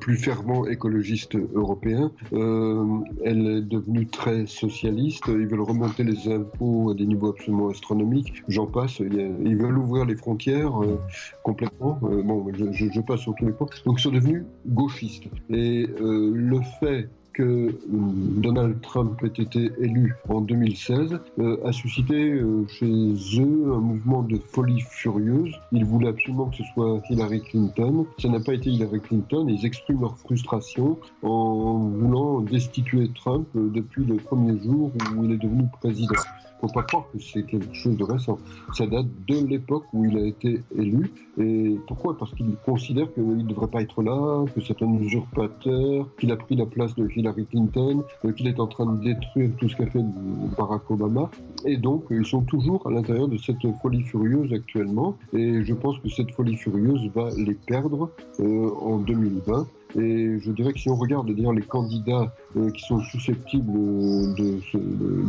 plus 0.00 0.16
fervent 0.16 0.66
écologiste 0.66 1.36
européen. 1.54 2.10
Euh, 2.32 2.98
elle 3.24 3.46
est 3.46 3.62
devenue 3.62 4.06
très 4.06 4.46
socialiste. 4.46 5.24
Ils 5.28 5.46
veulent 5.46 5.60
remonter 5.60 6.04
les 6.04 6.32
impôts 6.32 6.90
à 6.90 6.94
des 6.94 7.06
niveaux 7.06 7.30
absolument 7.30 7.68
astronomiques. 7.68 8.42
J'en 8.48 8.66
passe. 8.66 9.00
Ils 9.00 9.56
veulent 9.56 9.78
ouvrir 9.78 10.04
les 10.04 10.16
frontières 10.16 10.82
euh, 10.82 10.98
complètement. 11.42 11.98
Euh, 12.04 12.22
bon, 12.22 12.46
je, 12.54 12.72
je, 12.72 13.00
passe 13.00 13.20
sur 13.20 13.34
tous 13.34 13.46
les 13.46 13.52
points. 13.52 13.68
Donc, 13.84 13.98
ils 13.98 14.02
sont 14.02 14.10
devenus 14.10 14.44
gauchistes. 14.66 15.24
Et 15.50 15.86
le 15.98 16.60
fait 16.80 17.08
que 17.36 17.42
euh, 17.42 17.70
Donald 17.88 18.80
Trump 18.80 19.22
ait 19.22 19.42
été 19.42 19.70
élu 19.78 20.14
en 20.28 20.40
2016 20.40 21.20
euh, 21.38 21.58
a 21.66 21.72
suscité 21.72 22.14
euh, 22.14 22.66
chez 22.68 22.86
eux 22.86 23.72
un 23.74 23.80
mouvement 23.80 24.22
de 24.22 24.38
folie 24.38 24.80
furieuse. 24.80 25.52
Ils 25.70 25.84
voulaient 25.84 26.08
absolument 26.08 26.46
que 26.46 26.56
ce 26.56 26.62
soit 26.72 27.02
Hillary 27.10 27.42
Clinton. 27.42 28.06
Ça 28.18 28.28
n'a 28.28 28.40
pas 28.40 28.54
été 28.54 28.70
Hillary 28.70 29.00
Clinton. 29.00 29.46
Ils 29.48 29.66
expriment 29.66 30.00
leur 30.00 30.16
frustration 30.16 30.98
en 31.22 31.78
voulant 31.78 32.40
destituer 32.40 33.10
Trump 33.14 33.46
depuis 33.54 34.04
le 34.04 34.16
premier 34.16 34.58
jour 34.62 34.90
où 35.14 35.24
il 35.24 35.32
est 35.32 35.36
devenu 35.36 35.64
président 35.80 36.14
faut 36.60 36.68
pas 36.68 36.82
croire 36.82 37.04
que 37.12 37.18
c'est 37.18 37.44
quelque 37.44 37.74
chose 37.74 37.96
de 37.96 38.04
récent. 38.04 38.38
Ça 38.74 38.86
date 38.86 39.06
de 39.28 39.46
l'époque 39.46 39.84
où 39.92 40.04
il 40.04 40.16
a 40.16 40.26
été 40.26 40.62
élu. 40.76 41.10
Et 41.38 41.76
pourquoi? 41.86 42.16
Parce 42.16 42.32
qu'il 42.34 42.56
considère 42.64 43.12
qu'il 43.12 43.24
ne 43.24 43.42
devrait 43.42 43.68
pas 43.68 43.82
être 43.82 44.02
là, 44.02 44.44
que 44.54 44.60
c'est 44.60 44.80
un 44.82 44.94
usurpateur, 44.94 46.08
qu'il 46.18 46.32
a 46.32 46.36
pris 46.36 46.56
la 46.56 46.66
place 46.66 46.94
de 46.94 47.08
Hillary 47.14 47.46
Clinton, 47.46 48.02
euh, 48.24 48.32
qu'il 48.32 48.46
est 48.46 48.58
en 48.58 48.66
train 48.66 48.86
de 48.86 49.02
détruire 49.02 49.50
tout 49.58 49.68
ce 49.68 49.76
qu'a 49.76 49.86
fait 49.86 50.02
Barack 50.56 50.90
Obama. 50.90 51.30
Et 51.64 51.76
donc, 51.76 52.04
ils 52.10 52.26
sont 52.26 52.42
toujours 52.42 52.86
à 52.86 52.90
l'intérieur 52.90 53.28
de 53.28 53.36
cette 53.36 53.66
folie 53.82 54.02
furieuse 54.02 54.52
actuellement. 54.52 55.16
Et 55.32 55.64
je 55.64 55.74
pense 55.74 55.98
que 55.98 56.08
cette 56.08 56.30
folie 56.32 56.56
furieuse 56.56 57.10
va 57.14 57.28
les 57.36 57.54
perdre 57.54 58.10
euh, 58.40 58.70
en 58.80 58.98
2020. 58.98 59.66
Et 59.98 60.38
je 60.38 60.50
dirais 60.52 60.72
que 60.72 60.78
si 60.78 60.90
on 60.90 60.96
regarde 60.96 61.30
d'ailleurs 61.30 61.52
les 61.52 61.62
candidats 61.62 62.34
euh, 62.56 62.70
qui 62.70 62.82
sont 62.82 63.00
susceptibles 63.00 63.72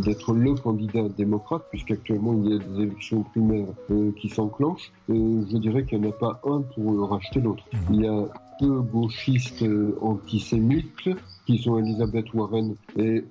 d'être 0.03 0.33
le 0.33 0.55
candidat 0.55 1.07
démocrate, 1.17 1.63
puisqu'actuellement 1.69 2.33
il 2.33 2.51
y 2.51 2.55
a 2.55 2.59
des 2.59 2.83
élections 2.83 3.23
primaires 3.23 3.67
euh, 3.91 4.11
qui 4.19 4.29
s'enclenchent, 4.29 4.91
euh, 5.09 5.43
je 5.49 5.57
dirais 5.57 5.85
qu'il 5.85 6.01
n'y 6.01 6.07
en 6.07 6.09
a 6.09 6.13
pas 6.13 6.41
un 6.45 6.61
pour 6.61 7.09
racheter 7.09 7.39
l'autre. 7.39 7.63
Mmh. 7.71 7.93
Il 7.93 8.01
y 8.01 8.07
a 8.07 8.25
deux 8.59 8.81
gauchistes 8.81 9.63
antisémites 10.01 11.09
qui 11.47 11.57
sont 11.57 11.79
Elizabeth 11.79 12.33
Warren 12.33 12.75
et 12.97 13.23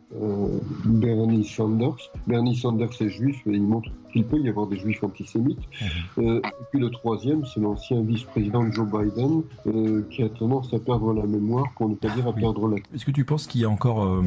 Bernie 0.86 1.44
Sanders. 1.44 2.10
Bernie 2.26 2.56
Sanders 2.56 2.90
est 3.00 3.10
juif 3.10 3.46
et 3.46 3.52
il 3.52 3.62
montre 3.62 3.90
qu'il 4.16 4.24
peut 4.24 4.40
y 4.40 4.48
avoir 4.48 4.66
des 4.66 4.78
juifs 4.78 5.04
antisémites. 5.04 5.58
Mhm. 5.58 6.24
Euh, 6.24 6.38
et 6.38 6.64
puis 6.70 6.80
le 6.80 6.90
troisième, 6.90 7.44
c'est 7.44 7.60
l'ancien 7.60 8.00
vice-président 8.00 8.70
Joe 8.72 8.86
Biden, 8.86 9.42
euh, 9.66 10.02
qui 10.10 10.22
a 10.22 10.28
tendance 10.28 10.72
à 10.72 10.78
perdre 10.78 11.12
la 11.12 11.26
mémoire, 11.26 11.66
pour 11.76 11.88
ne 11.88 11.94
pas 11.94 12.08
dire 12.08 12.26
à 12.26 12.32
perdre 12.32 12.68
la 12.68 12.76
Est-ce 12.94 13.04
que 13.04 13.10
tu 13.10 13.24
penses 13.24 13.46
qu'il 13.46 13.62
est 13.62 13.66
encore, 13.66 14.04
euh, 14.04 14.22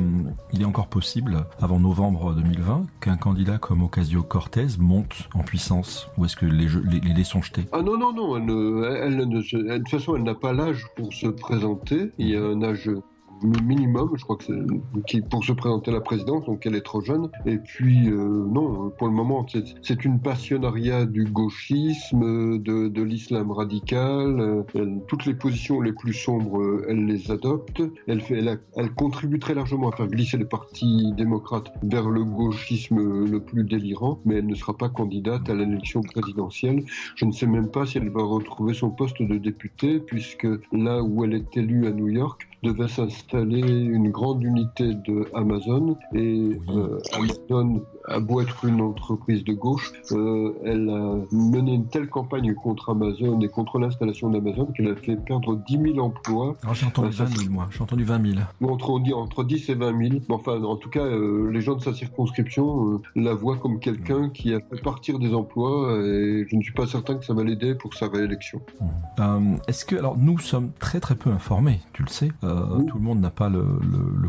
il 0.53 0.61
est 0.61 0.65
encore 0.65 0.87
possible, 0.87 1.45
avant 1.59 1.79
novembre 1.79 2.33
2020, 2.35 2.85
qu'un 3.01 3.17
candidat 3.17 3.57
comme 3.57 3.81
Ocasio-Cortez 3.81 4.77
monte 4.79 5.27
en 5.33 5.39
puissance 5.39 6.07
Ou 6.17 6.25
est-ce 6.25 6.35
que 6.35 6.45
les, 6.45 6.67
les, 6.67 6.99
les, 6.99 7.13
dés 7.13 7.23
sont 7.23 7.41
jetés? 7.41 7.65
Ah 7.71 7.81
non, 7.81 7.97
non, 7.97 8.13
non. 8.13 8.37
Elle, 8.37 9.13
elle, 9.13 9.19
elle, 9.21 9.29
de 9.29 9.77
toute 9.77 9.89
façon, 9.89 10.15
elle 10.15 10.23
n'a 10.23 10.35
pas 10.35 10.53
l'âge 10.53 10.85
pour 10.95 11.13
se 11.13 11.27
présenter. 11.27 12.11
Il 12.19 12.29
y 12.29 12.35
a 12.35 12.43
un 12.43 12.61
âge 12.61 12.89
minimum, 13.43 14.11
je 14.15 14.23
crois 14.23 14.37
que 14.37 14.43
c'est 14.43 15.29
pour 15.29 15.43
se 15.43 15.53
présenter 15.53 15.91
à 15.91 15.93
la 15.93 16.01
présidence, 16.01 16.45
donc 16.45 16.65
elle 16.65 16.75
est 16.75 16.81
trop 16.81 17.01
jeune. 17.01 17.29
Et 17.45 17.57
puis 17.57 18.09
euh, 18.09 18.17
non, 18.17 18.91
pour 18.97 19.07
le 19.07 19.13
moment, 19.13 19.45
c'est 19.81 20.05
une 20.05 20.19
passionnariat 20.19 21.05
du 21.05 21.25
gauchisme, 21.25 22.59
de, 22.59 22.87
de 22.87 23.01
l'islam 23.01 23.51
radical. 23.51 24.65
toutes 25.07 25.25
les 25.25 25.33
positions 25.33 25.81
les 25.81 25.93
plus 25.93 26.13
sombres, 26.13 26.83
elle 26.87 27.05
les 27.05 27.31
adopte. 27.31 27.81
Elle, 28.07 28.21
fait, 28.21 28.39
elle, 28.39 28.59
elle, 28.75 28.93
contribue 28.93 29.39
très 29.39 29.53
largement 29.53 29.89
à 29.89 29.95
faire 29.95 30.07
glisser 30.07 30.37
le 30.37 30.47
parti 30.47 31.13
démocrate 31.13 31.71
vers 31.83 32.09
le 32.09 32.23
gauchisme 32.23 33.25
le 33.25 33.39
plus 33.39 33.63
délirant, 33.63 34.19
mais 34.25 34.35
elle 34.35 34.47
ne 34.47 34.55
sera 34.55 34.75
pas 34.75 34.89
candidate 34.89 35.49
à 35.49 35.53
l'élection 35.53 36.01
présidentielle. 36.01 36.83
Je 37.15 37.25
ne 37.25 37.31
sais 37.31 37.47
même 37.47 37.69
pas 37.69 37.85
si 37.85 37.97
elle 37.97 38.09
va 38.09 38.23
retrouver 38.23 38.73
son 38.73 38.89
poste 38.89 39.21
de 39.21 39.37
députée, 39.37 39.99
puisque 39.99 40.47
là 40.71 41.01
où 41.01 41.23
elle 41.23 41.33
est 41.33 41.57
élue 41.57 41.87
à 41.87 41.91
New 41.91 42.09
York, 42.09 42.48
devait 42.63 42.87
s'installer 42.87 43.61
une 43.61 44.09
grande 44.09 44.43
unité 44.43 44.93
de 44.93 45.27
Amazon 45.33 45.97
et 46.13 46.59
euh, 46.69 46.99
Amazon 47.13 47.81
a 48.07 48.19
beau 48.19 48.41
être 48.41 48.65
une 48.65 48.81
entreprise 48.81 49.43
de 49.43 49.53
gauche, 49.53 49.93
euh, 50.11 50.53
elle 50.65 50.89
a 50.89 51.15
mené 51.31 51.73
une 51.73 51.87
telle 51.87 52.09
campagne 52.09 52.53
contre 52.55 52.89
Amazon 52.89 53.39
et 53.41 53.47
contre 53.47 53.79
l'installation 53.79 54.29
d'Amazon 54.29 54.65
qu'elle 54.67 54.89
a 54.89 54.95
fait 54.95 55.15
perdre 55.15 55.55
10 55.67 55.93
000 55.93 55.99
emplois. 55.99 56.55
Alors 56.63 56.75
j'ai 56.75 56.85
entendu 56.85 57.11
20 57.11 57.25
000 57.27 57.51
moi, 57.51 57.67
j'ai 57.71 57.81
entendu 57.81 58.03
20 58.03 58.33
000. 58.33 58.39
Entre, 58.61 58.89
entre 59.13 59.43
10 59.43 59.69
et 59.69 59.75
20 59.75 60.09
000. 60.09 60.21
Enfin, 60.29 60.61
en 60.63 60.75
tout 60.75 60.89
cas, 60.89 61.03
euh, 61.03 61.49
les 61.51 61.61
gens 61.61 61.75
de 61.75 61.81
sa 61.81 61.93
circonscription 61.93 63.01
la 63.15 63.33
voient 63.33 63.57
comme 63.57 63.79
quelqu'un 63.79 64.29
qui 64.29 64.53
a 64.53 64.59
fait 64.59 64.81
partir 64.81 65.19
des 65.19 65.33
emplois 65.33 65.93
et 65.97 66.45
je 66.47 66.55
ne 66.55 66.61
suis 66.61 66.73
pas 66.73 66.87
certain 66.87 67.15
que 67.15 67.25
ça 67.25 67.33
va 67.33 67.43
l'aider 67.43 67.75
pour 67.75 67.93
sa 67.93 68.07
réélection. 68.07 68.61
Est-ce 69.67 69.85
que, 69.85 69.95
alors 69.95 70.17
nous 70.17 70.39
sommes 70.39 70.71
très 70.79 70.99
très 70.99 71.15
peu 71.15 71.29
informés, 71.29 71.79
tu 71.93 72.03
le 72.03 72.09
sais. 72.09 72.29
Euh, 72.49 72.83
tout 72.83 72.97
le 72.97 73.03
monde 73.03 73.19
n'a 73.19 73.29
pas 73.29 73.49
le, 73.49 73.65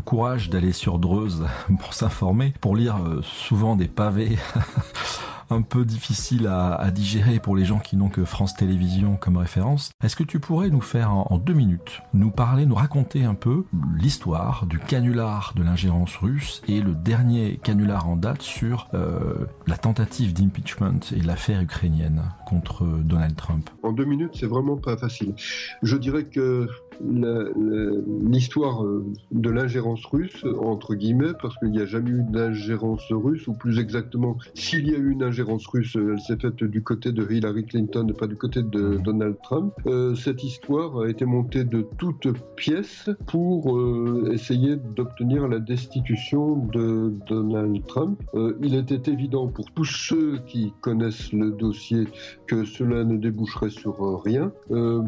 courage 0.03 0.49
d'aller 0.49 0.73
sur 0.73 0.99
Dreuse 0.99 1.45
pour 1.79 1.93
s'informer, 1.93 2.53
pour 2.59 2.75
lire 2.75 2.97
euh, 2.97 3.21
souvent 3.21 3.75
des 3.75 3.87
pavés 3.87 4.37
un 5.51 5.61
peu 5.61 5.85
difficiles 5.85 6.47
à, 6.47 6.89
digérer 6.91 7.39
pour 7.39 7.55
les 7.55 7.65
gens 7.65 7.79
qui 7.79 7.95
n'ont 7.97 8.09
que 8.09 8.25
France 8.25 8.55
Télévisions 8.55 9.17
comme 9.17 9.37
référence. 9.37 9.91
Est-ce 10.03 10.15
que 10.15 10.23
tu 10.23 10.39
pourrais 10.39 10.69
nous 10.69 10.81
faire 10.81 11.11
en, 11.11 11.37
deux 11.37 11.53
minutes, 11.53 12.01
nous 12.13 12.31
parler, 12.31 12.65
nous 12.65 12.75
raconter 12.75 13.23
un 13.23 13.33
peu 13.33 13.65
l'histoire 13.97 14.65
du 14.65 14.79
canular 14.79 15.53
de 15.55 15.63
l'ingérence 15.63 16.15
russe 16.17 16.61
et 16.67 16.81
le 16.81 16.93
dernier 16.93 17.59
canular 17.63 18.07
en 18.07 18.15
date 18.15 18.41
sur 18.41 18.87
euh, 18.93 19.45
la 19.67 19.77
tentative 19.77 20.33
d'impeachment 20.33 20.99
et 21.15 21.21
l'affaire 21.21 21.61
ukrainienne 21.61 22.23
contre 22.47 22.85
Donald 22.85 23.35
Trump? 23.35 23.69
En 23.83 23.91
deux 23.91 24.05
minutes, 24.05 24.31
c'est 24.33 24.47
vraiment 24.47 24.77
pas 24.77 24.97
facile. 24.97 25.33
Je 25.81 25.97
dirais 25.97 26.25
que 26.25 26.67
l'histoire 27.09 28.83
euh, 28.83 29.05
de 29.31 29.49
l'ingérence 29.49 30.05
russe, 30.05 30.45
entre 30.59 30.95
guillemets, 30.95 31.33
parce 31.41 31.57
qu'il 31.57 31.71
n'y 31.71 31.81
a 31.81 31.85
jamais 31.85 32.11
eu 32.11 32.23
d'ingérence 32.23 33.05
russe, 33.11 33.47
ou 33.47 33.53
plus 33.53 33.79
exactement, 33.79 34.37
s'il 34.53 34.87
y 34.87 34.95
a 34.95 34.97
eu 34.97 35.11
une 35.11 35.23
ingérence 35.23 35.65
russe, 35.67 35.95
elle 35.95 36.19
s'est 36.19 36.37
faite 36.37 36.63
du 36.63 36.83
côté 36.83 37.11
de 37.11 37.29
Hillary 37.29 37.65
Clinton 37.65 38.07
et 38.09 38.13
pas 38.13 38.27
du 38.27 38.35
côté 38.35 38.61
de 38.63 38.97
Donald 39.03 39.35
Trump. 39.43 39.73
Euh, 39.85 40.15
cette 40.15 40.43
histoire 40.43 40.99
a 40.99 41.09
été 41.09 41.25
montée 41.25 41.63
de 41.63 41.85
toutes 41.97 42.27
pièces 42.55 43.09
pour 43.27 43.77
euh, 43.77 44.31
essayer 44.33 44.75
d'obtenir 44.75 45.47
la 45.47 45.59
destitution 45.59 46.65
de 46.67 47.13
Donald 47.27 47.85
Trump. 47.87 48.21
il 48.61 48.75
était 48.75 49.11
évident 49.11 49.47
pour 49.47 49.71
tous 49.71 49.85
ceux 49.85 50.39
qui 50.45 50.73
connaissent 50.81 51.33
le 51.33 51.51
dossier 51.51 52.07
que 52.47 52.65
cela 52.65 53.03
ne 53.03 53.17
déboucherait 53.17 53.69
sur 53.69 54.21
rien. 54.23 54.51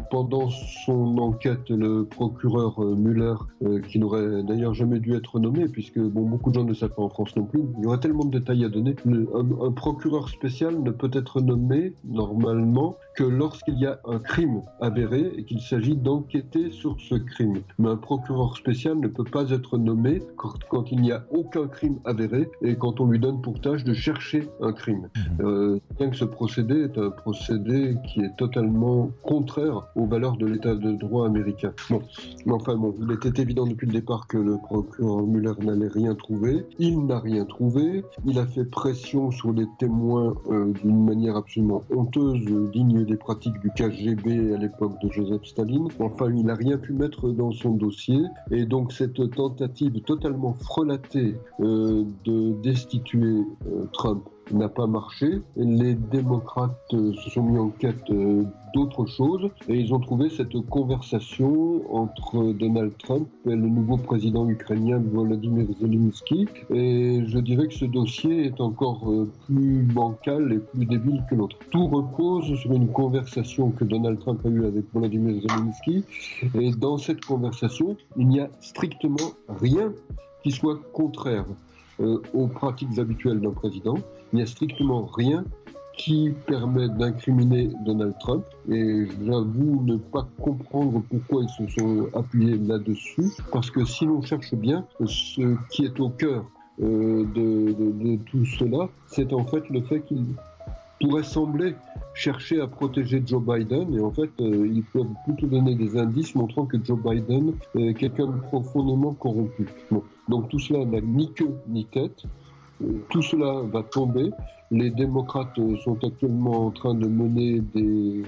pendant 0.10 0.50
son 0.50 1.18
enquête, 1.18 1.72
le 1.84 2.06
procureur 2.06 2.82
euh, 2.82 2.96
Muller, 2.96 3.36
euh, 3.64 3.80
qui 3.82 4.00
n'aurait 4.00 4.44
d'ailleurs 4.44 4.74
jamais 4.74 5.00
dû 5.00 5.16
être 5.16 5.40
nommé, 5.40 5.68
puisque 5.68 6.00
bon, 6.00 6.24
beaucoup 6.24 6.50
de 6.50 6.56
gens 6.56 6.64
ne 6.64 6.74
savent 6.74 6.94
pas 6.96 7.04
en 7.04 7.10
France 7.10 7.36
non 7.36 7.46
plus. 7.46 7.62
Il 7.78 7.84
y 7.84 7.88
aurait 7.88 8.00
tellement 8.00 8.26
de 8.26 8.40
détails 8.40 8.64
à 8.66 8.70
donner. 8.70 8.96
un, 9.06 9.72
procureur 9.72 10.30
spécial 10.30 10.82
ne 10.82 10.92
peut 10.92 11.12
être 11.14 11.42
nommé 11.42 11.94
normalement 12.06 12.98
que 13.16 13.24
lorsqu'il 13.24 13.80
y 13.80 13.86
a 13.86 14.00
un 14.06 14.20
crime 14.20 14.62
avéré 14.80 15.32
et 15.38 15.44
qu'il 15.44 15.62
s'agit 15.62 15.96
d'enquêter 15.96 16.72
sur 16.72 16.98
ce 17.00 17.16
crime. 17.16 17.62
Mais 17.80 17.90
un 17.90 17.98
procureur 17.98 18.56
spécial 18.58 18.98
ne 19.00 19.08
peut 19.08 19.24
pas 19.24 19.50
être 19.52 19.78
nommé 19.78 20.22
quand, 20.38 20.92
il 20.92 21.02
n'y 21.02 21.12
a 21.12 21.26
aucun 21.32 21.68
crime 21.68 22.00
avéré 22.06 22.50
et 22.62 22.76
quand 22.76 23.00
on 23.00 23.08
lui 23.08 23.20
donne 23.20 23.42
pour 23.42 23.60
tâche 23.62 23.84
de 23.84 23.94
chercher 23.94 24.50
un 24.62 24.74
crime. 24.74 25.10
Mmh. 25.16 25.42
Euh, 25.42 25.80
bien 25.98 26.10
que 26.10 26.16
ce 26.16 26.26
procédé 26.26 26.84
est 26.84 26.98
un 26.98 27.10
procédé 27.10 27.98
qui 28.08 28.22
est 28.22 28.36
totalement 28.38 29.12
contraire 29.24 29.88
aux 29.96 30.06
valeurs 30.06 30.38
de 30.38 30.46
l'état 30.46 30.76
de 30.76 30.92
droit 30.94 31.28
américain. 31.28 31.74
Bon, 31.90 32.02
mais 32.46 32.54
enfin 32.54 32.76
bon, 32.76 32.96
il 33.02 33.12
était 33.12 33.42
évident 33.42 33.66
depuis 33.66 33.88
le 33.88 33.94
départ 33.94 34.28
que 34.28 34.38
le 34.38 34.58
procureur 34.58 35.26
Muller 35.26 35.54
n'allait 35.62 35.88
rien 35.88 36.16
trouver. 36.16 36.66
Il 36.80 37.06
n'a 37.06 37.20
rien 37.20 37.46
trouvé. 37.46 38.04
Il 38.26 38.40
a 38.40 38.46
fait 38.46 38.66
pression 38.66 39.32
sur 39.32 39.52
les 39.52 39.66
témoins 39.80 40.34
euh, 40.50 40.72
d'une 40.84 41.04
manière 41.04 41.36
absolument 41.36 41.84
honteuse, 41.96 42.42
digne 42.72 43.03
des 43.04 43.18
pratiques 43.18 43.60
du 43.60 43.70
KGB 43.72 44.54
à 44.54 44.58
l'époque 44.58 44.94
de 45.02 45.12
Joseph 45.12 45.46
Staline. 45.46 45.88
Enfin, 46.00 46.32
il 46.34 46.46
n'a 46.46 46.56
rien 46.56 46.78
pu 46.78 46.94
mettre 46.94 47.30
dans 47.30 47.52
son 47.52 47.72
dossier. 47.72 48.22
Et 48.52 48.66
donc 48.66 48.92
cette 48.92 49.32
tentative 49.32 50.02
totalement 50.02 50.54
frelatée 50.54 51.36
euh, 51.60 52.04
de 52.26 52.54
destituer 52.62 53.44
euh, 53.68 53.86
Trump 53.94 54.24
n'a 54.54 54.70
pas 54.70 54.88
marché. 54.88 55.42
Les 55.56 55.96
démocrates 55.96 56.94
euh, 56.94 57.14
se 57.14 57.30
sont 57.30 57.44
mis 57.44 57.58
en 57.58 57.70
quête 57.70 58.10
euh, 58.10 58.44
d'autres 58.74 59.06
choses 59.06 59.50
et 59.68 59.76
ils 59.80 59.94
ont 59.94 60.00
trouvé 60.00 60.30
cette 60.30 60.60
conversation 60.68 61.82
entre 61.94 62.54
Donald 62.54 62.94
Trump 62.98 63.28
et 63.46 63.56
le 63.56 63.68
nouveau 63.68 63.98
président 63.98 64.48
ukrainien 64.48 65.00
Volodymyr 65.00 65.68
Zelensky. 65.80 66.48
Et 66.74 67.24
je 67.26 67.40
dirais 67.40 67.68
que 67.68 67.74
ce 67.74 67.86
dossier 67.86 68.46
est 68.46 68.62
encore 68.62 69.10
euh, 69.10 69.30
plus 69.46 69.84
bancal 69.84 70.54
et 70.54 70.60
plus 70.60 70.86
débile 70.86 71.24
que 71.30 71.36
l'autre. 71.36 71.58
Tout 71.72 71.88
repose 71.88 72.56
sur 72.60 72.74
une 72.74 72.88
conversation 72.88 73.72
que 73.72 73.84
Donald 73.84 74.20
Trump 74.20 74.40
a 74.46 74.50
eue 74.50 74.66
avec 74.66 74.86
Volodymyr 74.94 75.42
Zelensky. 75.42 76.04
Et 76.60 76.72
dans 76.72 76.98
cette 76.98 77.26
conversation, 77.26 77.98
il 78.18 78.28
n'y 78.28 78.40
a 78.40 78.50
strictement 78.62 79.34
rien 79.48 79.92
qui 80.44 80.52
soit 80.52 80.80
contraire 80.92 81.46
aux 82.34 82.48
pratiques 82.48 82.98
habituelles 82.98 83.40
d'un 83.40 83.52
président. 83.52 83.96
Il 84.34 84.38
n'y 84.38 84.42
a 84.42 84.48
strictement 84.48 85.06
rien 85.06 85.46
qui 85.96 86.32
permet 86.48 86.90
d'incriminer 86.90 87.70
Donald 87.86 88.16
Trump. 88.20 88.44
Et 88.70 89.06
j'avoue 89.24 89.84
ne 89.86 89.98
pas 89.98 90.28
comprendre 90.42 91.04
pourquoi 91.10 91.44
ils 91.44 91.68
se 91.68 91.80
sont 91.80 92.08
appuyés 92.16 92.58
là-dessus, 92.58 93.32
parce 93.52 93.70
que 93.70 93.86
si 93.86 94.06
l'on 94.06 94.22
cherche 94.22 94.54
bien, 94.56 94.86
ce 95.06 95.56
qui 95.70 95.86
est 95.86 96.00
au 96.00 96.10
cœur 96.10 96.46
euh, 96.82 97.26
de, 97.36 98.16
tout 98.26 98.46
cela, 98.46 98.90
c'est 99.06 99.34
en 99.34 99.46
fait 99.46 99.70
le 99.70 99.82
fait 99.82 100.02
qu'il 100.02 100.26
pourrait 101.00 101.24
sembler 101.24 101.76
chercher 102.16 102.62
à 102.62 102.68
protéger 102.68 103.22
Joe 103.26 103.42
Biden 103.44 103.94
et 103.96 104.00
en 104.00 104.12
fait 104.12 104.30
euh, 104.40 104.68
ils 104.68 104.84
peuvent 104.84 105.08
plutôt 105.26 105.48
donner 105.48 105.76
des 105.76 105.98
indices 105.98 106.36
montrant 106.36 106.66
que 106.66 106.78
Joe 106.84 106.98
Biden 106.98 107.54
est 107.76 107.96
quelqu'un 107.96 108.28
de 108.28 108.40
profondément 108.40 109.14
corrompu. 109.14 109.68
Donc 110.30 110.50
tout 110.50 110.60
cela 110.60 110.86
n'a 110.86 111.02
ni 111.02 111.32
queue 111.34 111.54
ni 111.68 111.86
tête. 111.86 112.24
Euh, 112.84 113.04
tout 113.10 113.22
cela 113.22 113.62
va 113.72 113.84
tomber. 113.84 114.32
Les 114.72 114.90
démocrates 114.90 115.60
sont 115.84 115.98
actuellement 116.04 116.68
en 116.68 116.72
train 116.72 116.96
de 116.96 117.08
mener 117.08 117.60
des, 117.60 118.24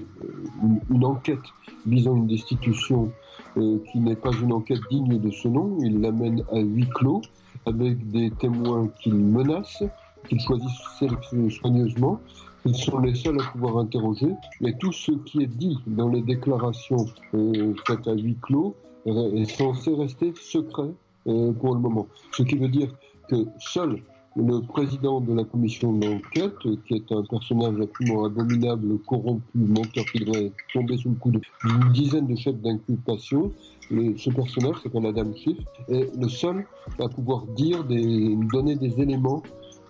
une, 0.91 1.05
enquête 1.05 1.39
visant 1.85 2.15
une 2.15 2.27
destitution 2.27 3.11
qui 3.55 3.99
n'est 3.99 4.17
pas 4.17 4.31
une 4.43 4.51
enquête 4.51 4.81
digne 4.91 5.17
de 5.17 5.31
ce 5.31 5.47
nom. 5.47 5.77
Ils 5.81 6.01
l'amènent 6.01 6.43
à 6.51 6.59
huis 6.59 6.89
clos 6.93 7.21
avec 7.65 8.11
des 8.11 8.29
témoins 8.31 8.89
qu'ils 9.01 9.15
menacent, 9.15 9.83
qu'ils 10.27 10.41
choisissent 10.41 11.57
soigneusement. 11.59 12.19
Ils 12.65 12.75
sont 12.75 12.99
les 12.99 13.13
seuls 13.13 13.39
à 13.39 13.51
pouvoir 13.51 13.77
interroger. 13.77 14.29
Mais 14.59 14.73
tout 14.77 14.91
ce 14.91 15.11
qui 15.11 15.43
est 15.43 15.47
dit 15.47 15.77
dans 15.85 16.09
les 16.09 16.21
déclarations 16.21 17.05
euh, 17.33 17.73
faites 17.85 18.07
à 18.07 18.13
huis 18.13 18.37
clos 18.41 18.75
est 19.05 19.45
censé 19.45 19.93
rester 19.93 20.33
secret 20.35 20.89
euh, 21.27 21.53
pour 21.53 21.75
le 21.75 21.79
moment. 21.79 22.07
Ce 22.31 22.41
qui 22.41 22.57
veut 22.57 22.69
dire 22.69 22.89
que 23.29 23.45
seul 23.59 24.01
le 24.35 24.59
président 24.61 25.21
de 25.21 25.33
la 25.33 25.45
commission 25.45 25.93
d'enquête, 25.93 26.57
qui 26.87 26.95
est 26.95 27.11
un 27.11 27.23
personnage 27.23 27.79
absolument 27.79 28.25
abominable, 28.25 28.99
corrompu, 29.07 29.41
menteur, 29.55 30.03
qui 30.11 30.19
devrait 30.19 30.51
tomber 30.73 30.97
sous 30.97 31.09
le 31.09 31.15
coup 31.15 31.31
d'une 31.31 31.91
dizaine 31.93 32.27
de 32.27 32.35
chefs 32.35 32.59
d'inculpation, 32.61 33.51
ce 33.89 34.29
personnage, 34.29 34.75
s'appelle 34.83 35.05
Adam 35.05 35.33
Schiff, 35.35 35.57
est 35.87 36.09
le 36.19 36.27
seul 36.27 36.65
à 36.99 37.07
pouvoir 37.07 37.45
dire, 37.55 37.83
donner 37.85 38.75
des 38.75 38.99
éléments 38.99 39.41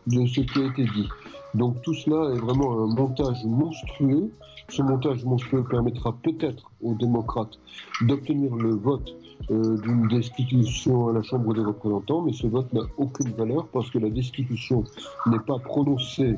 de 0.06 0.26
ce 0.28 0.42
qui 0.42 0.60
a 0.60 0.66
été 0.68 0.84
dit. 0.84 1.10
Donc 1.56 1.82
tout 1.82 1.94
cela 1.94 2.36
est 2.36 2.40
vraiment 2.40 2.84
un 2.84 2.88
montage 2.88 3.44
monstrueux. 3.46 4.30
Ce 4.70 4.82
montage 4.82 5.24
monstrueux 5.24 5.64
permettra 5.64 6.16
peut-être 6.22 6.70
aux 6.84 6.94
démocrates 6.96 7.58
d'obtenir 8.02 8.56
le 8.56 8.76
vote 8.76 9.16
d'une 9.50 10.08
destitution 10.08 11.10
à 11.10 11.14
la 11.14 11.22
Chambre 11.22 11.54
des 11.54 11.62
représentants, 11.62 12.22
mais 12.22 12.34
ce 12.34 12.48
vote 12.48 12.72
n'a 12.74 12.82
aucune 12.98 13.32
valeur 13.34 13.68
parce 13.68 13.90
que 13.92 14.00
la 14.00 14.10
destitution 14.10 14.84
n'est 15.28 15.40
pas 15.40 15.60
prononcée 15.60 16.36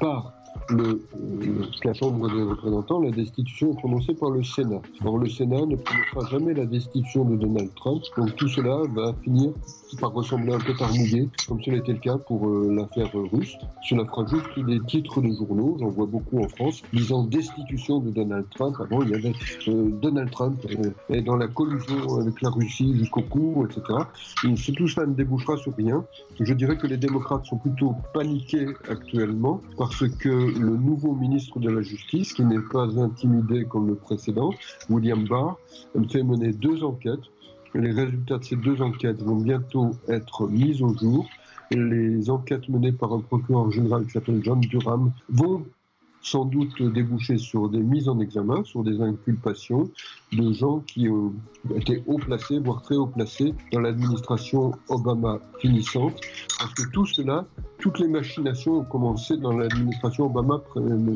par 0.00 0.32
le, 0.70 1.00
la 1.84 1.94
Chambre 1.94 2.28
des 2.28 2.42
représentants, 2.42 3.00
la 3.00 3.10
destitution 3.10 3.72
est 3.72 3.76
prononcée 3.76 4.14
par 4.14 4.30
le 4.30 4.42
Sénat. 4.42 4.80
Or, 5.04 5.18
le 5.18 5.28
Sénat 5.28 5.66
ne 5.66 5.76
prononcera 5.76 6.30
jamais 6.30 6.54
la 6.54 6.66
destitution 6.66 7.24
de 7.24 7.36
Donald 7.36 7.70
Trump, 7.74 8.02
donc 8.16 8.34
tout 8.36 8.48
cela 8.48 8.82
va 8.94 9.12
finir 9.22 9.52
par 10.00 10.12
ressembler 10.12 10.52
un 10.52 10.58
peu 10.58 10.72
mouillé, 10.72 11.28
comme 11.48 11.62
cela 11.62 11.76
était 11.78 11.92
le 11.92 11.98
cas 11.98 12.18
pour 12.18 12.48
euh, 12.48 12.74
l'affaire 12.74 13.10
russe. 13.32 13.56
Cela 13.82 14.04
fera 14.04 14.26
juste 14.26 14.66
des 14.66 14.80
titres 14.80 15.20
de 15.20 15.32
journaux, 15.32 15.76
j'en 15.78 15.88
vois 15.88 16.06
beaucoup 16.06 16.42
en 16.42 16.48
France, 16.48 16.82
disant 16.92 17.24
destitution 17.24 18.00
de 18.00 18.10
Donald 18.10 18.46
Trump. 18.54 18.76
Avant, 18.80 19.02
il 19.02 19.10
y 19.10 19.14
avait 19.14 19.32
euh, 19.68 19.90
Donald 20.02 20.30
Trump 20.30 20.58
euh, 20.70 20.90
est 21.14 21.22
dans 21.22 21.36
la 21.36 21.46
collusion 21.48 22.18
avec 22.18 22.42
la 22.42 22.50
Russie 22.50 22.96
jusqu'au 22.96 23.22
cou, 23.22 23.66
etc. 23.66 24.00
Et 24.44 24.72
tout 24.72 24.88
cela 24.88 25.06
ne 25.06 25.14
débouchera 25.14 25.56
sur 25.56 25.74
rien. 25.76 26.04
Je 26.40 26.52
dirais 26.52 26.76
que 26.76 26.86
les 26.86 26.96
démocrates 26.96 27.46
sont 27.46 27.58
plutôt 27.58 27.94
paniqués 28.12 28.66
actuellement 28.90 29.60
parce 29.78 30.06
que 30.08 30.28
le 30.28 30.76
nouveau 30.76 31.14
ministre 31.14 31.58
de 31.60 31.70
la 31.70 31.82
Justice, 31.82 32.32
qui 32.32 32.44
n'est 32.44 32.60
pas 32.72 32.86
intimidé 32.98 33.64
comme 33.64 33.86
le 33.86 33.94
précédent, 33.94 34.50
William 34.90 35.26
Barr, 35.26 35.56
fait 36.08 36.22
mener 36.22 36.52
deux 36.52 36.84
enquêtes 36.84 37.20
les 37.76 37.92
résultats 37.92 38.38
de 38.38 38.44
ces 38.44 38.56
deux 38.56 38.80
enquêtes 38.82 39.22
vont 39.22 39.36
bientôt 39.36 39.96
être 40.08 40.48
mis 40.48 40.82
au 40.82 40.96
jour. 40.96 41.28
Les 41.70 42.30
enquêtes 42.30 42.68
menées 42.68 42.92
par 42.92 43.12
un 43.12 43.20
procureur 43.20 43.70
général 43.70 44.06
qui 44.06 44.12
s'appelle 44.12 44.40
John 44.42 44.60
Durham 44.60 45.12
vont 45.28 45.66
sans 46.22 46.44
doute 46.44 46.82
déboucher 46.82 47.38
sur 47.38 47.68
des 47.68 47.78
mises 47.78 48.08
en 48.08 48.18
examen, 48.20 48.64
sur 48.64 48.82
des 48.82 49.00
inculpations 49.00 49.90
de 50.32 50.52
gens 50.52 50.80
qui 50.80 51.08
ont 51.08 51.32
été 51.74 52.02
haut 52.06 52.18
placés, 52.18 52.58
voire 52.58 52.82
très 52.82 52.96
haut 52.96 53.06
placés, 53.06 53.54
dans 53.72 53.80
l'administration 53.80 54.72
Obama 54.88 55.38
finissante. 55.60 56.20
Parce 56.58 56.74
que 56.74 56.90
tout 56.90 57.06
cela, 57.06 57.46
toutes 57.78 57.98
les 57.98 58.08
machinations 58.08 58.80
ont 58.80 58.84
commencé 58.84 59.36
dans 59.36 59.52
l'administration 59.52 60.26
Obama 60.26 60.62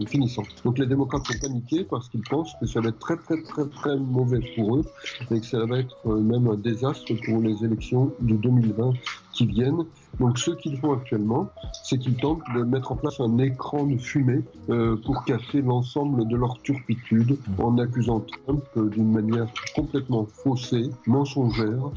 finissante. 0.07 0.47
Donc 0.65 0.79
les 0.79 0.87
démocrates 0.87 1.27
sont 1.27 1.39
paniqués 1.41 1.85
parce 1.85 2.09
qu'ils 2.09 2.23
pensent 2.23 2.55
que 2.61 2.67
ça 2.67 2.81
va 2.81 2.91
être 2.91 2.99
très 2.99 3.17
très 3.17 3.43
très 3.43 3.67
très 3.69 3.97
mauvais 3.97 4.41
pour 4.55 4.77
eux 4.77 4.85
et 5.31 5.41
que 5.41 5.47
ça 5.47 5.65
va 5.65 5.79
être 5.79 6.09
même 6.09 6.47
un 6.49 6.57
désastre 6.57 7.13
pour 7.25 7.41
les 7.41 7.65
élections 7.65 8.13
de 8.21 8.37
2020 8.37 8.93
qui 9.33 9.47
viennent. 9.47 9.85
Donc 10.19 10.39
ce 10.39 10.51
qu'ils 10.51 10.77
font 10.79 10.93
actuellement, 10.93 11.49
c'est 11.85 11.99
qu'ils 11.99 12.17
tentent 12.17 12.43
de 12.55 12.63
mettre 12.63 12.93
en 12.93 12.97
place 12.97 13.21
un 13.21 13.39
écran 13.39 13.87
de 13.87 13.97
fumée 13.97 14.43
euh, 14.69 14.97
pour 14.97 15.25
cacher 15.25 15.63
l'ensemble 15.63 16.27
de 16.29 16.37
leur 16.37 16.61
turpitude 16.63 17.39
en 17.59 17.79
accusant 17.79 18.21
Trump 18.21 18.63
d'une 19.01 19.13
manière 19.13 19.49
complètement 19.75 20.27
faussée, 20.27 20.91
mensongère 21.07 21.91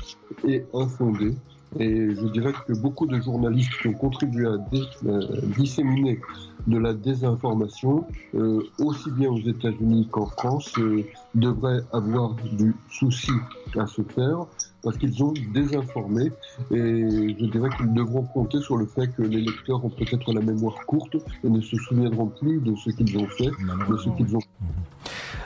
et 0.47 0.63
infondée. 0.73 1.35
Et 1.79 2.15
je 2.15 2.27
dirais 2.27 2.53
que 2.67 2.73
beaucoup 2.73 3.07
de 3.07 3.19
journalistes 3.19 3.71
qui 3.81 3.87
ont 3.89 3.93
contribué 3.93 4.45
à 4.45 4.57
euh, 5.05 5.27
disséminer 5.57 6.19
de 6.67 6.77
la 6.77 6.93
désinformation, 6.93 8.05
euh, 8.35 8.61
aussi 8.79 9.11
bien 9.11 9.31
aux 9.31 9.39
États-Unis 9.39 10.07
qu'en 10.11 10.27
France, 10.27 10.75
devraient 11.35 11.81
avoir 11.91 12.35
du 12.53 12.75
souci 12.89 13.33
à 13.77 13.87
se 13.87 14.03
faire 14.03 14.45
parce 14.83 14.97
qu'ils 14.97 15.23
ont 15.23 15.33
désinformé 15.53 16.31
et 16.71 17.35
je 17.39 17.45
dirais 17.45 17.69
qu'ils 17.77 17.93
devront 17.93 18.23
compter 18.23 18.59
sur 18.59 18.77
le 18.77 18.85
fait 18.85 19.07
que 19.07 19.21
les 19.21 19.41
lecteurs 19.41 19.83
ont 19.83 19.89
peut-être 19.89 20.33
la 20.33 20.41
mémoire 20.41 20.75
courte 20.85 21.15
et 21.43 21.49
ne 21.49 21.61
se 21.61 21.77
souviendront 21.77 22.27
plus 22.27 22.59
de 22.59 22.75
ce 22.75 22.89
qu'ils 22.91 23.17
ont 23.17 23.27
fait, 23.27 23.49
qu'ils 24.17 24.35
ont. 24.35 24.41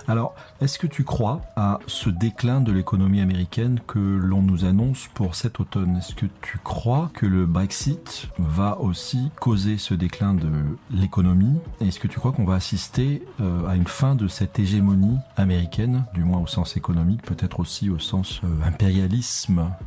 Alors, 0.10 0.36
est-ce 0.62 0.80
que 0.80 0.88
tu 0.88 1.04
crois 1.04 1.42
à 1.58 1.80
ce 1.86 2.10
déclin 2.10 2.62
de 2.62 2.72
l'économie 2.72 3.20
américaine 3.20 3.82
que 3.88 4.00
l'on 4.00 4.42
nous 4.42 4.64
annonce 4.64 5.10
pour 5.14 5.36
cet 5.36 5.60
automne? 5.60 5.98
Est-ce 5.98 6.16
que 6.16 6.28
tu 6.42 6.60
crois 6.64 7.12
que 7.14 7.26
le 7.26 7.46
Brexit 7.46 8.30
va 8.40 8.80
aussi 8.80 9.32
causer 9.42 9.78
ce 9.78 9.94
déclin 9.94 10.34
de 10.34 10.50
l'économie? 10.92 11.58
Est-ce 11.82 12.00
que 12.00 12.08
tu 12.08 12.20
crois 12.20 12.32
qu'on 12.32 12.46
va 12.46 12.56
assister 12.56 13.22
euh, 13.42 13.68
à 13.68 13.76
une 13.76 13.88
fin 13.88 14.16
de 14.16 14.30
cette 14.30 14.58
hégémonie 14.60 15.18
américaine, 15.36 16.06
du 16.14 16.24
moins 16.24 16.40
au 16.40 16.48
sens 16.48 16.78
économique, 16.78 17.22
peut-être 17.24 17.60
aussi 17.60 17.90
au 17.90 18.00
sens 18.00 18.40
euh, 18.46 18.48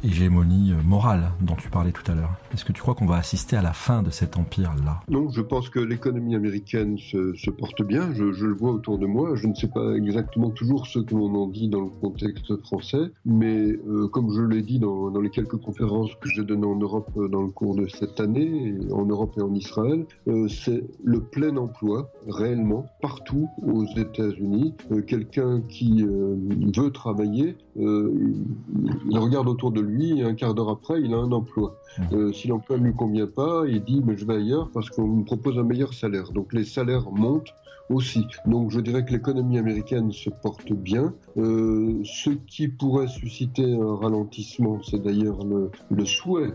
hégémonie 0.04 0.72
euh, 0.72 0.82
morale 0.84 1.30
dont 1.40 1.54
tu 1.54 1.68
parlais 1.68 1.92
tout 1.92 2.10
à 2.10 2.14
l'heure 2.14 2.32
Est-ce 2.52 2.64
que 2.64 2.72
tu 2.72 2.80
crois 2.80 2.94
qu'on 2.94 3.06
va 3.06 3.16
assister 3.16 3.56
à 3.56 3.62
la 3.62 3.72
fin 3.72 4.02
de 4.02 4.10
cet 4.10 4.36
empire-là? 4.36 5.00
Non, 5.08 5.30
je 5.30 5.40
pense 5.40 5.68
que 5.68 5.78
l'économie 5.78 6.34
américaine 6.34 6.98
se, 6.98 7.50
porte 7.50 7.82
bien. 7.82 8.12
Je, 8.14 8.24
le 8.24 8.54
vois 8.54 8.72
autour 8.72 8.98
de 8.98 9.06
moi. 9.06 9.36
Je 9.36 9.46
ne 9.46 9.54
sais 9.54 9.68
pas 9.68 9.94
exactement 9.94 10.50
toujours 10.50 10.86
ce 10.86 10.98
que 10.98 11.14
l'on 11.14 11.34
en 11.34 11.46
dit 11.48 11.68
dans 11.68 11.82
le 11.82 11.90
contexte 12.00 12.56
français, 12.62 13.10
mais 13.24 13.72
euh, 13.88 14.08
comme 14.08 14.32
je 14.32 14.42
l'ai 14.42 14.62
dit 14.62 14.78
dans, 14.78 15.10
les 15.20 15.30
quelques 15.30 15.56
conférences 15.56 16.14
que 16.20 16.28
j'ai 16.28 16.44
données 16.44 16.66
en 16.66 16.76
Europe 16.76 17.10
euh, 17.16 17.28
dans 17.28 17.42
le 17.42 17.50
cours 17.50 17.74
de 17.74 17.86
cette 17.88 18.20
année, 18.20 18.74
en 18.92 19.04
Europe 19.04 19.34
et 19.38 19.42
en 19.42 19.54
Israël, 19.54 20.06
c'est 20.48 20.84
le 21.04 21.20
plein 21.20 21.56
emploi 21.56 22.10
réellement 22.28 22.86
partout 23.00 23.48
aux 23.62 23.84
États-Unis. 23.96 24.74
Quelqu'un 25.06 25.60
qui 25.68 26.04
veut 26.04 26.90
travailler, 26.90 27.56
il 27.76 29.18
regarde 29.18 29.48
autour 29.48 29.70
de 29.70 29.80
lui 29.80 30.18
et 30.18 30.24
un 30.24 30.34
quart 30.34 30.54
d'heure 30.54 30.70
après, 30.70 31.00
il 31.00 31.14
a 31.14 31.18
un 31.18 31.32
emploi. 31.32 31.76
Mmh. 31.98 32.32
si 32.32 32.48
l'emploi 32.48 32.78
ne 32.78 32.84
lui 32.84 32.94
convient 32.94 33.26
pas, 33.26 33.64
il 33.66 33.82
dit 33.82 34.02
mais 34.04 34.16
je 34.16 34.24
vais 34.24 34.34
ailleurs 34.34 34.70
parce 34.72 34.90
qu'on 34.90 35.06
me 35.06 35.24
propose 35.24 35.58
un 35.58 35.64
meilleur 35.64 35.94
salaire. 35.94 36.32
Donc 36.32 36.52
les 36.52 36.64
salaires 36.64 37.10
montent 37.10 37.52
aussi. 37.90 38.26
Donc 38.46 38.70
je 38.70 38.80
dirais 38.80 39.04
que 39.04 39.12
l'économie 39.12 39.58
américaine 39.58 40.12
se 40.12 40.30
porte 40.30 40.72
bien. 40.72 41.12
Euh, 41.36 42.00
ce 42.04 42.30
qui 42.30 42.68
pourrait 42.68 43.08
susciter 43.08 43.74
un 43.74 43.96
ralentissement, 43.96 44.80
c'est 44.82 45.02
d'ailleurs 45.02 45.44
le, 45.44 45.70
le 45.90 46.04
souhait 46.04 46.52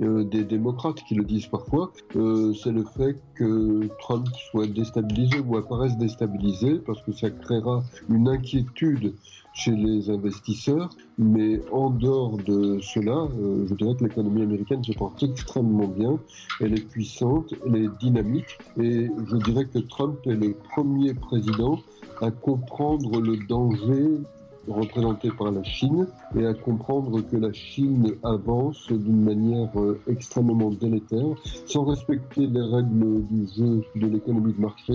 euh, 0.00 0.24
des 0.24 0.44
démocrates 0.44 1.02
qui 1.04 1.14
le 1.14 1.24
disent 1.24 1.46
parfois, 1.46 1.92
euh, 2.16 2.52
c'est 2.52 2.72
le 2.72 2.84
fait 2.84 3.16
que 3.34 3.88
Trump 4.00 4.26
soit 4.50 4.66
déstabilisé 4.66 5.38
ou 5.38 5.56
apparaisse 5.56 5.96
déstabilisé, 5.96 6.80
parce 6.84 7.00
que 7.02 7.12
ça 7.12 7.30
créera 7.30 7.84
une 8.08 8.28
inquiétude 8.28 9.14
chez 9.54 9.70
les 9.70 10.10
investisseurs. 10.10 10.90
Mais 11.16 11.60
en 11.72 11.90
dehors 11.90 12.36
de 12.38 12.78
cela, 12.80 13.28
euh, 13.38 13.66
je 13.66 13.74
dirais 13.74 13.94
que 13.94 14.04
l'économie 14.04 14.42
américaine 14.42 14.82
se 14.84 14.92
porte 14.92 15.22
extrêmement 15.22 15.88
bien. 15.88 16.18
Elle 16.60 16.74
est 16.74 16.88
puissante, 16.88 17.54
elle 17.64 17.76
est 17.76 17.98
dynamique. 18.00 18.58
Et 18.76 19.08
je 19.30 19.36
dirais 19.36 19.66
que 19.66 19.78
Trump 19.78 20.18
est 20.26 20.34
le 20.34 20.54
premier 20.74 21.14
président 21.14 21.78
à 22.20 22.30
comprendre 22.30 23.20
le 23.20 23.36
danger 23.48 24.20
représentée 24.68 25.30
par 25.30 25.50
la 25.50 25.62
Chine 25.62 26.06
et 26.36 26.46
à 26.46 26.54
comprendre 26.54 27.20
que 27.20 27.36
la 27.36 27.52
Chine 27.52 28.14
avance 28.22 28.90
d'une 28.90 29.22
manière 29.22 29.70
euh, 29.76 30.00
extrêmement 30.08 30.70
délétère, 30.70 31.34
sans 31.66 31.84
respecter 31.84 32.46
les 32.46 32.62
règles 32.62 33.26
du 33.26 33.46
jeu 33.54 33.82
de 33.94 34.06
l'économie 34.06 34.52
de 34.52 34.60
marché, 34.60 34.94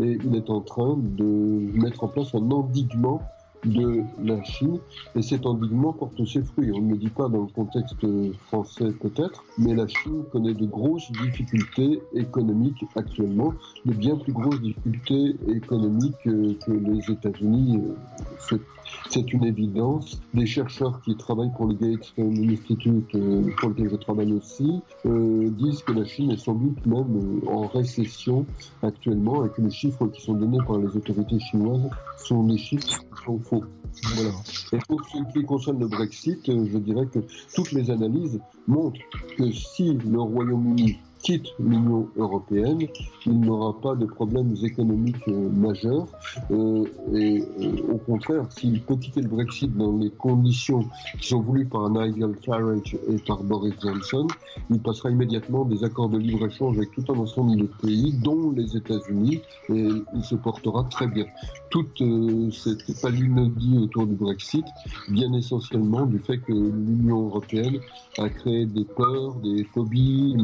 et 0.00 0.18
il 0.24 0.36
est 0.36 0.50
en 0.50 0.60
train 0.60 0.96
de 0.96 1.24
mettre 1.24 2.04
en 2.04 2.08
place 2.08 2.34
un 2.34 2.50
endiguement 2.50 3.20
de 3.64 4.04
la 4.22 4.42
Chine 4.42 4.78
et 5.14 5.22
cet 5.22 5.46
endiguement 5.46 5.92
porte 5.92 6.24
ses 6.26 6.42
fruits. 6.42 6.72
On 6.72 6.80
ne 6.80 6.92
le 6.92 6.96
dit 6.96 7.08
pas 7.08 7.28
dans 7.28 7.42
le 7.42 7.48
contexte 7.48 8.06
français 8.46 8.92
peut-être, 9.00 9.44
mais 9.58 9.74
la 9.74 9.86
Chine 9.86 10.24
connaît 10.32 10.54
de 10.54 10.66
grosses 10.66 11.10
difficultés 11.12 12.00
économiques 12.14 12.84
actuellement, 12.96 13.52
de 13.84 13.92
bien 13.92 14.16
plus 14.16 14.32
grosses 14.32 14.60
difficultés 14.60 15.36
économiques 15.48 16.22
que 16.22 16.70
les 16.70 17.10
États-Unis. 17.10 17.80
Euh, 18.52 18.58
c'est 19.08 19.32
une 19.32 19.44
évidence. 19.44 20.20
Des 20.34 20.46
chercheurs 20.46 21.00
qui 21.02 21.16
travaillent 21.16 21.52
pour 21.56 21.66
le 21.66 21.74
Gates 21.74 22.12
Institute, 22.18 23.14
euh, 23.14 23.50
pour 23.58 23.70
lequel 23.70 23.90
je 23.90 23.96
travaille 23.96 24.32
aussi, 24.32 24.80
euh, 25.06 25.50
disent 25.50 25.82
que 25.82 25.92
la 25.92 26.04
Chine 26.04 26.30
est 26.30 26.36
sans 26.36 26.54
doute 26.54 26.84
même 26.86 27.40
en 27.48 27.66
récession 27.66 28.46
actuellement 28.82 29.44
et 29.44 29.50
que 29.50 29.62
les 29.62 29.70
chiffres 29.70 30.06
qui 30.08 30.22
sont 30.22 30.34
donnés 30.34 30.58
par 30.66 30.78
les 30.78 30.88
autorités 30.96 31.38
chinoises 31.40 31.88
sont 32.18 32.44
des 32.44 32.58
chiffres 32.58 32.86
qui 32.86 33.24
sont 33.24 33.38
faux. 33.38 33.64
Voilà. 34.14 34.30
Et 34.72 34.78
pour 34.88 35.00
ce 35.04 35.32
qui 35.32 35.44
concerne 35.44 35.80
le 35.80 35.88
Brexit, 35.88 36.40
je 36.46 36.78
dirais 36.78 37.06
que 37.06 37.20
toutes 37.54 37.72
les 37.72 37.90
analyses 37.90 38.40
montrent 38.66 39.00
que 39.36 39.50
si 39.50 39.94
le 39.94 40.20
Royaume-Uni 40.20 40.98
quitte 41.22 41.48
l'Union 41.58 42.08
européenne, 42.16 42.86
il 43.26 43.40
n'aura 43.40 43.78
pas 43.80 43.94
de 43.94 44.06
problèmes 44.06 44.54
économiques 44.62 45.28
euh, 45.28 45.50
majeurs. 45.50 46.06
Euh, 46.50 46.84
et 47.14 47.42
euh, 47.60 47.92
au 47.94 47.98
contraire, 47.98 48.46
s'il 48.50 48.80
peut 48.82 48.96
quitter 48.96 49.20
le 49.20 49.28
Brexit 49.28 49.74
dans 49.76 49.96
les 49.96 50.10
conditions 50.10 50.84
qui 51.20 51.28
sont 51.28 51.40
voulues 51.40 51.66
par 51.66 51.90
Nigel 51.90 52.34
Farage 52.44 52.96
et 53.08 53.16
par 53.26 53.42
Boris 53.42 53.74
Johnson, 53.82 54.26
il 54.70 54.80
passera 54.80 55.10
immédiatement 55.10 55.64
des 55.64 55.84
accords 55.84 56.08
de 56.08 56.18
libre-échange 56.18 56.76
avec 56.78 56.90
tout 56.92 57.04
un 57.12 57.18
ensemble 57.18 57.56
de 57.56 57.68
pays, 57.82 58.12
dont 58.22 58.52
les 58.52 58.76
États-Unis, 58.76 59.40
et 59.68 59.88
il 60.14 60.24
se 60.24 60.34
portera 60.34 60.84
très 60.84 61.06
bien. 61.06 61.26
Toute 61.70 62.02
cette 62.52 63.00
palinodie 63.00 63.78
autour 63.78 64.06
du 64.06 64.14
Brexit 64.14 64.64
vient 65.08 65.32
essentiellement 65.34 66.06
du 66.06 66.18
fait 66.18 66.38
que 66.38 66.52
l'Union 66.52 67.26
européenne 67.26 67.78
a 68.18 68.28
créé 68.28 68.66
des 68.66 68.84
peurs, 68.84 69.34
des 69.36 69.64
phobies, 69.64 70.34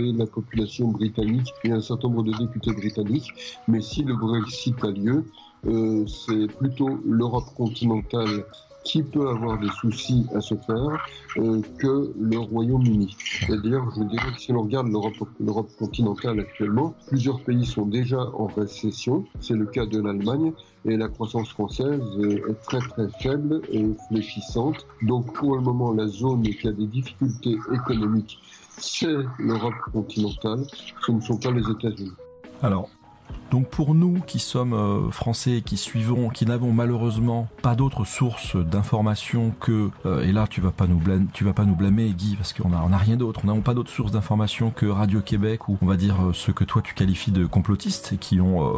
la 0.00 0.26
population 0.26 0.88
britannique 0.88 1.52
et 1.64 1.72
un 1.72 1.80
certain 1.80 2.08
nombre 2.08 2.24
de 2.24 2.32
députés 2.38 2.72
britanniques. 2.72 3.32
Mais 3.68 3.80
si 3.80 4.02
le 4.02 4.14
Brexit 4.14 4.82
a 4.84 4.90
lieu, 4.90 5.24
euh, 5.66 6.06
c'est 6.06 6.46
plutôt 6.58 7.00
l'Europe 7.04 7.54
continentale 7.56 8.44
qui 8.84 9.02
peut 9.02 9.28
avoir 9.28 9.58
des 9.60 9.68
soucis 9.80 10.26
à 10.34 10.40
se 10.40 10.54
faire 10.54 11.06
euh, 11.36 11.60
que 11.78 12.12
le 12.18 12.38
Royaume-Uni. 12.38 13.16
C'est-à-dire, 13.46 13.84
je 13.96 14.02
dirais 14.02 14.32
que 14.34 14.40
si 14.40 14.52
l'on 14.52 14.62
regarde 14.62 14.88
l'Europe 14.88 15.68
continentale 15.78 16.40
actuellement, 16.40 16.94
plusieurs 17.06 17.40
pays 17.40 17.64
sont 17.64 17.86
déjà 17.86 18.20
en 18.34 18.46
récession. 18.46 19.24
C'est 19.40 19.54
le 19.54 19.66
cas 19.66 19.86
de 19.86 20.00
l'Allemagne 20.00 20.52
et 20.84 20.96
la 20.96 21.08
croissance 21.08 21.48
française 21.50 22.00
euh, 22.18 22.50
est 22.50 22.60
très 22.62 22.80
très 22.80 23.08
faible 23.20 23.62
et 23.70 23.86
fléchissante. 24.08 24.86
Donc 25.02 25.32
pour 25.32 25.54
le 25.54 25.62
moment, 25.62 25.92
la 25.92 26.08
zone 26.08 26.42
qui 26.42 26.66
a 26.66 26.72
des 26.72 26.86
difficultés 26.86 27.56
économiques 27.72 28.40
c'est 28.78 29.16
l'Europe 29.38 29.74
continentale, 29.92 30.64
ce 31.04 31.12
ne 31.12 31.20
sont 31.20 31.36
pas 31.36 31.50
les 31.50 31.68
États-Unis. 31.70 32.14
Alors, 32.62 32.88
donc 33.52 33.68
pour 33.68 33.94
nous 33.94 34.20
qui 34.26 34.38
sommes 34.38 34.72
euh, 34.72 35.10
français, 35.10 35.62
qui 35.64 35.76
suivons, 35.76 36.30
qui 36.30 36.46
n'avons 36.46 36.72
malheureusement 36.72 37.48
pas 37.60 37.74
d'autres 37.74 38.06
sources 38.06 38.56
d'informations 38.56 39.52
que 39.60 39.90
euh, 40.06 40.22
et 40.22 40.32
là 40.32 40.46
tu 40.48 40.62
vas 40.62 40.70
pas 40.70 40.86
nous 40.86 40.96
blâmer, 40.96 41.26
tu 41.34 41.44
vas 41.44 41.52
pas 41.52 41.66
nous 41.66 41.76
blâmer 41.76 42.10
Guy 42.10 42.36
parce 42.36 42.54
qu'on 42.54 42.72
a 42.72 42.82
on 42.82 42.96
rien 42.96 43.16
d'autre, 43.16 43.40
on 43.44 43.54
n'a 43.54 43.60
pas 43.60 43.74
d'autres 43.74 43.90
sources 43.90 44.12
d'informations 44.12 44.70
que 44.70 44.86
Radio 44.86 45.20
Québec 45.20 45.68
ou 45.68 45.76
on 45.82 45.86
va 45.86 45.96
dire 45.96 46.16
euh, 46.22 46.32
ce 46.32 46.50
que 46.50 46.64
toi 46.64 46.80
tu 46.82 46.94
qualifies 46.94 47.30
de 47.30 47.44
complotistes 47.44 48.14
et 48.14 48.16
qui 48.16 48.40
ont 48.40 48.72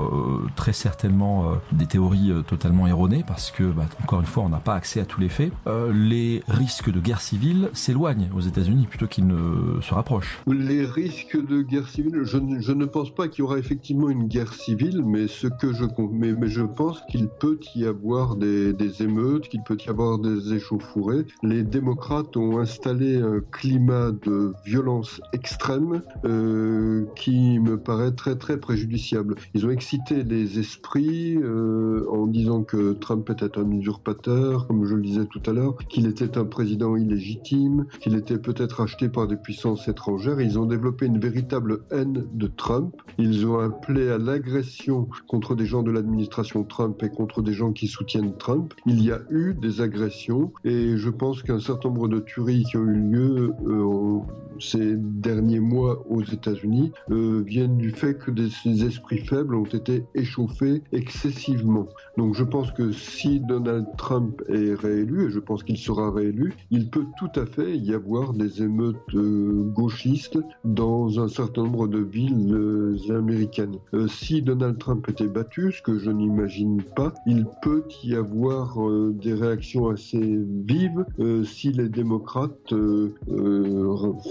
très 0.56 0.72
certainement 0.72 1.52
des 1.72 1.86
théories 1.86 2.32
totalement 2.46 2.86
erronées 2.86 3.24
parce 3.26 3.50
que 3.50 3.64
bah, 3.64 3.84
encore 4.02 4.20
une 4.20 4.26
fois 4.26 4.42
on 4.42 4.48
n'a 4.48 4.58
pas 4.58 4.74
accès 4.74 5.00
à 5.00 5.04
tous 5.04 5.20
les 5.20 5.28
faits. 5.28 5.52
les 5.92 6.42
risques 6.48 6.90
de 6.90 7.00
guerre 7.00 7.20
civile 7.20 7.70
s'éloignent 7.72 8.28
aux 8.34 8.40
États-Unis 8.40 8.86
plutôt 8.86 9.06
qu'ils 9.06 9.26
ne 9.26 9.80
se 9.80 9.94
rapprochent. 9.94 10.40
Les 10.46 10.84
risques 10.84 11.36
de 11.36 11.62
guerre 11.62 11.88
civile, 11.88 12.20
je, 12.24 12.38
je 12.58 12.72
ne 12.72 12.84
pense 12.84 13.14
pas 13.14 13.28
qu'il 13.28 13.40
y 13.40 13.42
aura 13.42 13.58
effectivement 13.58 14.08
une 14.10 14.26
guerre 14.26 14.43
civile, 14.52 15.02
mais 15.04 15.28
ce 15.28 15.46
que 15.46 15.72
je 15.72 15.84
mais, 16.12 16.48
je 16.48 16.62
pense 16.62 17.00
qu'il 17.08 17.28
peut 17.28 17.58
y 17.74 17.86
avoir 17.86 18.36
des, 18.36 18.72
des 18.72 19.02
émeutes, 19.02 19.48
qu'il 19.48 19.62
peut 19.62 19.78
y 19.84 19.88
avoir 19.88 20.18
des 20.18 20.52
échauffourées. 20.52 21.24
Les 21.42 21.62
démocrates 21.62 22.36
ont 22.36 22.58
installé 22.58 23.20
un 23.20 23.40
climat 23.40 24.10
de 24.12 24.52
violence 24.64 25.20
extrême 25.32 26.02
euh, 26.24 27.04
qui 27.16 27.58
me 27.58 27.78
paraît 27.78 28.12
très 28.12 28.36
très 28.36 28.58
préjudiciable. 28.58 29.36
Ils 29.54 29.66
ont 29.66 29.70
excité 29.70 30.22
les 30.22 30.58
esprits 30.58 31.36
euh, 31.36 32.06
en 32.10 32.26
disant 32.26 32.62
que 32.62 32.92
Trump 32.92 33.28
était 33.30 33.58
un 33.58 33.70
usurpateur, 33.70 34.66
comme 34.66 34.84
je 34.84 34.94
le 34.94 35.02
disais 35.02 35.26
tout 35.26 35.42
à 35.46 35.52
l'heure, 35.52 35.76
qu'il 35.88 36.06
était 36.06 36.38
un 36.38 36.44
président 36.44 36.96
illégitime, 36.96 37.86
qu'il 38.00 38.14
était 38.14 38.38
peut-être 38.38 38.80
acheté 38.80 39.08
par 39.08 39.26
des 39.26 39.36
puissances 39.36 39.88
étrangères. 39.88 40.40
Ils 40.40 40.58
ont 40.58 40.66
développé 40.66 41.06
une 41.06 41.18
véritable 41.18 41.80
haine 41.90 42.24
de 42.32 42.46
Trump. 42.46 42.94
Ils 43.18 43.46
ont 43.46 43.58
appelé 43.58 44.08
à 44.10 44.18
l'agression 44.34 45.08
contre 45.28 45.54
des 45.54 45.64
gens 45.64 45.84
de 45.84 45.92
l'administration 45.92 46.64
Trump 46.64 47.00
et 47.04 47.08
contre 47.08 47.40
des 47.40 47.52
gens 47.52 47.72
qui 47.72 47.86
soutiennent 47.86 48.36
Trump. 48.36 48.74
Il 48.84 49.00
y 49.00 49.12
a 49.12 49.20
eu 49.30 49.54
des 49.54 49.80
agressions 49.80 50.52
et 50.64 50.96
je 50.96 51.08
pense 51.08 51.42
qu'un 51.44 51.60
certain 51.60 51.88
nombre 51.88 52.08
de 52.08 52.18
tueries 52.18 52.64
qui 52.64 52.76
ont 52.76 52.82
eu 52.82 53.00
lieu 53.00 53.54
euh, 53.64 54.18
ces 54.58 54.96
derniers 54.96 55.60
mois 55.60 56.04
aux 56.08 56.22
États-Unis 56.22 56.90
euh, 57.10 57.42
viennent 57.46 57.76
du 57.76 57.90
fait 57.90 58.18
que 58.18 58.32
des, 58.32 58.50
esprits 58.84 59.18
faibles 59.18 59.54
ont 59.54 59.64
été 59.64 60.04
échauffés 60.16 60.82
excessivement. 60.90 61.86
Donc 62.16 62.34
je 62.34 62.42
pense 62.42 62.72
que 62.72 62.90
si 62.90 63.38
Donald 63.38 63.86
Trump 63.96 64.42
est 64.48 64.74
réélu, 64.74 65.26
et 65.26 65.30
je 65.30 65.38
pense 65.38 65.62
qu'il 65.62 65.78
sera 65.78 66.10
réélu, 66.10 66.54
il 66.72 66.90
peut 66.90 67.06
tout 67.18 67.30
à 67.36 67.46
fait 67.46 67.76
y 67.76 67.94
avoir 67.94 68.32
des 68.32 68.62
émeutes 68.62 68.96
euh, 69.14 69.62
gauchistes 69.74 70.38
dans 70.64 71.20
un 71.20 71.28
certain 71.28 71.62
nombre 71.62 71.86
de 71.86 71.98
villes 71.98 72.98
américaines. 73.10 73.76
Euh, 74.24 74.26
si 74.26 74.42
Donald 74.42 74.78
Trump 74.78 75.06
était 75.08 75.26
battu, 75.26 75.72
ce 75.72 75.82
que 75.82 75.98
je 75.98 76.10
n'imagine 76.10 76.82
pas, 76.82 77.12
il 77.26 77.46
peut 77.62 77.84
y 78.02 78.14
avoir 78.14 78.78
des 79.12 79.34
réactions 79.34 79.88
assez 79.88 80.40
vives 80.66 81.04
si 81.44 81.72
les 81.72 81.88
démocrates 81.88 82.72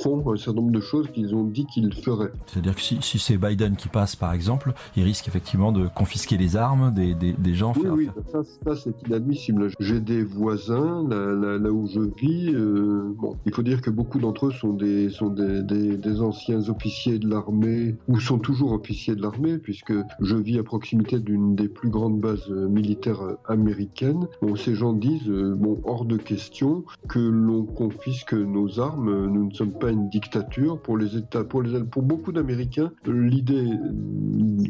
font 0.01 0.31
un 0.31 0.35
certain 0.35 0.61
nombre 0.61 0.71
de 0.71 0.79
choses 0.79 1.09
qu'ils 1.11 1.35
ont 1.35 1.43
dit 1.43 1.65
qu'ils 1.67 1.93
feraient. 1.93 2.31
C'est-à-dire 2.47 2.75
que 2.75 2.81
si, 2.81 2.97
si 3.01 3.19
c'est 3.19 3.37
Biden 3.37 3.75
qui 3.75 3.87
passe, 3.87 4.15
par 4.15 4.33
exemple, 4.33 4.73
il 4.95 5.03
risque 5.03 5.27
effectivement 5.27 5.71
de 5.71 5.87
confisquer 5.87 6.37
les 6.37 6.55
armes 6.55 6.93
des, 6.93 7.13
des, 7.13 7.33
des 7.33 7.53
gens. 7.53 7.73
Oui, 7.75 7.89
oui, 7.89 8.09
ça, 8.31 8.41
ça 8.43 8.75
c'est 8.75 9.07
inadmissible. 9.07 9.69
J'ai 9.79 9.99
des 9.99 10.23
voisins 10.23 11.07
là, 11.07 11.33
là, 11.33 11.57
là, 11.57 11.71
où 11.71 11.87
je 11.87 12.01
vis. 12.01 12.53
Euh, 12.53 13.13
bon, 13.17 13.35
il 13.45 13.53
faut 13.53 13.63
dire 13.63 13.81
que 13.81 13.89
beaucoup 13.89 14.19
d'entre 14.19 14.47
eux 14.47 14.51
sont 14.51 14.73
des 14.73 15.09
sont 15.09 15.29
des, 15.29 15.61
des, 15.63 15.97
des 15.97 16.21
anciens 16.21 16.69
officiers 16.69 17.19
de 17.19 17.27
l'armée 17.27 17.95
ou 18.07 18.19
sont 18.19 18.39
toujours 18.39 18.73
officiers 18.73 19.15
de 19.15 19.21
l'armée, 19.21 19.57
puisque 19.73 19.93
je 20.19 20.35
vis 20.35 20.59
à 20.59 20.63
proximité 20.63 21.17
d'une 21.17 21.55
des 21.55 21.67
plus 21.67 21.89
grandes 21.89 22.19
bases 22.19 22.47
euh, 22.51 22.67
militaires 22.67 23.23
euh, 23.23 23.37
américaines. 23.47 24.27
Ces 24.55 24.75
gens 24.75 24.93
disent 24.93 25.27
bon 25.27 25.81
hors 25.83 26.05
de 26.05 26.15
question 26.15 26.83
que 27.09 27.17
l'on 27.17 27.65
confisque 27.65 28.35
nos 28.35 28.79
armes. 28.79 29.25
Nous 29.25 29.45
ne 29.45 29.53
sommes 29.53 29.71
pas 29.71 29.89
une 29.89 30.09
dictature. 30.09 30.79
Pour 30.79 30.97
les 30.97 31.17
États, 31.17 31.43
pour, 31.43 31.63
les, 31.63 31.83
pour 31.83 32.03
beaucoup 32.03 32.31
d'Américains, 32.31 32.91
l'idée 33.07 33.67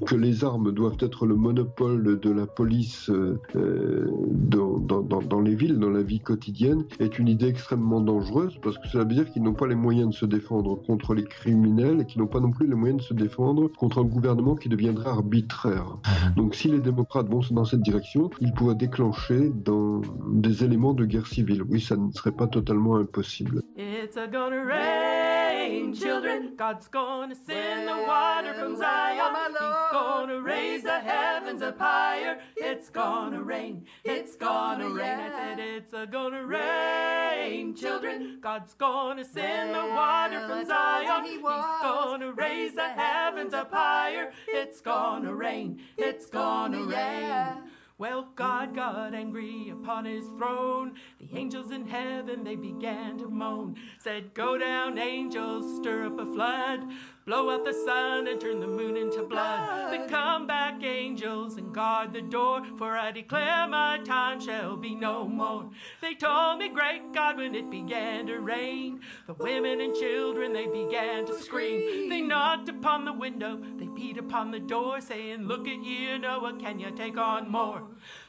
que 0.06 0.16
les 0.16 0.46
armes 0.46 0.72
doivent 0.72 0.98
être 1.00 1.26
le 1.26 1.36
monopole 1.36 2.20
de 2.20 2.32
la 2.32 2.46
police 2.46 3.10
euh, 3.10 4.08
dans, 4.32 4.80
dans, 4.80 5.42
les 5.42 5.56
villes, 5.56 5.80
dans 5.80 5.90
la 5.90 6.02
vie 6.02 6.22
quotidienne, 6.22 6.86
est 7.00 7.20
une 7.20 7.28
idée 7.28 7.48
extrêmement 7.48 8.00
dangereuse 8.00 8.58
parce 8.62 8.78
que 8.78 8.88
cela 8.88 9.04
veut 9.04 9.14
dire 9.14 9.30
qu'ils 9.32 9.44
n'ont 9.44 9.54
pas 9.54 9.68
les 9.68 9.76
moyens 9.76 10.10
de 10.10 10.14
se 10.14 10.26
défendre 10.26 10.82
contre 10.82 11.14
les 11.14 11.24
criminels 11.24 12.02
et 12.02 12.06
qu'ils 12.06 12.22
n'ont 12.22 12.28
pas 12.28 12.40
non 12.40 12.52
plus 12.52 12.68
les 12.68 12.76
moyens 12.76 13.02
de 13.02 13.06
se 13.06 13.14
défendre 13.14 13.68
contre 13.68 14.00
un 14.00 14.06
gouvernement 14.06 14.56
qui 14.56 14.70
deviendrait 14.94 15.10
arbitraire. 15.10 15.86
Mhm. 16.06 16.34
Donc 16.36 16.56
si 16.56 16.68
les 16.70 16.80
démocrates 16.80 17.28
vont 17.28 17.42
dans 17.52 17.66
cette 17.66 17.82
direction, 17.82 18.30
ils 18.40 18.54
pourraient 18.54 18.76
déclencher 18.76 19.52
dans 19.54 20.02
des 20.32 20.64
éléments 20.64 20.94
de 20.94 21.06
guerre 21.06 21.28
civile. 21.28 21.64
Oui, 21.70 21.82
ça 21.82 21.96
ne 21.96 22.12
serait 22.12 22.32
pas 22.32 22.48
totalement 22.48 22.98
impossible. 22.98 23.62
It's 23.76 24.18
a 24.18 24.28
gonna 24.28 24.64
rain, 24.64 25.94
children. 25.94 26.56
God's 26.58 26.88
gonna 26.90 27.34
send 27.34 27.88
the 27.88 28.08
water 28.08 28.54
from 28.54 28.76
Zion. 28.76 29.34
He's 29.52 29.92
gonna 29.92 30.40
raise 30.42 30.84
the 30.84 31.00
heavens 31.00 31.62
up 31.62 31.80
higher. 31.80 32.38
It's 32.58 32.90
gonna 32.90 33.42
rain. 33.42 33.86
It's 34.04 34.36
gonna 34.36 34.90
rain. 34.90 35.20
I 35.20 35.32
said 35.32 35.60
it's 35.60 35.94
a 35.94 36.06
gonna 36.06 36.46
rain, 36.46 37.76
children. 37.76 38.40
God's 38.42 38.76
gonna 38.76 39.24
send 39.24 39.74
the 39.74 39.86
water 39.96 40.48
from 40.48 40.66
Zion. 40.66 41.24
He's 41.26 41.42
gonna 41.42 42.32
raise 42.34 42.74
the 42.76 42.90
heavens 42.90 43.54
up 43.54 43.72
higher. 43.72 44.32
It's 44.48 44.82
gonna 44.84 45.34
rain. 45.34 45.82
It's 45.98 46.26
gonna 46.28 46.84
rain. 46.84 47.70
Well, 48.00 48.28
God 48.36 48.76
got 48.76 49.14
angry 49.14 49.70
upon 49.70 50.06
his 50.06 50.26
throne. 50.38 50.96
The 51.20 51.38
angels 51.38 51.72
in 51.72 51.88
heaven, 51.88 52.44
they 52.44 52.56
began 52.56 53.20
to 53.20 53.30
moan. 53.30 53.78
Said, 54.00 54.34
Go 54.34 54.58
down, 54.58 54.98
angels, 54.98 55.78
stir 55.78 56.08
up 56.08 56.20
a 56.20 56.26
flood. 56.26 56.82
Blow 57.26 57.52
out 57.52 57.64
the 57.64 57.72
sun 57.72 58.28
and 58.28 58.42
turn 58.42 58.60
the 58.60 58.68
moon 58.68 58.98
into 58.98 59.24
blood. 59.24 59.94
Then 59.94 60.10
come 60.10 60.46
back, 60.46 60.84
angels, 60.84 61.56
and 61.56 61.74
guard 61.74 62.12
the 62.12 62.22
door. 62.22 62.64
For 62.78 62.98
I 62.98 63.12
declare 63.12 63.66
my 63.68 64.00
time 64.04 64.42
shall 64.42 64.76
be 64.76 64.94
no 64.94 65.26
more. 65.26 65.70
They 66.02 66.16
told 66.16 66.60
me, 66.60 66.68
Great 66.68 67.14
God, 67.14 67.38
when 67.38 67.56
it 67.56 67.70
began 67.70 68.28
to 68.28 68.40
rain, 68.40 69.00
the 69.28 69.36
women 69.36 69.80
and 69.80 69.96
children, 69.96 70.52
they 70.52 70.68
began 70.68 71.26
to 71.28 71.40
scream. 71.40 72.10
They 72.10 72.20
knocked 72.20 72.68
upon 72.68 73.06
the 73.06 73.14
window, 73.14 73.62
they 73.78 73.88
beat 74.04 74.18
upon 74.18 74.52
the 74.52 74.60
door, 74.60 75.00
saying, 75.00 75.44
Look 75.44 75.66
at 75.66 75.80
here, 75.80 76.18
Noah, 76.20 76.58
can 76.60 76.78
you 76.78 76.92
take 76.92 77.18
on 77.18 77.50
more? 77.50 77.84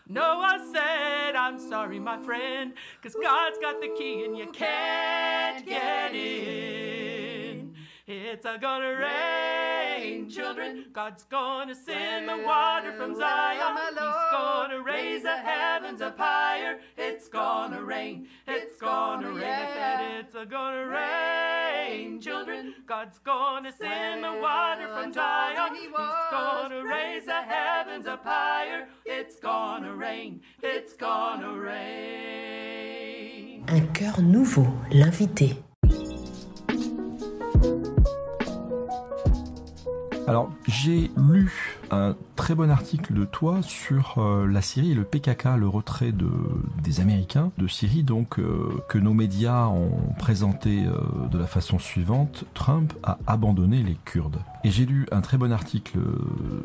Noah 0.08 0.64
said, 0.72 1.34
I'm 1.34 1.58
sorry, 1.58 1.98
my 1.98 2.22
friend, 2.22 2.74
cause 3.02 3.16
God's 3.20 3.58
got 3.58 3.80
the 3.80 3.88
key 3.98 4.24
and 4.24 4.38
you 4.38 4.46
can't 4.52 5.66
get 5.66 6.14
in. 6.14 7.03
It's 8.06 8.44
a 8.44 8.58
gonna 8.60 9.00
rain, 9.00 10.28
children. 10.28 10.84
God's 10.92 11.24
gonna 11.24 11.74
send 11.74 12.28
the 12.28 12.36
water 12.44 12.92
from 12.98 13.16
Zion. 13.16 13.78
He's 13.78 14.30
gonna 14.30 14.82
raise 14.82 15.22
the 15.22 15.34
heavens 15.34 16.02
up 16.02 16.18
higher. 16.18 16.80
It's 16.98 17.28
gonna 17.28 17.82
rain. 17.82 18.28
It's 18.46 18.78
gonna 18.78 19.32
rain. 19.32 19.42
I 19.42 20.20
it's 20.20 20.34
a 20.34 20.44
gonna 20.44 20.86
rain, 20.86 22.20
children. 22.20 22.74
God's 22.86 23.18
gonna 23.20 23.72
send 23.72 24.22
the 24.22 24.34
water 24.34 24.86
from 24.88 25.10
Zion. 25.10 25.74
He's 25.74 25.90
gonna 26.30 26.84
raise 26.84 27.24
the 27.24 27.40
heavens 27.40 28.06
up 28.06 28.22
higher. 28.22 28.86
It's 29.06 29.40
gonna 29.40 29.94
rain. 29.94 30.42
It's 30.62 30.94
gonna 30.94 31.58
rain. 31.58 32.04
Un 33.66 33.86
cœur 33.94 34.20
nouveau, 34.20 34.66
l'invité. 34.92 35.56
Alors, 40.26 40.50
j'ai 40.66 41.10
lu 41.18 41.78
un 41.90 42.16
très 42.34 42.54
bon 42.54 42.70
article 42.70 43.12
de 43.12 43.26
toi 43.26 43.60
sur 43.62 44.14
euh, 44.16 44.46
la 44.46 44.62
Syrie 44.62 44.94
le 44.94 45.04
PKK, 45.04 45.56
le 45.58 45.68
retrait 45.68 46.12
de, 46.12 46.30
des 46.82 47.00
Américains 47.00 47.52
de 47.58 47.66
Syrie, 47.66 48.02
donc 48.04 48.38
euh, 48.38 48.82
que 48.88 48.96
nos 48.96 49.12
médias 49.12 49.66
ont 49.66 50.14
présenté 50.18 50.86
euh, 50.86 51.28
de 51.30 51.36
la 51.36 51.46
façon 51.46 51.78
suivante 51.78 52.44
Trump 52.54 52.94
a 53.02 53.18
abandonné 53.26 53.82
les 53.82 53.98
Kurdes. 54.06 54.40
Et 54.66 54.70
j'ai 54.70 54.86
lu 54.86 55.04
un 55.12 55.20
très 55.20 55.36
bon 55.36 55.52
article 55.52 55.98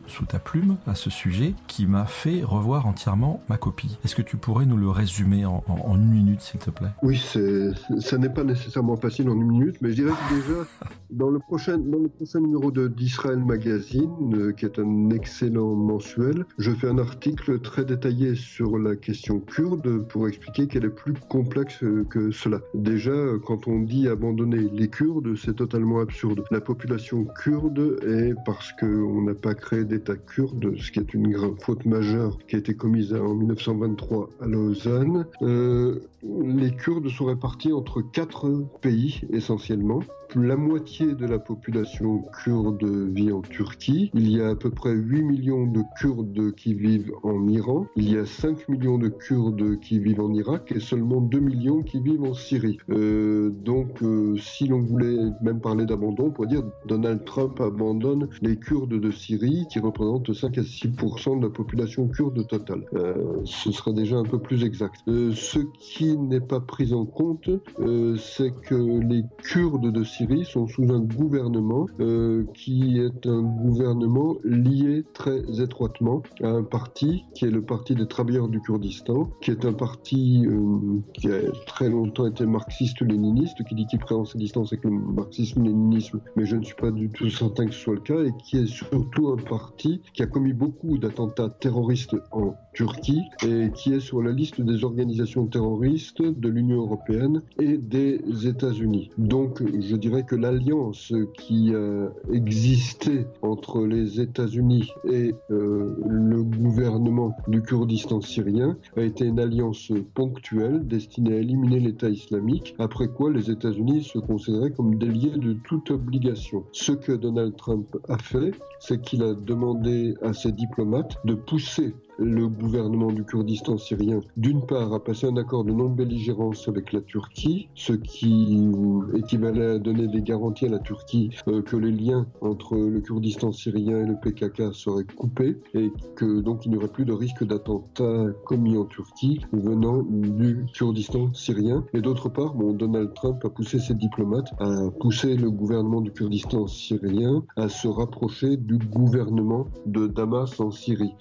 sous 0.07 0.23
ta 0.23 0.39
plume 0.39 0.77
à 0.87 0.95
ce 0.95 1.09
sujet 1.09 1.53
qui 1.67 1.85
m'a 1.85 2.05
fait 2.05 2.43
revoir 2.45 2.87
entièrement 2.87 3.43
ma 3.49 3.57
copie. 3.57 3.97
Est-ce 4.05 4.15
que 4.15 4.21
tu 4.21 4.37
pourrais 4.37 4.65
nous 4.65 4.77
le 4.77 4.89
résumer 4.89 5.45
en, 5.45 5.65
en, 5.67 5.73
en 5.73 5.95
une 5.95 6.09
minute, 6.09 6.39
s'il 6.39 6.61
te 6.61 6.69
plaît? 6.69 6.87
Oui, 7.03 7.17
ça 7.17 8.17
n'est 8.17 8.29
pas 8.29 8.45
nécessairement 8.45 8.95
facile 8.95 9.29
en 9.29 9.33
une 9.33 9.47
minute, 9.47 9.75
mais 9.81 9.89
je 9.89 9.95
dirais 9.95 10.13
que 10.13 10.33
déjà, 10.33 10.65
dans 11.09 11.29
le 11.29 11.39
prochain, 11.39 11.77
dans 11.77 11.99
le 11.99 12.07
prochain 12.07 12.39
numéro 12.39 12.71
d'Israël 12.71 13.39
Magazine, 13.39 14.53
qui 14.55 14.63
est 14.63 14.79
un 14.79 15.09
excellent 15.09 15.75
mensuel, 15.75 16.45
je 16.57 16.71
fais 16.71 16.87
un 16.87 16.99
article 16.99 17.59
très 17.59 17.83
détaillé 17.83 18.35
sur 18.35 18.77
la 18.77 18.95
question 18.95 19.41
kurde 19.41 20.07
pour 20.07 20.29
expliquer 20.29 20.67
qu'elle 20.67 20.85
est 20.85 20.89
plus 20.89 21.15
complexe 21.27 21.83
que 22.09 22.31
cela. 22.31 22.59
Déjà, 22.73 23.11
quand 23.45 23.67
on 23.67 23.81
dit 23.81 24.07
abandonner 24.07 24.69
les 24.71 24.87
Kurdes, 24.87 25.35
c'est 25.35 25.57
totalement 25.57 25.99
absurde. 25.99 26.45
La 26.49 26.61
population 26.61 27.25
kurde 27.25 27.88
est 28.05 28.33
parce 28.45 28.71
qu'on 28.73 29.21
n'a 29.21 29.33
pas 29.33 29.55
créé 29.55 29.83
d'État 29.83 30.15
kurde, 30.15 30.77
ce 30.77 30.91
qui 30.91 30.99
est 30.99 31.13
une 31.13 31.35
faute 31.59 31.85
majeure 31.85 32.37
qui 32.47 32.55
a 32.55 32.59
été 32.59 32.73
commise 32.75 33.13
en 33.13 33.33
1923 33.33 34.29
à 34.41 34.47
Lausanne. 34.47 35.25
Euh, 35.41 35.99
les 36.23 36.71
Kurdes 36.71 37.09
sont 37.09 37.25
répartis 37.25 37.73
entre 37.73 38.01
quatre 38.01 38.49
pays 38.81 39.21
essentiellement. 39.31 40.01
La 40.35 40.55
moitié 40.55 41.15
de 41.15 41.25
la 41.25 41.39
population 41.39 42.23
kurde 42.43 42.83
vit 42.83 43.31
en 43.31 43.41
Turquie. 43.41 44.11
Il 44.13 44.29
y 44.29 44.39
a 44.39 44.49
à 44.49 44.55
peu 44.55 44.69
près 44.69 44.93
8 44.93 45.23
millions 45.23 45.65
de 45.65 45.81
Kurdes 45.97 46.53
qui 46.53 46.75
vivent 46.75 47.11
en 47.23 47.47
Iran. 47.47 47.87
Il 47.95 48.11
y 48.13 48.15
a 48.15 48.27
5 48.27 48.69
millions 48.69 48.99
de 48.99 49.07
Kurdes 49.07 49.79
qui 49.79 49.97
vivent 49.97 50.21
en 50.21 50.31
Irak 50.31 50.71
et 50.75 50.79
seulement 50.79 51.19
2 51.19 51.39
millions 51.39 51.81
qui 51.81 51.99
vivent 51.99 52.25
en 52.25 52.35
Syrie. 52.35 52.77
Euh, 52.91 53.49
donc, 53.49 54.03
euh, 54.03 54.37
si 54.37 54.67
l'on 54.67 54.81
voulait 54.81 55.17
même 55.41 55.61
parler 55.61 55.87
d'abandon, 55.87 56.27
on 56.27 56.31
pourrait 56.31 56.47
dire 56.47 56.63
Donald 56.85 57.25
Trump 57.25 57.59
abandonne 57.59 58.29
les 58.43 58.57
Kurdes 58.57 58.99
de 58.99 59.11
Syrie 59.11 59.65
qui 59.71 59.79
représentent 59.79 60.31
5 60.31 60.59
à 60.59 60.61
6% 60.61 61.39
de 61.39 61.43
la 61.47 61.49
population 61.49 62.07
kurde 62.07 62.45
totale. 62.45 62.85
Euh, 62.93 63.15
ce 63.45 63.71
serait 63.71 63.93
déjà 63.93 64.17
un 64.17 64.25
peu 64.25 64.37
plus 64.37 64.63
exact. 64.63 64.97
Euh, 65.07 65.31
ce 65.33 65.57
qui 65.79 66.15
n'est 66.15 66.39
pas 66.39 66.59
pris 66.59 66.93
en 66.93 67.05
compte, 67.05 67.49
euh, 67.79 68.15
c'est 68.17 68.51
que 68.51 68.75
les 68.75 69.23
Kurdes 69.41 69.91
de 69.91 70.03
Syrie 70.03 70.18
sont 70.43 70.67
sous 70.67 70.91
un 70.91 70.99
gouvernement 70.99 71.87
euh, 71.99 72.45
qui 72.53 72.99
est 72.99 73.25
un 73.25 73.41
gouvernement 73.41 74.35
lié 74.43 75.03
très 75.13 75.39
étroitement 75.61 76.23
à 76.41 76.47
un 76.47 76.63
parti 76.63 77.23
qui 77.33 77.45
est 77.45 77.51
le 77.51 77.61
Parti 77.61 77.95
des 77.95 78.07
travailleurs 78.07 78.47
du 78.47 78.59
Kurdistan, 78.61 79.29
qui 79.41 79.51
est 79.51 79.65
un 79.65 79.73
parti 79.73 80.45
euh, 80.45 80.99
qui 81.13 81.27
a 81.27 81.39
très 81.67 81.89
longtemps 81.89 82.25
été 82.25 82.45
marxiste-léniniste, 82.45 83.63
qui 83.67 83.75
dit 83.75 83.85
qu'il 83.85 83.99
prend 83.99 84.25
ses 84.25 84.37
distances 84.37 84.73
avec 84.73 84.85
le 84.85 84.91
marxisme-léninisme, 84.91 86.19
mais 86.35 86.45
je 86.45 86.55
ne 86.55 86.63
suis 86.63 86.75
pas 86.75 86.91
du 86.91 87.09
tout 87.09 87.29
certain 87.29 87.67
que 87.67 87.73
ce 87.73 87.79
soit 87.79 87.95
le 87.95 88.01
cas, 88.01 88.23
et 88.23 88.31
qui 88.43 88.57
est 88.57 88.65
surtout 88.65 89.29
un 89.29 89.37
parti 89.37 90.01
qui 90.13 90.23
a 90.23 90.25
commis 90.25 90.53
beaucoup 90.53 90.97
d'attentats 90.97 91.49
terroristes 91.49 92.15
en 92.31 92.55
Turquie 92.73 93.21
et 93.45 93.71
qui 93.75 93.93
est 93.93 93.99
sur 93.99 94.21
la 94.21 94.31
liste 94.31 94.61
des 94.61 94.83
organisations 94.83 95.45
terroristes 95.47 96.21
de 96.21 96.49
l'Union 96.49 96.77
européenne 96.77 97.41
et 97.59 97.77
des 97.77 98.21
États-Unis. 98.45 99.11
Donc, 99.17 99.61
je 99.61 99.95
dirais 99.95 100.08
que 100.09 100.35
l'alliance 100.35 101.13
qui 101.35 101.73
a 101.75 102.09
existé 102.33 103.27
entre 103.41 103.85
les 103.85 104.19
États-Unis 104.19 104.91
et 105.05 105.35
euh, 105.51 105.95
le 106.07 106.43
gouvernement 106.43 107.35
du 107.47 107.61
Kurdistan 107.61 108.19
syrien 108.19 108.77
a 108.97 109.01
été 109.01 109.25
une 109.25 109.39
alliance 109.39 109.91
ponctuelle 110.15 110.87
destinée 110.87 111.35
à 111.35 111.37
éliminer 111.37 111.79
l'État 111.79 112.09
islamique, 112.09 112.75
après 112.79 113.07
quoi 113.07 113.31
les 113.31 113.51
États-Unis 113.51 114.03
se 114.03 114.17
considéraient 114.17 114.71
comme 114.71 114.97
déliés 114.97 115.37
de 115.37 115.53
toute 115.53 115.91
obligation. 115.91 116.63
Ce 116.71 116.91
que 116.91 117.11
Donald 117.11 117.55
Trump 117.55 117.95
a 118.07 118.17
fait, 118.17 118.51
c'est 118.79 119.01
qu'il 119.01 119.21
a 119.23 119.35
demandé 119.35 120.15
à 120.21 120.33
ses 120.33 120.51
diplomates 120.51 121.17
de 121.25 121.35
pousser 121.35 121.93
le 122.19 122.47
gouvernement 122.47 123.11
du 123.11 123.23
Kurdistan 123.23 123.77
syrien, 123.77 124.19
d'une 124.37 124.65
part, 124.65 124.93
a 124.93 125.03
passé 125.03 125.27
un 125.27 125.37
accord 125.37 125.63
de 125.63 125.71
non-belligérance 125.71 126.67
avec 126.67 126.91
la 126.91 127.01
Turquie, 127.01 127.69
ce 127.75 127.93
qui 127.93 128.69
équivalait 129.15 129.75
à 129.75 129.79
donner 129.79 130.07
des 130.07 130.21
garanties 130.21 130.65
à 130.65 130.69
la 130.69 130.79
Turquie 130.79 131.29
euh, 131.47 131.61
que 131.61 131.77
les 131.77 131.91
liens 131.91 132.27
entre 132.41 132.75
le 132.75 132.99
Kurdistan 132.99 133.51
syrien 133.51 134.01
et 134.01 134.05
le 134.05 134.15
PKK 134.15 134.73
seraient 134.73 135.05
coupés 135.15 135.57
et 135.73 135.91
que 136.15 136.41
donc 136.41 136.65
il 136.65 136.71
n'y 136.71 136.77
aurait 136.77 136.87
plus 136.87 137.05
de 137.05 137.13
risque 137.13 137.43
d'attentats 137.45 138.25
commis 138.45 138.77
en 138.77 138.85
Turquie 138.85 139.39
venant 139.53 140.03
du 140.03 140.65
Kurdistan 140.73 141.33
syrien. 141.33 141.85
Et 141.93 142.01
d'autre 142.01 142.29
part, 142.29 142.53
Donald 142.55 143.13
Trump 143.13 143.43
a 143.45 143.49
poussé 143.49 143.79
ses 143.79 143.93
diplomates 143.93 144.51
à 144.59 144.89
pousser 144.99 145.35
le 145.35 145.49
gouvernement 145.49 146.01
du 146.01 146.11
Kurdistan 146.11 146.67
syrien 146.67 147.43
à 147.55 147.69
se 147.69 147.87
rapprocher 147.87 148.57
du 148.57 148.77
gouvernement 148.77 149.67
de 149.85 150.07
Damas 150.07 150.59
en 150.59 150.71
Syrie. 150.71 151.13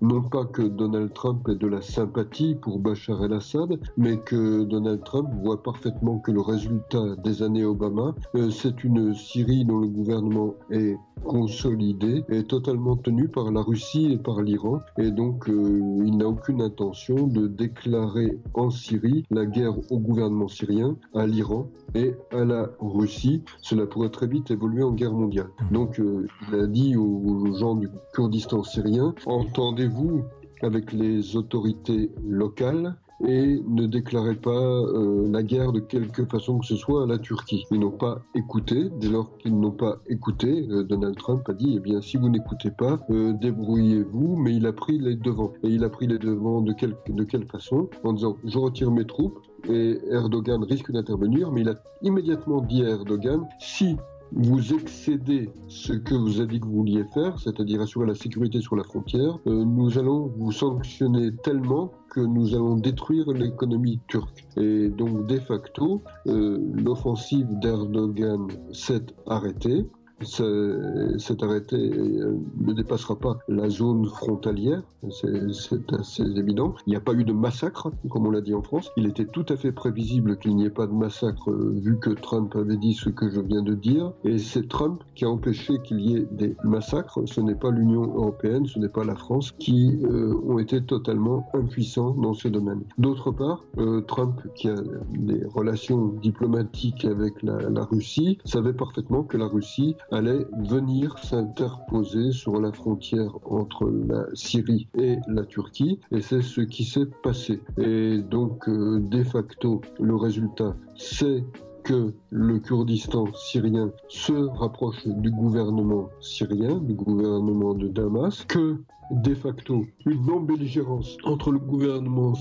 Non 0.00 0.22
pas 0.22 0.45
que 0.52 0.62
Donald 0.62 1.12
Trump 1.12 1.48
ait 1.48 1.54
de 1.54 1.66
la 1.66 1.80
sympathie 1.80 2.54
pour 2.54 2.78
Bachar 2.78 3.24
el-Assad, 3.24 3.78
mais 3.96 4.18
que 4.18 4.64
Donald 4.64 5.02
Trump 5.04 5.28
voit 5.42 5.62
parfaitement 5.62 6.18
que 6.18 6.30
le 6.30 6.40
résultat 6.40 7.16
des 7.24 7.42
années 7.42 7.64
Obama, 7.64 8.14
euh, 8.34 8.50
c'est 8.50 8.84
une 8.84 9.14
Syrie 9.14 9.64
dont 9.64 9.78
le 9.78 9.88
gouvernement 9.88 10.54
est 10.70 10.96
consolidé, 11.24 12.24
est 12.28 12.48
totalement 12.48 12.96
tenu 12.96 13.28
par 13.28 13.50
la 13.50 13.62
Russie 13.62 14.12
et 14.12 14.18
par 14.18 14.42
l'Iran, 14.42 14.80
et 14.98 15.10
donc 15.10 15.48
euh, 15.48 16.02
il 16.04 16.16
n'a 16.16 16.28
aucune 16.28 16.62
intention 16.62 17.26
de 17.26 17.46
déclarer 17.46 18.38
en 18.54 18.70
Syrie 18.70 19.24
la 19.30 19.46
guerre 19.46 19.74
au 19.90 19.98
gouvernement 19.98 20.48
syrien, 20.48 20.96
à 21.14 21.26
l'Iran 21.26 21.68
et 21.94 22.14
à 22.32 22.44
la 22.44 22.70
Russie. 22.80 23.42
Cela 23.62 23.86
pourrait 23.86 24.10
très 24.10 24.26
vite 24.26 24.50
évoluer 24.50 24.82
en 24.82 24.92
guerre 24.92 25.12
mondiale. 25.12 25.48
Donc 25.70 25.98
euh, 25.98 26.26
il 26.48 26.54
a 26.58 26.66
dit 26.66 26.96
aux 26.96 27.52
gens 27.54 27.74
du 27.74 27.88
Kurdistan 28.12 28.62
syrien, 28.62 29.14
entendez-vous 29.26 30.22
avec 30.62 30.92
les 30.92 31.36
autorités 31.36 32.10
locales 32.24 32.96
et 33.24 33.62
ne 33.66 33.86
déclarez 33.86 34.34
pas 34.34 34.50
euh, 34.50 35.26
la 35.30 35.42
guerre 35.42 35.72
de 35.72 35.80
quelque 35.80 36.24
façon 36.26 36.58
que 36.58 36.66
ce 36.66 36.76
soit 36.76 37.04
à 37.04 37.06
la 37.06 37.18
Turquie. 37.18 37.64
Ils 37.70 37.80
n'ont 37.80 37.90
pas 37.90 38.22
écouté. 38.34 38.90
Dès 39.00 39.08
lors 39.08 39.36
qu'ils 39.38 39.58
n'ont 39.58 39.70
pas 39.70 39.98
écouté, 40.08 40.66
euh, 40.70 40.82
Donald 40.82 41.16
Trump 41.16 41.48
a 41.48 41.54
dit 41.54 41.74
eh 41.76 41.80
bien 41.80 42.02
si 42.02 42.16
vous 42.16 42.28
n'écoutez 42.28 42.70
pas, 42.70 43.00
euh, 43.10 43.32
débrouillez-vous. 43.32 44.36
Mais 44.36 44.54
il 44.54 44.66
a 44.66 44.72
pris 44.72 44.98
les 44.98 45.16
devants. 45.16 45.52
Et 45.62 45.68
il 45.68 45.84
a 45.84 45.88
pris 45.88 46.06
les 46.06 46.18
devants 46.18 46.60
de 46.60 46.74
de 47.08 47.24
quelle 47.24 47.46
façon? 47.46 47.88
En 48.04 48.12
disant 48.12 48.36
je 48.44 48.58
retire 48.58 48.90
mes 48.90 49.06
troupes 49.06 49.38
et 49.68 49.98
Erdogan 50.10 50.62
risque 50.62 50.92
d'intervenir, 50.92 51.50
mais 51.50 51.62
il 51.62 51.68
a 51.70 51.74
immédiatement 52.02 52.60
dit 52.60 52.84
à 52.84 52.90
Erdogan 52.90 53.46
si 53.58 53.96
vous 54.32 54.74
excédez 54.74 55.50
ce 55.68 55.92
que 55.92 56.14
vous 56.14 56.40
avez 56.40 56.54
dit 56.54 56.60
que 56.60 56.66
vous 56.66 56.78
vouliez 56.78 57.04
faire, 57.14 57.38
c'est-à-dire 57.38 57.80
assurer 57.80 58.06
la 58.06 58.14
sécurité 58.14 58.60
sur 58.60 58.76
la 58.76 58.84
frontière, 58.84 59.38
euh, 59.46 59.64
nous 59.64 59.98
allons 59.98 60.32
vous 60.36 60.52
sanctionner 60.52 61.34
tellement 61.42 61.92
que 62.10 62.20
nous 62.20 62.54
allons 62.54 62.76
détruire 62.76 63.30
l'économie 63.30 64.00
turque. 64.08 64.46
Et 64.56 64.88
donc, 64.88 65.26
de 65.26 65.38
facto, 65.38 66.02
euh, 66.26 66.58
l'offensive 66.72 67.46
d'Erdogan 67.60 68.48
s'est 68.72 69.06
arrêtée 69.26 69.86
cet 70.22 71.42
arrêté 71.42 71.76
euh, 71.76 72.38
ne 72.58 72.72
dépassera 72.72 73.16
pas 73.16 73.38
la 73.48 73.68
zone 73.68 74.06
frontalière, 74.06 74.82
c'est 75.10 75.92
assez 75.92 76.22
évident. 76.22 76.74
Il 76.86 76.90
n'y 76.90 76.96
a 76.96 77.00
pas 77.00 77.12
eu 77.12 77.24
de 77.24 77.32
massacre, 77.32 77.92
comme 78.08 78.26
on 78.26 78.30
l'a 78.30 78.40
dit 78.40 78.54
en 78.54 78.62
France. 78.62 78.90
Il 78.96 79.06
était 79.06 79.26
tout 79.26 79.44
à 79.48 79.56
fait 79.56 79.72
prévisible 79.72 80.38
qu'il 80.38 80.56
n'y 80.56 80.64
ait 80.64 80.70
pas 80.70 80.86
de 80.86 80.92
massacre, 80.92 81.50
euh, 81.50 81.74
vu 81.76 81.98
que 81.98 82.10
Trump 82.10 82.56
avait 82.56 82.78
dit 82.78 82.94
ce 82.94 83.10
que 83.10 83.28
je 83.28 83.40
viens 83.40 83.62
de 83.62 83.74
dire. 83.74 84.12
Et 84.24 84.38
c'est 84.38 84.68
Trump 84.68 85.02
qui 85.14 85.26
a 85.26 85.28
empêché 85.28 85.74
qu'il 85.84 86.00
y 86.00 86.16
ait 86.16 86.26
des 86.32 86.56
massacres. 86.64 87.20
Ce 87.26 87.40
n'est 87.40 87.54
pas 87.54 87.70
l'Union 87.70 88.02
européenne, 88.02 88.66
ce 88.66 88.78
n'est 88.78 88.88
pas 88.88 89.04
la 89.04 89.16
France 89.16 89.52
qui 89.58 89.98
euh, 90.04 90.34
ont 90.46 90.58
été 90.58 90.82
totalement 90.82 91.46
impuissants 91.52 92.12
dans 92.12 92.34
ce 92.34 92.48
domaine. 92.48 92.82
D'autre 92.98 93.30
part, 93.30 93.64
Trump, 94.06 94.40
qui 94.54 94.68
a 94.68 94.76
des 95.12 95.44
relations 95.44 96.08
diplomatiques 96.22 97.04
avec 97.04 97.42
la, 97.42 97.68
la 97.68 97.84
Russie, 97.84 98.38
savait 98.44 98.72
parfaitement 98.72 99.22
que 99.22 99.36
la 99.36 99.46
Russie 99.46 99.96
allait 100.10 100.46
venir 100.58 101.18
s'interposer 101.18 102.32
sur 102.32 102.60
la 102.60 102.72
frontière 102.72 103.36
entre 103.44 103.90
la 103.90 104.26
Syrie 104.34 104.88
et 104.98 105.16
la 105.28 105.44
Turquie, 105.44 106.00
et 106.10 106.20
c'est 106.20 106.42
ce 106.42 106.60
qui 106.60 106.84
s'est 106.84 107.06
passé. 107.22 107.62
Et 107.78 108.18
donc, 108.18 108.68
euh, 108.68 109.00
de 109.00 109.22
facto, 109.22 109.80
le 109.98 110.16
résultat, 110.16 110.76
c'est 110.94 111.44
que 111.84 112.12
le 112.30 112.58
Kurdistan 112.58 113.26
syrien 113.32 113.92
se 114.08 114.32
rapproche 114.32 115.06
du 115.06 115.30
gouvernement 115.30 116.08
syrien, 116.20 116.78
du 116.78 116.94
gouvernement 116.94 117.74
de 117.74 117.86
Damas, 117.86 118.44
que 118.48 118.82
de 119.10 119.34
facto 119.34 119.86
une 120.04 120.24
non-belligérance 120.26 121.16
entre 121.24 121.52
le 121.52 121.58
gouvernement 121.58 122.34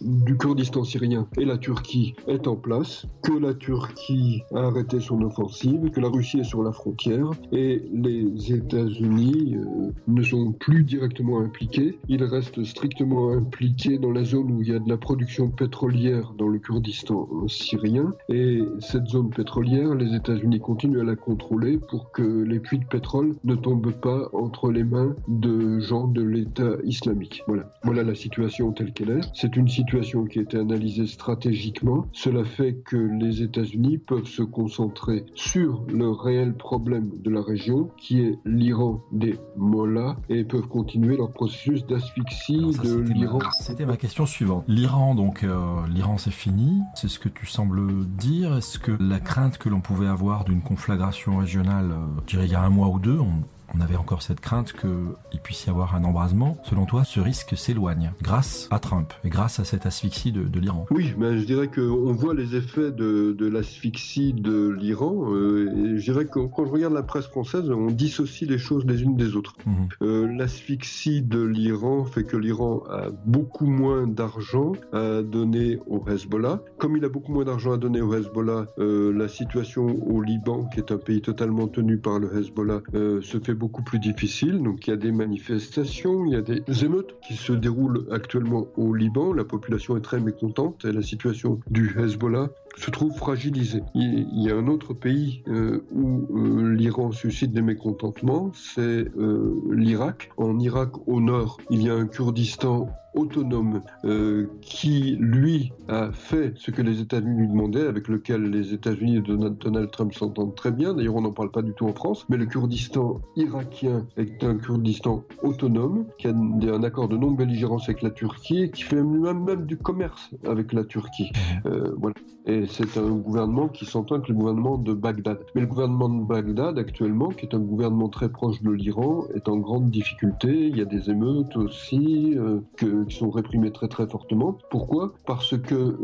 du 0.00 0.36
Kurdistan 0.36 0.84
syrien 0.84 1.26
et 1.38 1.44
la 1.44 1.58
Turquie 1.58 2.14
est 2.26 2.46
en 2.46 2.56
place, 2.56 3.06
que 3.22 3.32
la 3.32 3.54
Turquie 3.54 4.42
a 4.54 4.60
arrêté 4.60 5.00
son 5.00 5.22
offensive, 5.22 5.90
que 5.90 6.00
la 6.00 6.08
Russie 6.08 6.40
est 6.40 6.44
sur 6.44 6.62
la 6.62 6.72
frontière 6.72 7.30
et 7.52 7.82
les 7.92 8.52
États-Unis 8.52 9.56
euh, 9.56 9.92
ne 10.06 10.22
sont 10.22 10.52
plus 10.52 10.84
directement 10.84 11.40
impliqués. 11.40 11.98
Ils 12.08 12.24
restent 12.24 12.64
strictement 12.64 13.32
impliqués 13.32 13.98
dans 13.98 14.12
la 14.12 14.24
zone 14.24 14.52
où 14.52 14.62
il 14.62 14.68
y 14.68 14.74
a 14.74 14.78
de 14.78 14.88
la 14.88 14.96
production 14.96 15.48
pétrolière 15.50 16.32
dans 16.36 16.48
le 16.48 16.58
Kurdistan 16.58 17.28
syrien 17.48 18.14
et 18.28 18.60
cette 18.80 19.06
zone 19.06 19.30
pétrolière, 19.30 19.94
les 19.94 20.14
États-Unis 20.14 20.60
continuent 20.60 21.00
à 21.00 21.04
la 21.04 21.16
contrôler 21.16 21.78
pour 21.78 22.12
que 22.12 22.22
les 22.22 22.60
puits 22.60 22.78
de 22.78 22.84
pétrole 22.84 23.34
ne 23.44 23.54
tombent 23.54 23.92
pas 23.92 24.28
entre 24.32 24.70
les 24.70 24.84
mains 24.84 25.14
de 25.28 25.80
de 25.88 26.22
l'État 26.22 26.76
islamique. 26.84 27.42
Voilà. 27.46 27.72
Voilà 27.82 28.02
la 28.02 28.14
situation 28.14 28.72
telle 28.72 28.92
qu'elle 28.92 29.10
est. 29.10 29.20
C'est 29.34 29.56
une 29.56 29.68
situation 29.68 30.24
qui 30.24 30.38
a 30.38 30.42
été 30.42 30.58
analysée 30.58 31.06
stratégiquement. 31.06 32.06
Cela 32.12 32.44
fait 32.44 32.74
que 32.84 32.96
les 32.96 33.42
États-Unis 33.42 33.98
peuvent 33.98 34.26
se 34.26 34.42
concentrer 34.42 35.24
sur 35.34 35.84
le 35.88 36.10
réel 36.10 36.54
problème 36.54 37.10
de 37.18 37.30
la 37.30 37.42
région, 37.42 37.90
qui 37.96 38.20
est 38.20 38.38
l'Iran 38.44 39.00
des 39.12 39.36
mollahs, 39.56 40.16
et 40.28 40.44
peuvent 40.44 40.68
continuer 40.68 41.16
leur 41.16 41.32
processus 41.32 41.86
d'asphyxie 41.86 42.58
de 42.58 43.00
l'Iran. 43.12 43.38
C'était 43.60 43.86
ma 43.86 43.96
question 43.96 44.26
suivante. 44.26 44.64
L'Iran, 44.68 45.14
donc, 45.14 45.42
euh, 45.44 45.56
l'Iran 45.88 46.18
c'est 46.18 46.30
fini. 46.30 46.82
C'est 46.94 47.08
ce 47.08 47.18
que 47.18 47.28
tu 47.28 47.46
sembles 47.46 48.06
dire. 48.06 48.56
Est-ce 48.56 48.78
que 48.78 48.92
la 49.00 49.20
crainte 49.20 49.58
que 49.58 49.68
l'on 49.68 49.80
pouvait 49.80 50.06
avoir 50.06 50.44
d'une 50.44 50.60
conflagration 50.60 51.38
régionale, 51.38 51.92
euh, 51.92 52.20
je 52.26 52.36
dirais 52.36 52.46
il 52.46 52.52
y 52.52 52.54
a 52.54 52.62
un 52.62 52.70
mois 52.70 52.88
ou 52.88 52.98
deux, 52.98 53.18
on 53.18 53.42
on 53.74 53.80
avait 53.80 53.96
encore 53.96 54.22
cette 54.22 54.40
crainte 54.40 54.72
qu'il 54.72 55.40
puisse 55.42 55.66
y 55.66 55.70
avoir 55.70 55.94
un 55.94 56.04
embrasement. 56.04 56.58
Selon 56.64 56.86
toi, 56.86 57.04
ce 57.04 57.20
risque 57.20 57.56
s'éloigne 57.56 58.12
grâce 58.22 58.68
à 58.70 58.78
Trump 58.78 59.12
et 59.24 59.28
grâce 59.28 59.60
à 59.60 59.64
cette 59.64 59.86
asphyxie 59.86 60.32
de, 60.32 60.58
l'Iran? 60.58 60.86
Oui, 60.90 61.14
mais 61.18 61.38
je 61.38 61.44
dirais 61.44 61.68
qu'on 61.68 62.12
voit 62.12 62.34
les 62.34 62.56
effets 62.56 62.90
de, 62.90 63.36
l'asphyxie 63.46 64.32
de 64.32 64.68
l'Iran. 64.70 65.32
Euh, 65.32 65.96
je 65.96 66.02
dirais 66.02 66.24
que 66.24 66.40
quand 66.46 66.66
je 66.66 66.70
regarde 66.70 66.94
la 66.94 67.02
presse 67.02 67.26
française, 67.26 67.70
on 67.70 67.86
dissocie 67.86 68.48
les 68.48 68.58
choses 68.58 68.84
les 68.86 69.02
unes 69.02 69.16
des 69.16 69.36
autres. 69.36 69.54
Mhm. 69.66 69.88
Euh, 70.02 70.32
l'asphyxie 70.36 71.22
de 71.22 71.42
l'Iran 71.42 72.04
fait 72.04 72.24
que 72.24 72.36
l'Iran 72.36 72.82
a 72.90 73.10
beaucoup 73.26 73.66
moins 73.66 74.06
d'argent 74.06 74.72
à 74.92 75.22
donner 75.22 75.78
au 75.86 76.04
Hezbollah. 76.08 76.60
Comme 76.78 76.96
il 76.96 77.04
a 77.04 77.08
beaucoup 77.08 77.32
moins 77.32 77.44
d'argent 77.44 77.72
à 77.72 77.76
donner 77.76 78.00
au 78.00 78.14
Hezbollah, 78.14 78.66
euh, 78.78 79.12
la 79.12 79.28
situation 79.28 79.86
au 80.06 80.22
Liban, 80.22 80.68
qui 80.72 80.80
est 80.80 80.92
un 80.92 80.98
pays 80.98 81.20
totalement 81.20 81.68
tenu 81.68 81.98
par 81.98 82.18
le 82.18 82.36
Hezbollah, 82.36 82.80
se 82.92 83.38
fait 83.38 83.54
beaucoup 83.58 83.82
plus 83.82 83.98
difficile. 83.98 84.62
Donc 84.62 84.86
il 84.86 84.90
y 84.90 84.92
a 84.92 84.96
des 84.96 85.12
manifestations, 85.12 86.24
il 86.24 86.32
y 86.32 86.36
a 86.36 86.42
des 86.42 86.62
émeutes 86.84 87.18
qui 87.26 87.36
se 87.36 87.52
déroulent 87.52 88.06
actuellement 88.10 88.68
au 88.76 88.94
Liban. 88.94 89.32
La 89.32 89.44
population 89.44 89.96
est 89.96 90.00
très 90.00 90.20
mécontente 90.20 90.84
et 90.84 90.92
la 90.92 91.02
situation 91.02 91.60
du 91.70 91.94
Hezbollah 91.98 92.48
se 92.78 92.90
trouve 92.90 93.14
fragilisée. 93.14 93.82
Il 93.94 94.42
y 94.42 94.50
a 94.50 94.56
un 94.56 94.68
autre 94.68 94.94
pays 94.94 95.42
euh, 95.48 95.84
où 95.92 96.26
euh, 96.36 96.74
l'Iran 96.74 97.12
suscite 97.12 97.52
des 97.52 97.62
mécontentements, 97.62 98.50
c'est 98.54 98.80
euh, 99.16 99.60
l'Irak. 99.70 100.30
En 100.36 100.58
Irak, 100.58 100.90
au 101.06 101.20
nord, 101.20 101.58
il 101.70 101.82
y 101.82 101.90
a 101.90 101.94
un 101.94 102.06
Kurdistan 102.06 102.88
autonome 103.14 103.82
euh, 104.04 104.46
qui, 104.60 105.16
lui, 105.18 105.72
a 105.88 106.12
fait 106.12 106.52
ce 106.56 106.70
que 106.70 106.82
les 106.82 107.00
États-Unis 107.00 107.40
lui 107.40 107.48
demandaient, 107.48 107.86
avec 107.86 108.08
lequel 108.08 108.44
les 108.44 108.72
États-Unis 108.72 109.16
et 109.16 109.20
Donald 109.20 109.90
Trump 109.90 110.14
s'entendent 110.14 110.54
très 110.54 110.70
bien. 110.70 110.94
D'ailleurs, 110.94 111.16
on 111.16 111.22
n'en 111.22 111.32
parle 111.32 111.50
pas 111.50 111.62
du 111.62 111.72
tout 111.72 111.86
en 111.86 111.92
France. 111.92 112.26
Mais 112.28 112.36
le 112.36 112.46
Kurdistan 112.46 113.20
irakien 113.36 114.06
est 114.16 114.44
un 114.44 114.56
Kurdistan 114.56 115.24
autonome 115.42 116.06
qui 116.18 116.28
a 116.28 116.30
un 116.30 116.82
accord 116.82 117.08
de 117.08 117.16
non-belligérance 117.16 117.88
avec 117.88 118.02
la 118.02 118.10
Turquie 118.10 118.64
et 118.64 118.70
qui 118.70 118.82
fait 118.82 119.02
même, 119.02 119.42
même 119.42 119.66
du 119.66 119.76
commerce 119.76 120.30
avec 120.46 120.72
la 120.72 120.84
Turquie. 120.84 121.30
Euh, 121.66 121.94
voilà. 121.96 122.14
Et 122.48 122.64
c'est 122.66 122.96
un 122.96 123.10
gouvernement 123.10 123.68
qui 123.68 123.84
s'entend 123.84 124.14
avec 124.14 124.28
le 124.28 124.34
gouvernement 124.34 124.78
de 124.78 124.94
Bagdad. 124.94 125.38
Mais 125.54 125.60
le 125.60 125.66
gouvernement 125.66 126.08
de 126.08 126.24
Bagdad, 126.24 126.78
actuellement, 126.78 127.28
qui 127.28 127.44
est 127.44 127.54
un 127.54 127.58
gouvernement 127.58 128.08
très 128.08 128.30
proche 128.30 128.62
de 128.62 128.70
l'Iran, 128.70 129.26
est 129.34 129.50
en 129.50 129.58
grande 129.58 129.90
difficulté. 129.90 130.48
Il 130.48 130.78
y 130.78 130.80
a 130.80 130.86
des 130.86 131.10
émeutes 131.10 131.56
aussi 131.56 132.34
euh, 132.38 132.60
qui 132.78 133.14
sont 133.14 133.28
réprimées 133.28 133.70
très 133.70 133.88
très 133.88 134.06
fortement. 134.06 134.56
Pourquoi? 134.70 135.12
Parce 135.26 135.58
que 135.58 135.98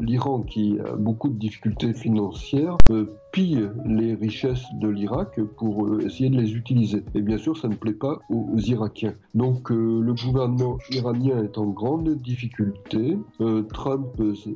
l'Iran, 0.00 0.42
qui 0.42 0.78
a 0.78 0.94
beaucoup 0.94 1.30
de 1.30 1.38
difficultés 1.38 1.92
financières, 1.92 2.78
euh, 2.90 3.12
pille 3.32 3.68
les 3.84 4.14
richesses 4.14 4.64
de 4.74 4.88
l'Irak 4.88 5.40
pour 5.56 5.86
euh, 5.86 6.00
essayer 6.00 6.30
de 6.30 6.36
les 6.36 6.54
utiliser. 6.54 7.04
Et 7.14 7.20
bien 7.20 7.38
sûr, 7.38 7.56
ça 7.56 7.68
ne 7.68 7.74
plaît 7.74 7.92
pas 7.92 8.18
aux 8.30 8.58
Irakiens. 8.58 9.14
Donc 9.34 9.70
euh, 9.70 10.00
le 10.00 10.14
gouvernement 10.14 10.78
iranien 10.90 11.42
est 11.42 11.58
en 11.58 11.66
grande 11.66 12.08
difficulté. 12.16 13.18
Euh, 13.40 13.62
Trump 13.62 14.06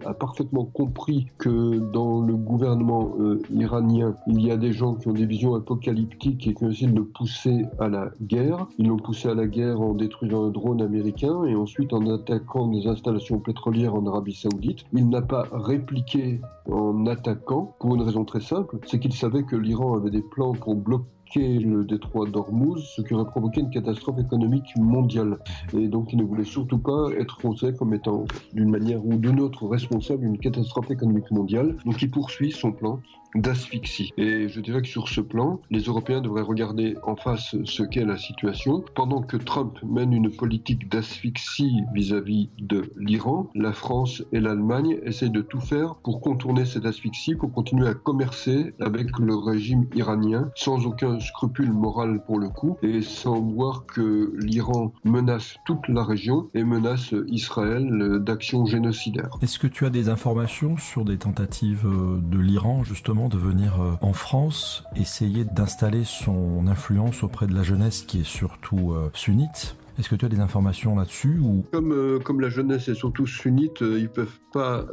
a 0.04 0.14
parfaitement 0.14 0.64
compris 0.64 1.26
que 1.38 1.78
dans 1.92 2.20
le 2.20 2.34
gouvernement 2.34 3.12
iranien, 3.52 4.16
il 4.26 4.44
y 4.44 4.50
a 4.50 4.56
des 4.56 4.72
gens 4.72 4.94
qui 4.94 5.08
ont 5.08 5.12
des 5.12 5.26
visions 5.26 5.54
apocalyptiques 5.54 6.46
et 6.46 6.54
qui 6.54 6.64
ont 6.64 6.70
essayé 6.70 6.90
de 6.90 6.96
le 6.96 7.04
pousser 7.04 7.66
à 7.78 7.88
la 7.88 8.10
guerre. 8.22 8.66
Ils 8.78 8.88
l'ont 8.88 8.96
poussé 8.96 9.28
à 9.28 9.34
la 9.34 9.46
guerre 9.46 9.80
en 9.80 9.94
détruisant 9.94 10.46
un 10.46 10.50
drone 10.50 10.82
américain 10.82 11.44
et 11.44 11.54
ensuite 11.54 11.92
en 11.92 12.06
attaquant 12.06 12.68
des 12.68 12.86
installations 12.86 13.38
pétrolières 13.38 13.94
en 13.94 14.06
Arabie 14.06 14.34
saoudite. 14.34 14.84
Il 14.92 15.08
n'a 15.08 15.22
pas 15.22 15.46
répliqué 15.52 16.40
en 16.70 17.06
attaquant 17.06 17.74
pour 17.78 17.94
une 17.94 18.02
raison 18.02 18.24
très 18.24 18.40
simple 18.40 18.61
c'est 18.86 18.98
qu'il 18.98 19.12
savait 19.12 19.44
que 19.44 19.56
l'Iran 19.56 19.96
avait 19.96 20.10
des 20.10 20.22
plans 20.22 20.52
pour 20.52 20.74
bloquer 20.74 21.58
le 21.58 21.84
détroit 21.84 22.26
d'Ormuz, 22.26 22.92
ce 22.94 23.02
qui 23.02 23.14
aurait 23.14 23.30
provoqué 23.30 23.60
une 23.60 23.70
catastrophe 23.70 24.18
économique 24.18 24.76
mondiale. 24.76 25.38
Et 25.72 25.88
donc 25.88 26.12
il 26.12 26.18
ne 26.18 26.24
voulait 26.24 26.44
surtout 26.44 26.78
pas 26.78 27.08
être 27.18 27.38
considéré 27.38 27.74
comme 27.76 27.94
étant 27.94 28.24
d'une 28.52 28.70
manière 28.70 29.04
ou 29.04 29.16
d'une 29.16 29.40
autre 29.40 29.66
responsable 29.66 30.20
d'une 30.20 30.38
catastrophe 30.38 30.90
économique 30.90 31.30
mondiale. 31.30 31.76
Donc 31.84 32.02
il 32.02 32.10
poursuit 32.10 32.52
son 32.52 32.72
plan 32.72 33.00
d'asphyxie. 33.34 34.12
Et 34.16 34.48
je 34.48 34.60
dirais 34.60 34.82
que 34.82 34.88
sur 34.88 35.08
ce 35.08 35.20
plan, 35.20 35.60
les 35.70 35.82
Européens 35.82 36.20
devraient 36.20 36.42
regarder 36.42 36.96
en 37.04 37.16
face 37.16 37.56
ce 37.64 37.82
qu'est 37.82 38.04
la 38.04 38.16
situation. 38.16 38.84
Pendant 38.94 39.22
que 39.22 39.36
Trump 39.36 39.78
mène 39.82 40.12
une 40.12 40.30
politique 40.30 40.88
d'asphyxie 40.90 41.82
vis-à-vis 41.94 42.50
de 42.58 42.92
l'Iran, 42.96 43.50
la 43.54 43.72
France 43.72 44.22
et 44.32 44.40
l'Allemagne 44.40 44.98
essayent 45.04 45.30
de 45.30 45.40
tout 45.40 45.60
faire 45.60 45.96
pour 45.96 46.20
contourner 46.20 46.64
cette 46.64 46.86
asphyxie, 46.86 47.34
pour 47.34 47.52
continuer 47.52 47.88
à 47.88 47.94
commercer 47.94 48.74
avec 48.80 49.18
le 49.18 49.34
régime 49.34 49.86
iranien 49.94 50.50
sans 50.54 50.86
aucun 50.86 51.20
scrupule 51.20 51.72
moral 51.72 52.22
pour 52.26 52.38
le 52.38 52.48
coup 52.48 52.76
et 52.82 53.02
sans 53.02 53.40
voir 53.40 53.86
que 53.86 54.34
l'Iran 54.38 54.92
menace 55.04 55.56
toute 55.66 55.88
la 55.88 56.04
région 56.04 56.48
et 56.54 56.64
menace 56.64 57.14
Israël 57.28 58.18
d'actions 58.20 58.66
génocidaires. 58.66 59.38
Est-ce 59.40 59.58
que 59.58 59.66
tu 59.66 59.86
as 59.86 59.90
des 59.90 60.08
informations 60.08 60.76
sur 60.76 61.04
des 61.04 61.18
tentatives 61.18 61.86
de 61.86 62.38
l'Iran 62.38 62.84
justement 62.84 63.21
de 63.28 63.38
venir 63.38 63.80
euh, 63.80 63.92
en 64.00 64.12
France, 64.12 64.84
essayer 64.96 65.44
d'installer 65.44 66.04
son 66.04 66.66
influence 66.66 67.22
auprès 67.22 67.46
de 67.46 67.54
la 67.54 67.62
jeunesse 67.62 68.02
qui 68.02 68.20
est 68.20 68.26
surtout 68.26 68.92
euh, 68.92 69.10
sunnite 69.14 69.76
Est-ce 69.98 70.08
que 70.08 70.14
tu 70.14 70.24
as 70.24 70.28
des 70.28 70.40
informations 70.40 70.96
là-dessus 70.96 71.40
comme, 71.72 71.92
euh, 71.92 72.18
comme 72.18 72.40
la 72.40 72.48
jeunesse 72.48 72.88
est 72.88 72.94
surtout 72.94 73.26
sunnite, 73.26 73.80
ils 73.80 74.08
peuvent 74.08 74.40
pas 74.52 74.84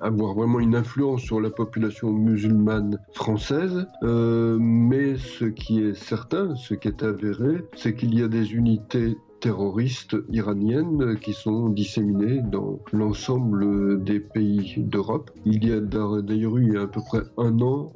avoir 0.00 0.34
vraiment 0.34 0.60
une 0.60 0.74
influence 0.74 1.22
sur 1.22 1.40
la 1.40 1.50
population 1.50 2.12
musulmane 2.12 2.98
française. 3.14 3.86
mais 4.02 5.16
ce 5.16 5.44
qui 5.44 5.82
est 5.82 5.94
certain, 5.94 6.54
ce 6.56 6.74
qui 6.74 6.88
est 6.88 7.02
avéré, 7.02 7.64
c'est 7.76 7.94
qu'il 7.94 8.18
y 8.18 8.22
a 8.22 8.28
des 8.28 8.52
unités 8.52 9.16
terroristes 9.42 10.16
iraniennes 10.30 11.18
qui 11.18 11.32
sont 11.32 11.68
disséminées 11.68 12.40
dans 12.42 12.78
l'ensemble 12.92 14.02
des 14.04 14.20
pays 14.20 14.76
d'Europe. 14.78 15.32
Il 15.44 15.66
y 15.66 15.72
a 15.72 15.80
d'ailleurs 15.80 16.56
eu 16.56 16.78
à 16.78 16.86
peu 16.86 17.00
près 17.04 17.22
un 17.36 17.60
an 17.60 17.92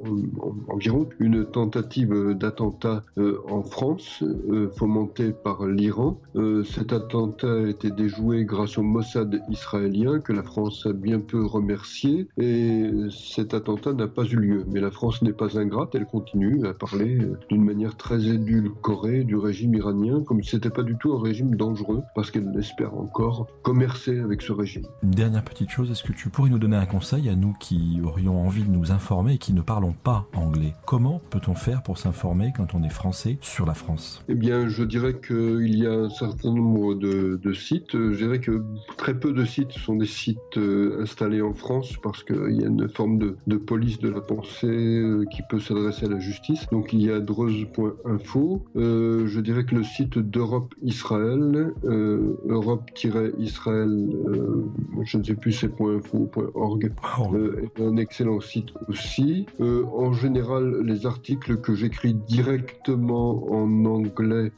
environ 0.69 1.09
une 1.21 1.47
tentative 1.47 2.35
d'attentat 2.35 3.05
euh, 3.19 3.39
en 3.49 3.63
France 3.63 4.25
euh, 4.25 4.71
fomentée 4.77 5.33
par 5.33 5.67
l'Iran. 5.67 6.21
Euh, 6.35 6.65
cet 6.65 6.93
attentat 6.93 7.53
a 7.53 7.69
été 7.69 7.93
déjoué 7.93 8.45
grâce 8.45 8.77
au 8.77 8.83
Mossad 8.83 9.41
israélien 9.49 10.19
que 10.19 10.33
la 10.33 10.43
France 10.43 10.85
a 10.87 10.93
bien 10.93 11.21
peu 11.21 11.47
remercié 11.47 12.27
et 12.39 12.91
cet 13.11 13.55
attentat 13.55 13.93
n'a 13.93 14.09
pas 14.09 14.25
eu 14.25 14.37
lieu. 14.37 14.65
Mais 14.67 14.81
la 14.81 14.91
France 14.91 15.23
n'est 15.23 15.33
pas 15.33 15.57
ingrate, 15.59 15.95
elle 15.95 16.07
continue 16.07 16.67
à 16.67 16.75
parler 16.75 17.19
d'une 17.49 17.65
manière 17.65 17.97
très 17.97 18.27
édulcorée 18.27 19.23
du 19.23 19.37
régime 19.37 19.75
iranien 19.75 20.25
comme 20.27 20.43
si 20.43 20.51
c'était 20.51 20.71
pas 20.71 20.83
du 20.83 20.97
tout 20.97 21.13
un 21.13 21.23
régime 21.23 21.36
dangereux 21.45 22.03
parce 22.15 22.31
qu'elle 22.31 22.53
espère 22.59 22.95
encore 22.95 23.47
commercer 23.63 24.19
avec 24.21 24.43
ce 24.43 24.53
régime. 24.53 24.87
Dernière 25.03 25.45
petite 25.45 25.71
chose, 25.71 25.91
est-ce 25.91 26.03
que 26.03 26.13
tu 26.13 26.29
pourrais 26.29 26.51
nous 26.51 26.59
donner 26.59 26.77
un 26.77 26.87
conseil 26.87 27.29
à 27.29 27.35
nous 27.35 27.55
qui 27.61 28.01
aurions 28.05 28.45
envie 28.47 28.65
de 28.65 28.71
nous 28.71 28.93
informer 28.93 29.35
et 29.35 29.39
qui 29.39 29.53
ne 29.53 29.61
parlons 29.61 29.93
pas 29.93 30.27
anglais? 30.35 30.75
Comment 30.87 31.21
peut-on 31.31 31.55
faire 31.55 31.83
pour 31.83 31.99
s'informer 31.99 32.53
quand 32.57 32.75
on 32.75 32.83
est 32.83 32.91
français 32.91 33.39
sur 33.41 33.67
la 33.67 33.75
France? 33.75 34.25
Eh 34.29 34.35
bien, 34.35 34.69
je 34.69 34.85
dirais 34.85 35.19
qu'il 35.21 35.77
y 35.77 35.87
a 35.87 35.93
un 35.93 36.11
certain 36.11 36.53
nombre 36.53 36.95
de, 36.95 37.53
sites. 37.53 37.93
Je 37.93 38.17
dirais 38.17 38.41
que 38.41 38.63
très 38.97 39.19
peu 39.19 39.33
de 39.33 39.45
sites 39.45 39.73
sont 39.73 39.97
des 39.97 40.07
sites 40.07 40.39
euh, 40.57 41.03
installés 41.03 41.41
en 41.41 41.55
France 41.55 41.95
parce 42.03 42.23
qu'il 42.23 42.53
y 42.53 42.65
a 42.65 42.67
une 42.67 42.89
forme 42.89 43.19
de, 43.19 43.57
police 43.57 43.99
de 43.99 44.11
la 44.11 44.21
pensée 44.21 44.67
euh, 44.67 45.25
qui 45.31 45.41
peut 45.49 45.61
s'adresser 45.61 46.07
à 46.07 46.11
la 46.11 46.19
justice. 46.19 46.67
Donc 46.71 46.93
il 46.93 47.03
y 47.03 47.11
a 47.11 47.21
dreuse.info. 47.21 48.65
Euh, 48.77 49.27
je 49.27 49.41
dirais 49.41 49.65
que 49.65 49.75
le 49.75 49.85
site 49.85 50.19
d'Europe 50.19 50.75
Israël 50.83 51.26
euh, 51.27 52.37
Europe-Israël, 52.49 54.09
euh, 54.29 54.65
je 55.03 55.19
ne 55.19 55.23
sais 55.25 55.35
plus 55.35 55.53
c'est 55.53 55.73
.info, 55.81 56.31
.org, 56.55 56.93
euh, 57.35 57.63
est 57.63 57.81
un 57.81 57.97
excellent 57.97 58.41
site 58.41 58.69
aussi. 58.89 59.47
en 59.61 60.13
général, 60.13 60.83
les 60.85 61.07
articles 61.07 61.57
que 61.59 61.75
j'écris 61.75 62.15
directement 62.15 63.47
en 63.53 63.85
anglais 63.85 64.53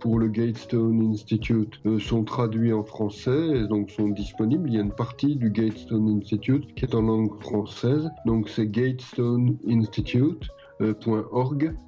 pour 0.00 0.18
le 0.18 0.28
Gatestone 0.28 1.02
Institute 1.12 1.80
sont 1.98 2.24
traduits 2.24 2.72
en 2.72 2.84
français 2.84 3.48
et 3.48 3.66
donc 3.66 3.90
sont 3.90 4.08
disponibles. 4.08 4.68
Il 4.68 4.74
y 4.74 4.78
a 4.78 4.82
une 4.82 4.92
partie 4.92 5.36
du 5.36 5.50
Gatestone 5.50 6.20
Institute 6.20 6.74
qui 6.74 6.84
est 6.84 6.94
en 6.94 7.02
langue 7.02 7.38
française, 7.40 8.08
donc 8.24 8.48
c'est 8.48 8.66
Gatestone 8.66 9.56
Institute. 9.68 10.48
Euh, 10.80 10.94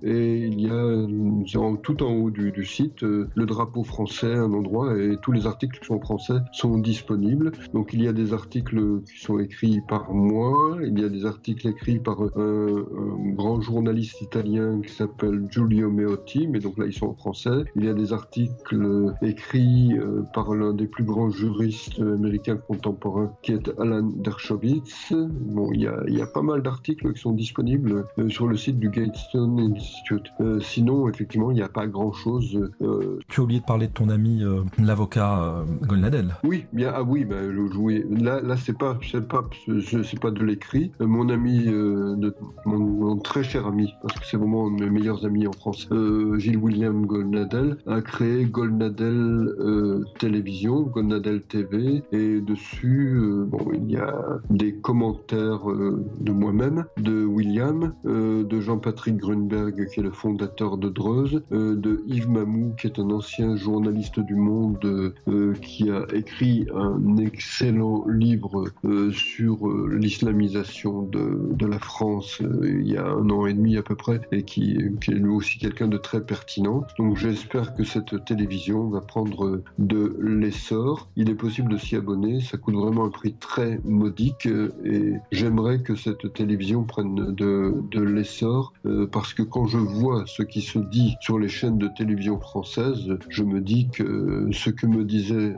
et 0.03 0.39
il 0.47 0.61
y 0.61 0.71
a 0.71 1.77
tout 1.83 2.03
en 2.03 2.13
haut 2.13 2.31
du, 2.31 2.65
site 2.65 3.03
euh, 3.03 3.29
le 3.35 3.47
drapeau 3.47 3.85
français, 3.85 4.33
un 4.33 4.53
endroit 4.53 4.99
et 4.99 5.17
tous 5.21 5.33
les 5.33 5.47
articles 5.47 5.79
qui 5.79 5.87
sont 5.87 6.01
français 6.01 6.39
sont 6.53 6.79
disponibles. 6.79 7.53
Donc 7.75 7.93
il 7.93 8.03
y 8.03 8.09
a 8.09 8.13
des 8.13 8.33
articles 8.33 9.03
qui 9.03 9.21
sont 9.21 9.39
écrits 9.39 9.81
par 9.89 10.13
moi, 10.13 10.79
il 10.83 10.99
y 10.99 11.05
a 11.05 11.09
des 11.09 11.27
articles 11.27 11.67
écrits 11.69 11.99
par 11.99 12.21
un, 12.21 12.85
grand 13.35 13.61
journaliste 13.61 14.21
italien 14.23 14.81
qui 14.81 14.93
s'appelle 14.93 15.47
Giulio 15.51 15.91
Meotti, 15.91 16.47
mais 16.47 16.59
donc 16.59 16.79
là 16.79 16.87
ils 16.87 16.93
sont 16.93 17.09
en 17.09 17.15
français. 17.15 17.65
Il 17.77 17.85
y 17.85 17.89
a 17.89 17.95
des 17.95 18.13
articles 18.13 19.15
écrits 19.23 19.97
euh, 19.99 20.23
par 20.35 20.55
l'un 20.55 20.73
des 20.73 20.87
plus 20.87 21.05
grands 21.05 21.31
juristes 21.31 22.01
américains 22.01 22.57
contemporains 22.57 23.33
qui 23.43 23.53
est 23.53 23.71
Alan 23.79 24.03
Dershowitz. 24.03 25.13
Bon, 25.13 25.71
il 25.73 25.83
y 25.83 25.87
a, 25.87 26.03
il 26.09 26.17
y 26.17 26.23
a 26.23 26.27
pas 26.27 26.43
mal 26.43 26.63
d'articles 26.63 27.13
qui 27.13 27.21
sont 27.21 27.33
disponibles 27.33 28.07
sur 28.29 28.47
le 28.47 28.57
site 28.57 28.78
du 28.79 28.91
Gatestone 28.91 29.75
Institute. 29.75 30.33
Euh, 30.41 30.61
sinon, 30.61 31.09
effectivement, 31.09 31.51
il 31.51 31.55
n'y 31.55 31.63
a 31.63 31.69
pas 31.69 31.87
grand-chose. 31.87 32.71
Euh, 32.81 33.19
tu 33.29 33.41
as 33.41 33.45
oublié 33.45 33.61
de 33.61 33.65
parler 33.65 33.89
de 33.89 33.93
ton 33.93 34.09
ami, 34.09 34.43
euh, 34.43 34.63
l'avocat 34.79 35.65
Golnadel. 35.83 36.37
Oui, 36.45 36.67
bien, 36.73 36.93
ah 36.95 37.03
oui, 37.03 37.25
bah, 37.25 37.37
oui. 37.77 38.05
là, 38.11 38.41
là 38.41 38.57
c'est 38.57 38.77
pas, 38.77 38.99
c'est 39.11 39.27
pas, 39.27 39.49
c'est 39.83 40.21
pas 40.21 40.31
de 40.31 40.45
l'écrit. 40.45 40.93
mon 41.01 41.29
ami, 41.29 41.65
de, 41.67 42.35
mon, 42.65 43.17
très 43.19 43.43
cher 43.43 43.67
ami, 43.67 43.93
parce 44.03 44.19
que 44.19 44.27
c'est 44.27 44.37
vraiment 44.37 44.69
un 44.69 44.77
de 44.77 44.85
mes 44.85 44.91
meilleurs 44.91 45.25
amis 45.25 45.47
en 45.47 45.53
France, 45.53 45.89
Gilles 46.39 46.57
William 46.57 47.07
Golnadel, 47.07 47.79
a 47.87 48.01
créé 48.01 48.45
Golnadel 48.45 49.55
Télévision, 50.19 50.83
Golnadel 50.83 51.43
TV, 51.43 52.03
et 52.13 52.41
dessus, 52.41 53.21
bon, 53.47 53.71
il 53.75 53.91
y 53.91 53.97
a 53.97 54.41
des 54.51 54.75
commentaires 54.75 55.67
de 55.67 56.33
moi-même, 56.33 56.85
de 56.99 57.25
William, 57.25 57.93
de 58.05 58.61
Jean-Patrick 58.69 59.17
Grunberg, 59.17 59.89
qui 59.89 60.01
est 60.01 60.03
le 60.03 60.11
fondateur 60.11 60.77
de 60.77 60.91
Dreuze, 60.91 61.43
euh, 61.53 61.75
de 61.75 62.03
Yves 62.07 62.29
Mamou, 62.29 62.75
qui 62.79 62.87
est 62.87 62.99
un 62.99 63.11
ancien 63.11 63.57
journaliste 63.57 64.21
du 64.21 64.35
Monde, 64.35 65.15
euh, 65.27 65.55
qui 65.63 65.91
a 65.91 66.05
écrit 66.13 66.67
un 66.75 67.17
excellent 67.17 68.07
livre 68.07 68.67
euh, 68.85 69.11
sur 69.11 69.67
l'islamisation 69.89 71.01
de, 71.01 71.67
la 71.67 71.79
France 71.79 72.43
il 72.63 72.87
y 72.87 72.97
a 72.97 73.07
un 73.07 73.31
an 73.31 73.47
et 73.47 73.55
demi 73.55 73.79
à 73.79 73.83
peu 73.83 73.95
près, 73.95 74.21
et 74.33 74.43
qui, 74.43 74.73
est 74.73 75.11
lui 75.11 75.31
aussi 75.31 75.59
quelqu'un 75.59 75.89
de 75.89 75.97
très 75.97 76.21
pertinent. 76.21 76.87
Donc 76.99 77.17
j'espère 77.17 77.75
que 77.75 77.85
cette 77.85 78.23
télévision 78.27 78.89
va 78.91 79.01
prendre 79.01 79.63
de 79.79 80.17
l'essor. 80.21 81.09
Il 81.17 81.31
est 81.31 81.35
possible 81.35 81.73
de 81.73 81.79
s'y 81.79 81.97
abonner, 81.97 82.41
ça 82.41 82.59
coûte 82.59 82.75
vraiment 82.75 83.07
un 83.07 83.11
prix 83.11 83.35
très 83.35 83.81
modique, 83.85 84.47
et 84.85 85.15
j'aimerais 85.33 85.81
que 85.81 85.95
cette 85.95 86.35
télévision 86.35 86.85
prenne 86.85 87.35
de 87.35 88.01
l'essor 88.01 88.58
euh, 88.87 89.07
parce 89.07 89.35
que 89.35 89.43
quand 89.43 89.67
je 89.67 89.79
vois 89.79 90.25
ce 90.27 90.43
qui 90.43 90.61
se 90.61 90.79
dit 90.79 91.15
sur 91.21 91.39
les 91.39 91.49
chaînes 91.49 91.79
de 91.79 91.89
télévision 91.89 92.39
françaises, 92.41 93.17
je 93.29 93.43
me 93.43 93.61
dis 93.61 93.89
que 93.89 94.49
ce 94.53 94.71
que 94.71 94.87
me 94.87 95.05
disait 95.05 95.35
euh, 95.35 95.57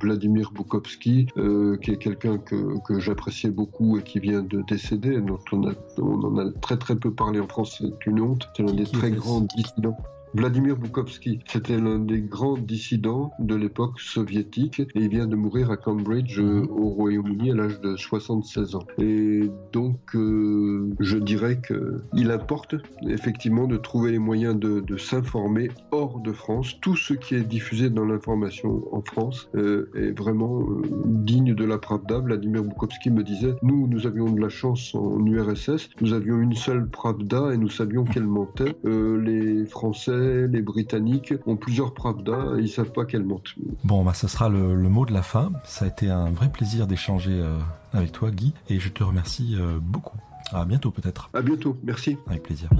Vladimir 0.00 0.50
Boukowski, 0.52 1.26
euh, 1.36 1.76
qui 1.78 1.90
est 1.92 1.96
quelqu'un 1.96 2.38
que, 2.38 2.78
que 2.86 3.00
j'appréciais 3.00 3.50
beaucoup 3.50 3.98
et 3.98 4.02
qui 4.02 4.20
vient 4.20 4.42
de 4.42 4.62
décéder, 4.62 5.20
dont 5.20 5.38
on, 5.52 5.68
a, 5.68 5.72
on 5.98 6.22
en 6.22 6.38
a 6.38 6.50
très 6.60 6.76
très 6.76 6.96
peu 6.96 7.12
parlé 7.12 7.40
en 7.40 7.48
France, 7.48 7.76
c'est 7.80 8.06
une 8.06 8.20
honte, 8.20 8.48
c'est 8.56 8.62
l'un 8.62 8.74
des 8.74 8.84
très 8.84 9.10
grands 9.10 9.46
dissidents. 9.56 9.96
Vladimir 10.32 10.76
Bukovsky, 10.76 11.40
c'était 11.48 11.76
l'un 11.76 11.98
des 11.98 12.20
grands 12.20 12.56
dissidents 12.56 13.32
de 13.40 13.56
l'époque 13.56 13.98
soviétique 13.98 14.78
et 14.78 14.88
il 14.94 15.08
vient 15.08 15.26
de 15.26 15.34
mourir 15.34 15.72
à 15.72 15.76
Cambridge 15.76 16.38
euh, 16.38 16.64
au 16.70 16.90
Royaume-Uni 16.90 17.50
à 17.50 17.54
l'âge 17.54 17.80
de 17.80 17.96
76 17.96 18.76
ans. 18.76 18.86
Et 18.98 19.50
donc, 19.72 19.98
euh, 20.14 20.94
je 21.00 21.16
dirais 21.16 21.60
qu'il 21.60 22.30
importe 22.30 22.76
effectivement 23.08 23.66
de 23.66 23.76
trouver 23.76 24.12
les 24.12 24.18
moyens 24.18 24.56
de, 24.56 24.96
s'informer 24.96 25.70
hors 25.90 26.20
de 26.20 26.32
France. 26.32 26.78
Tout 26.80 26.94
ce 26.94 27.14
qui 27.14 27.34
est 27.34 27.42
diffusé 27.42 27.90
dans 27.90 28.04
l'information 28.04 28.84
en 28.92 29.02
France 29.02 29.48
euh, 29.56 29.90
est 29.96 30.16
vraiment 30.16 30.62
digne 31.06 31.54
de 31.54 31.64
la 31.64 31.78
Pravda. 31.78 32.18
Vladimir 32.18 32.62
Bukovsky 32.62 33.10
me 33.10 33.24
disait, 33.24 33.54
nous, 33.62 33.88
nous 33.88 34.06
avions 34.06 34.30
de 34.30 34.40
la 34.40 34.48
chance 34.48 34.94
en 34.94 35.24
URSS, 35.24 35.88
nous 36.00 36.12
avions 36.12 36.38
une 36.40 36.54
seule 36.54 36.88
Pravda 36.88 37.52
et 37.52 37.56
nous 37.56 37.68
savions 37.68 38.04
qu'elle 38.04 38.26
mentait. 38.26 38.76
les 38.84 39.64
Français 39.66 40.19
les 40.20 40.62
Britanniques 40.62 41.34
ont 41.46 41.56
plusieurs 41.56 41.94
Pravda 41.94 42.54
et 42.56 42.62
ils 42.62 42.68
savent 42.68 42.92
pas 42.92 43.04
quelle 43.04 43.24
monte. 43.24 43.54
Bon, 43.84 44.04
bah, 44.04 44.14
ce 44.14 44.28
sera 44.28 44.48
le, 44.48 44.76
mot 44.76 45.06
de 45.06 45.12
la 45.12 45.22
fin. 45.22 45.52
Ça 45.64 45.84
a 45.84 45.88
été 45.88 46.10
un 46.10 46.30
vrai 46.30 46.50
plaisir 46.50 46.86
d'échanger 46.86 47.32
euh, 47.32 47.58
avec 47.92 48.12
toi, 48.12 48.30
Guy, 48.30 48.54
et 48.68 48.78
je 48.78 48.88
te 48.88 49.02
remercie 49.02 49.56
euh, 49.58 49.78
beaucoup. 49.80 50.18
À 50.52 50.64
bientôt 50.64 50.90
peut-être. 50.90 51.30
À 51.34 51.42
bientôt, 51.42 51.76
merci. 51.84 52.16
Avec 52.26 52.42
plaisir. 52.42 52.70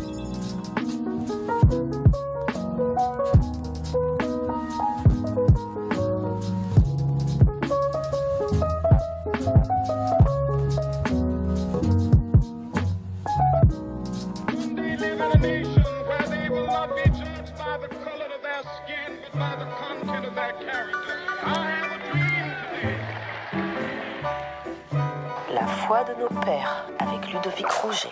De 25.91 26.21
nos 26.21 26.29
pères 26.41 26.87
avec 27.01 27.33
Ludovic 27.33 27.69
Rouget. 27.69 28.09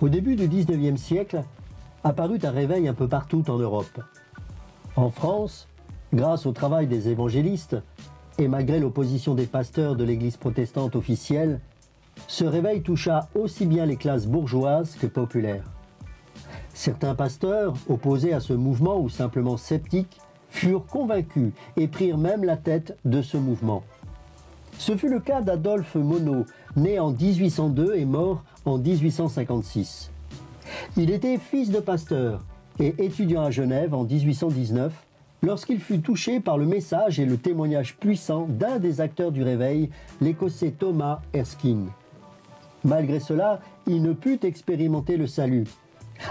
Au 0.00 0.08
début 0.08 0.34
du 0.34 0.48
19e 0.48 0.96
siècle, 0.96 1.44
apparut 2.04 2.38
un 2.42 2.50
réveil 2.50 2.88
un 2.88 2.94
peu 2.94 3.06
partout 3.06 3.50
en 3.50 3.58
Europe. 3.58 4.00
En 4.96 5.10
France, 5.10 5.68
grâce 6.14 6.46
au 6.46 6.52
travail 6.52 6.86
des 6.86 7.10
évangélistes, 7.10 7.76
et 8.38 8.48
malgré 8.48 8.80
l'opposition 8.80 9.34
des 9.34 9.46
pasteurs 9.46 9.96
de 9.96 10.04
l'Église 10.04 10.36
protestante 10.36 10.96
officielle, 10.96 11.60
ce 12.26 12.44
réveil 12.44 12.82
toucha 12.82 13.28
aussi 13.34 13.66
bien 13.66 13.86
les 13.86 13.96
classes 13.96 14.26
bourgeoises 14.26 14.96
que 15.00 15.06
populaires. 15.06 15.64
Certains 16.72 17.14
pasteurs, 17.14 17.74
opposés 17.88 18.32
à 18.32 18.40
ce 18.40 18.52
mouvement 18.52 19.00
ou 19.00 19.08
simplement 19.08 19.56
sceptiques, 19.56 20.18
furent 20.50 20.86
convaincus 20.86 21.52
et 21.76 21.88
prirent 21.88 22.18
même 22.18 22.44
la 22.44 22.56
tête 22.56 22.96
de 23.04 23.22
ce 23.22 23.36
mouvement. 23.36 23.82
Ce 24.78 24.96
fut 24.96 25.08
le 25.08 25.20
cas 25.20 25.40
d'Adolphe 25.40 25.94
Monod, 25.94 26.46
né 26.76 26.98
en 26.98 27.12
1802 27.12 27.94
et 27.94 28.04
mort 28.04 28.42
en 28.64 28.78
1856. 28.78 30.10
Il 30.96 31.10
était 31.10 31.38
fils 31.38 31.70
de 31.70 31.78
pasteur 31.78 32.44
et 32.80 32.94
étudiant 32.98 33.42
à 33.42 33.50
Genève 33.50 33.94
en 33.94 34.04
1819 34.04 35.03
lorsqu'il 35.44 35.78
fut 35.78 36.00
touché 36.00 36.40
par 36.40 36.56
le 36.56 36.64
message 36.64 37.20
et 37.20 37.26
le 37.26 37.36
témoignage 37.36 37.96
puissant 37.96 38.46
d'un 38.48 38.78
des 38.78 39.00
acteurs 39.00 39.30
du 39.30 39.42
réveil, 39.42 39.90
l'Écossais 40.20 40.70
Thomas 40.70 41.20
Erskine. 41.32 41.88
Malgré 42.82 43.20
cela, 43.20 43.60
il 43.86 44.02
ne 44.02 44.12
put 44.12 44.40
expérimenter 44.42 45.16
le 45.16 45.26
salut. 45.26 45.66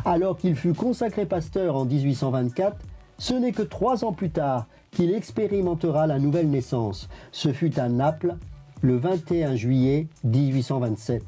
Alors 0.06 0.38
qu'il 0.38 0.56
fut 0.56 0.74
consacré 0.74 1.26
pasteur 1.26 1.76
en 1.76 1.86
1824, 1.86 2.78
ce 3.20 3.34
n'est 3.36 3.52
que 3.52 3.62
trois 3.62 4.04
ans 4.04 4.14
plus 4.14 4.32
tard 4.32 4.66
qu'il 4.92 5.14
expérimentera 5.14 6.08
la 6.08 6.20
nouvelle 6.20 6.50
naissance. 6.50 7.08
Ce 7.32 7.54
fut 7.54 7.80
à 7.80 7.90
Naples, 7.90 8.36
le 8.82 8.98
21 8.98 9.56
juillet 9.56 10.08
1827. 10.24 11.24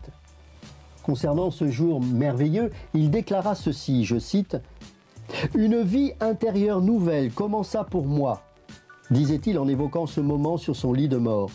Concernant 1.04 1.52
ce 1.52 1.70
jour 1.70 2.02
merveilleux, 2.02 2.72
il 2.96 3.12
déclara 3.12 3.54
ceci, 3.54 4.06
je 4.06 4.18
cite, 4.18 4.58
Une 5.56 5.82
vie 5.82 6.14
intérieure 6.20 6.82
nouvelle 6.82 7.32
commença 7.32 7.84
pour 7.84 8.06
moi, 8.06 8.42
disait-il 9.12 9.58
en 9.60 9.68
évoquant 9.68 10.06
ce 10.06 10.22
moment 10.22 10.58
sur 10.58 10.76
son 10.76 10.94
lit 10.94 11.08
de 11.08 11.18
mort. 11.18 11.50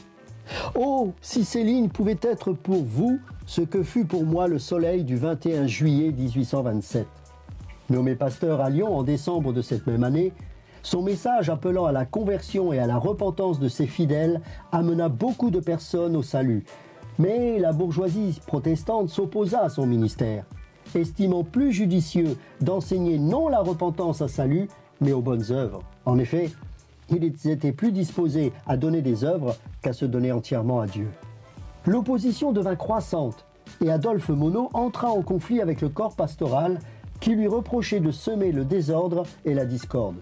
Oh, 0.75 1.13
si 1.21 1.45
ces 1.45 1.63
lignes 1.63 1.89
pouvaient 1.89 2.19
être 2.23 2.53
pour 2.53 2.83
vous 2.85 3.21
ce 3.47 3.61
que 3.61 3.83
fut 3.83 4.05
pour 4.05 4.25
moi 4.25 4.49
le 4.49 4.59
soleil 4.59 5.05
du 5.05 5.17
21 5.17 5.67
juillet 5.67 6.13
1827. 6.13 7.07
Nommé 7.89 8.15
pasteur 8.15 8.61
à 8.61 8.71
Lyon 8.71 8.97
en 8.97 9.03
décembre 9.03 9.53
de 9.53 9.63
cette 9.63 9.87
même 9.87 10.05
année, 10.05 10.33
son 10.83 11.03
message 11.03 11.51
appelant 11.51 11.85
à 11.85 11.93
la 11.93 12.07
conversion 12.07 12.73
et 12.73 12.79
à 12.79 12.87
la 12.87 12.97
repentance 12.97 13.61
de 13.61 13.69
ses 13.69 13.87
fidèles 13.87 14.41
amena 14.73 15.09
beaucoup 15.09 15.51
de 15.51 15.61
personnes 15.61 16.17
au 16.17 16.23
salut, 16.23 16.65
mais 17.19 17.59
la 17.59 17.73
bourgeoisie 17.73 18.41
protestante 18.47 19.09
s'opposa 19.09 19.63
à 19.63 19.69
son 19.69 19.87
ministère, 19.87 20.45
estimant 20.95 21.45
plus 21.45 21.73
judicieux 21.73 22.37
d'enseigner 22.61 23.19
non 23.19 23.49
la 23.49 23.61
repentance 23.61 24.23
à 24.23 24.29
salut, 24.29 24.69
mais 25.01 25.13
aux 25.13 25.21
bonnes 25.21 25.51
œuvres. 25.51 25.83
En 26.05 26.19
effet, 26.19 26.51
ils 27.11 27.51
étaient 27.51 27.73
plus 27.73 27.93
disposés 27.93 28.53
à 28.67 28.77
donner 28.77 29.03
des 29.03 29.25
œuvres 29.25 29.57
qu'à 29.83 29.93
se 29.93 30.05
donner 30.05 30.33
entièrement 30.33 30.81
à 30.81 30.87
Dieu. 30.87 31.09
L'opposition 31.87 32.53
devint 32.53 32.77
croissante 32.77 33.45
et 33.83 33.91
Adolphe 33.91 34.29
Monod 34.29 34.69
entra 34.75 35.11
en 35.11 35.23
conflit 35.23 35.61
avec 35.61 35.81
le 35.81 35.89
corps 35.89 36.15
pastoral 36.15 36.79
qui 37.21 37.35
lui 37.35 37.47
reprochait 37.47 38.01
de 38.01 38.11
semer 38.11 38.53
le 38.53 38.65
désordre 38.65 39.25
et 39.45 39.55
la 39.55 39.65
discorde. 39.65 40.17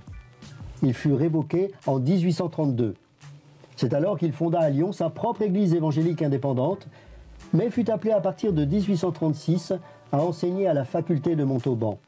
Il 0.83 0.95
fut 0.95 1.13
révoqué 1.13 1.73
en 1.87 1.99
1832. 1.99 2.95
C'est 3.77 3.95
alors 3.95 4.19
qu'il 4.19 4.33
fonda 4.33 4.61
à 4.61 4.71
Lyon 4.71 4.93
sa 4.93 5.11
propre 5.11 5.43
église 5.43 5.75
évangélique 5.75 6.23
indépendante, 6.23 6.89
mais 7.53 7.71
fut 7.71 7.91
appelé 7.91 8.13
à 8.13 8.21
partir 8.21 8.53
de 8.53 8.65
1836 8.65 9.75
à 10.13 10.19
enseigner 10.19 10.67
à 10.67 10.75
la 10.75 10.85
faculté 10.85 11.37
de 11.37 11.45
Montauban. 11.45 11.99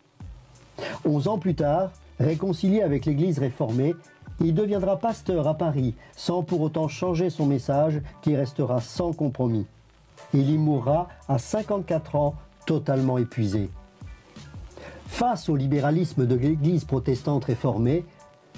Onze 1.05 1.29
ans 1.29 1.39
plus 1.39 1.55
tard, 1.55 1.91
réconcilié 2.19 2.83
avec 2.83 3.07
l'église 3.07 3.39
réformée, 3.39 3.95
il 4.41 4.55
deviendra 4.55 4.97
pasteur 4.97 5.47
à 5.47 5.55
Paris 5.55 5.95
sans 6.17 6.43
pour 6.43 6.63
autant 6.63 6.89
changer 6.89 7.29
son 7.31 7.47
message 7.47 8.01
qui 8.23 8.37
restera 8.37 8.81
sans 8.81 9.13
compromis. 9.13 9.67
Il 10.33 10.51
y 10.51 10.57
mourra 10.57 11.09
à 11.29 11.39
54 11.39 12.17
ans 12.17 12.35
totalement 12.67 13.19
épuisé. 13.19 13.71
Face 15.07 15.49
au 15.49 15.57
libéralisme 15.57 16.27
de 16.27 16.37
l'Église 16.37 16.85
protestante 16.85 17.45
réformée, 17.47 18.05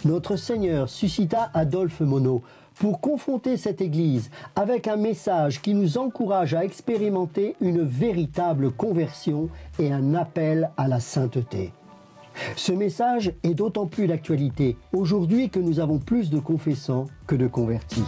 notre 0.04 0.36
Seigneur 0.36 0.88
suscita 0.88 1.50
Adolphe 1.54 2.00
Monod 2.00 2.42
pour 2.78 3.00
confronter 3.00 3.56
cette 3.56 3.80
Église 3.80 4.30
avec 4.56 4.88
un 4.88 4.96
message 4.96 5.60
qui 5.60 5.74
nous 5.74 5.98
encourage 5.98 6.54
à 6.54 6.64
expérimenter 6.64 7.56
une 7.60 7.82
véritable 7.82 8.70
conversion 8.70 9.48
et 9.78 9.92
un 9.92 10.14
appel 10.14 10.70
à 10.76 10.88
la 10.88 11.00
sainteté. 11.00 11.72
Ce 12.56 12.72
message 12.72 13.32
est 13.42 13.54
d'autant 13.54 13.86
plus 13.86 14.06
d'actualité 14.06 14.76
aujourd'hui 14.92 15.50
que 15.50 15.60
nous 15.60 15.80
avons 15.80 15.98
plus 15.98 16.30
de 16.30 16.38
confessants 16.38 17.06
que 17.26 17.36
de 17.36 17.46
convertis. 17.46 18.04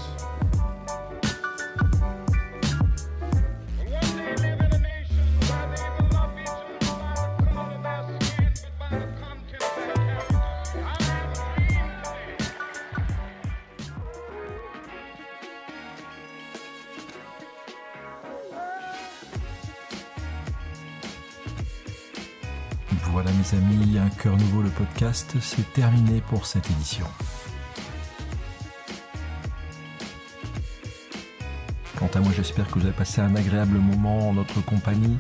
Nouveau 24.33 24.63
le 24.63 24.71
podcast, 24.71 25.37
c'est 25.41 25.71
terminé 25.73 26.23
pour 26.29 26.47
cette 26.47 26.71
édition. 26.71 27.07
Quant 31.99 32.09
à 32.15 32.21
moi, 32.21 32.33
j'espère 32.35 32.67
que 32.69 32.79
vous 32.79 32.87
avez 32.87 32.95
passé 32.95 33.21
un 33.21 33.35
agréable 33.37 33.79
moment 33.79 34.31
en 34.31 34.33
notre 34.35 34.65
compagnie. 34.65 35.19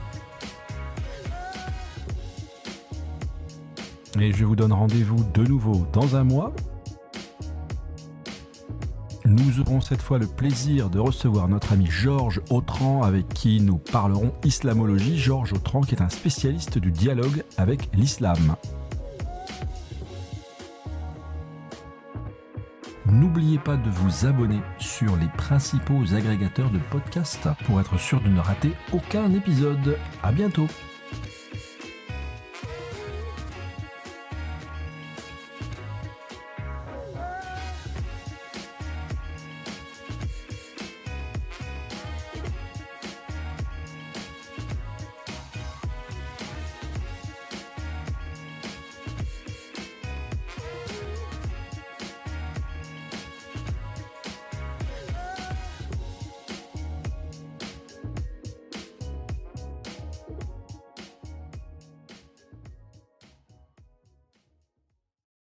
Et 4.18 4.32
je 4.32 4.44
vous 4.44 4.56
donne 4.56 4.72
rendez-vous 4.72 5.22
de 5.34 5.44
nouveau 5.44 5.86
dans 5.92 6.16
un 6.16 6.24
mois 6.24 6.52
nous 9.26 9.58
aurons 9.60 9.80
cette 9.80 10.02
fois 10.02 10.18
le 10.18 10.26
plaisir 10.26 10.90
de 10.90 10.98
recevoir 10.98 11.48
notre 11.48 11.72
ami 11.72 11.86
Georges 11.86 12.42
Autran 12.50 13.02
avec 13.02 13.26
qui 13.28 13.60
nous 13.60 13.78
parlerons 13.78 14.34
islamologie. 14.44 15.18
Georges 15.18 15.54
Autran 15.54 15.80
qui 15.80 15.94
est 15.94 16.02
un 16.02 16.10
spécialiste 16.10 16.78
du 16.78 16.92
dialogue 16.92 17.42
avec 17.56 17.88
l'islam. 17.94 18.56
N'oubliez 23.14 23.58
pas 23.58 23.76
de 23.76 23.88
vous 23.90 24.26
abonner 24.26 24.60
sur 24.78 25.16
les 25.16 25.28
principaux 25.36 26.02
agrégateurs 26.14 26.70
de 26.70 26.78
podcasts 26.90 27.48
pour 27.64 27.80
être 27.80 27.96
sûr 27.96 28.20
de 28.20 28.28
ne 28.28 28.40
rater 28.40 28.72
aucun 28.92 29.32
épisode. 29.32 29.96
À 30.24 30.32
bientôt! 30.32 30.66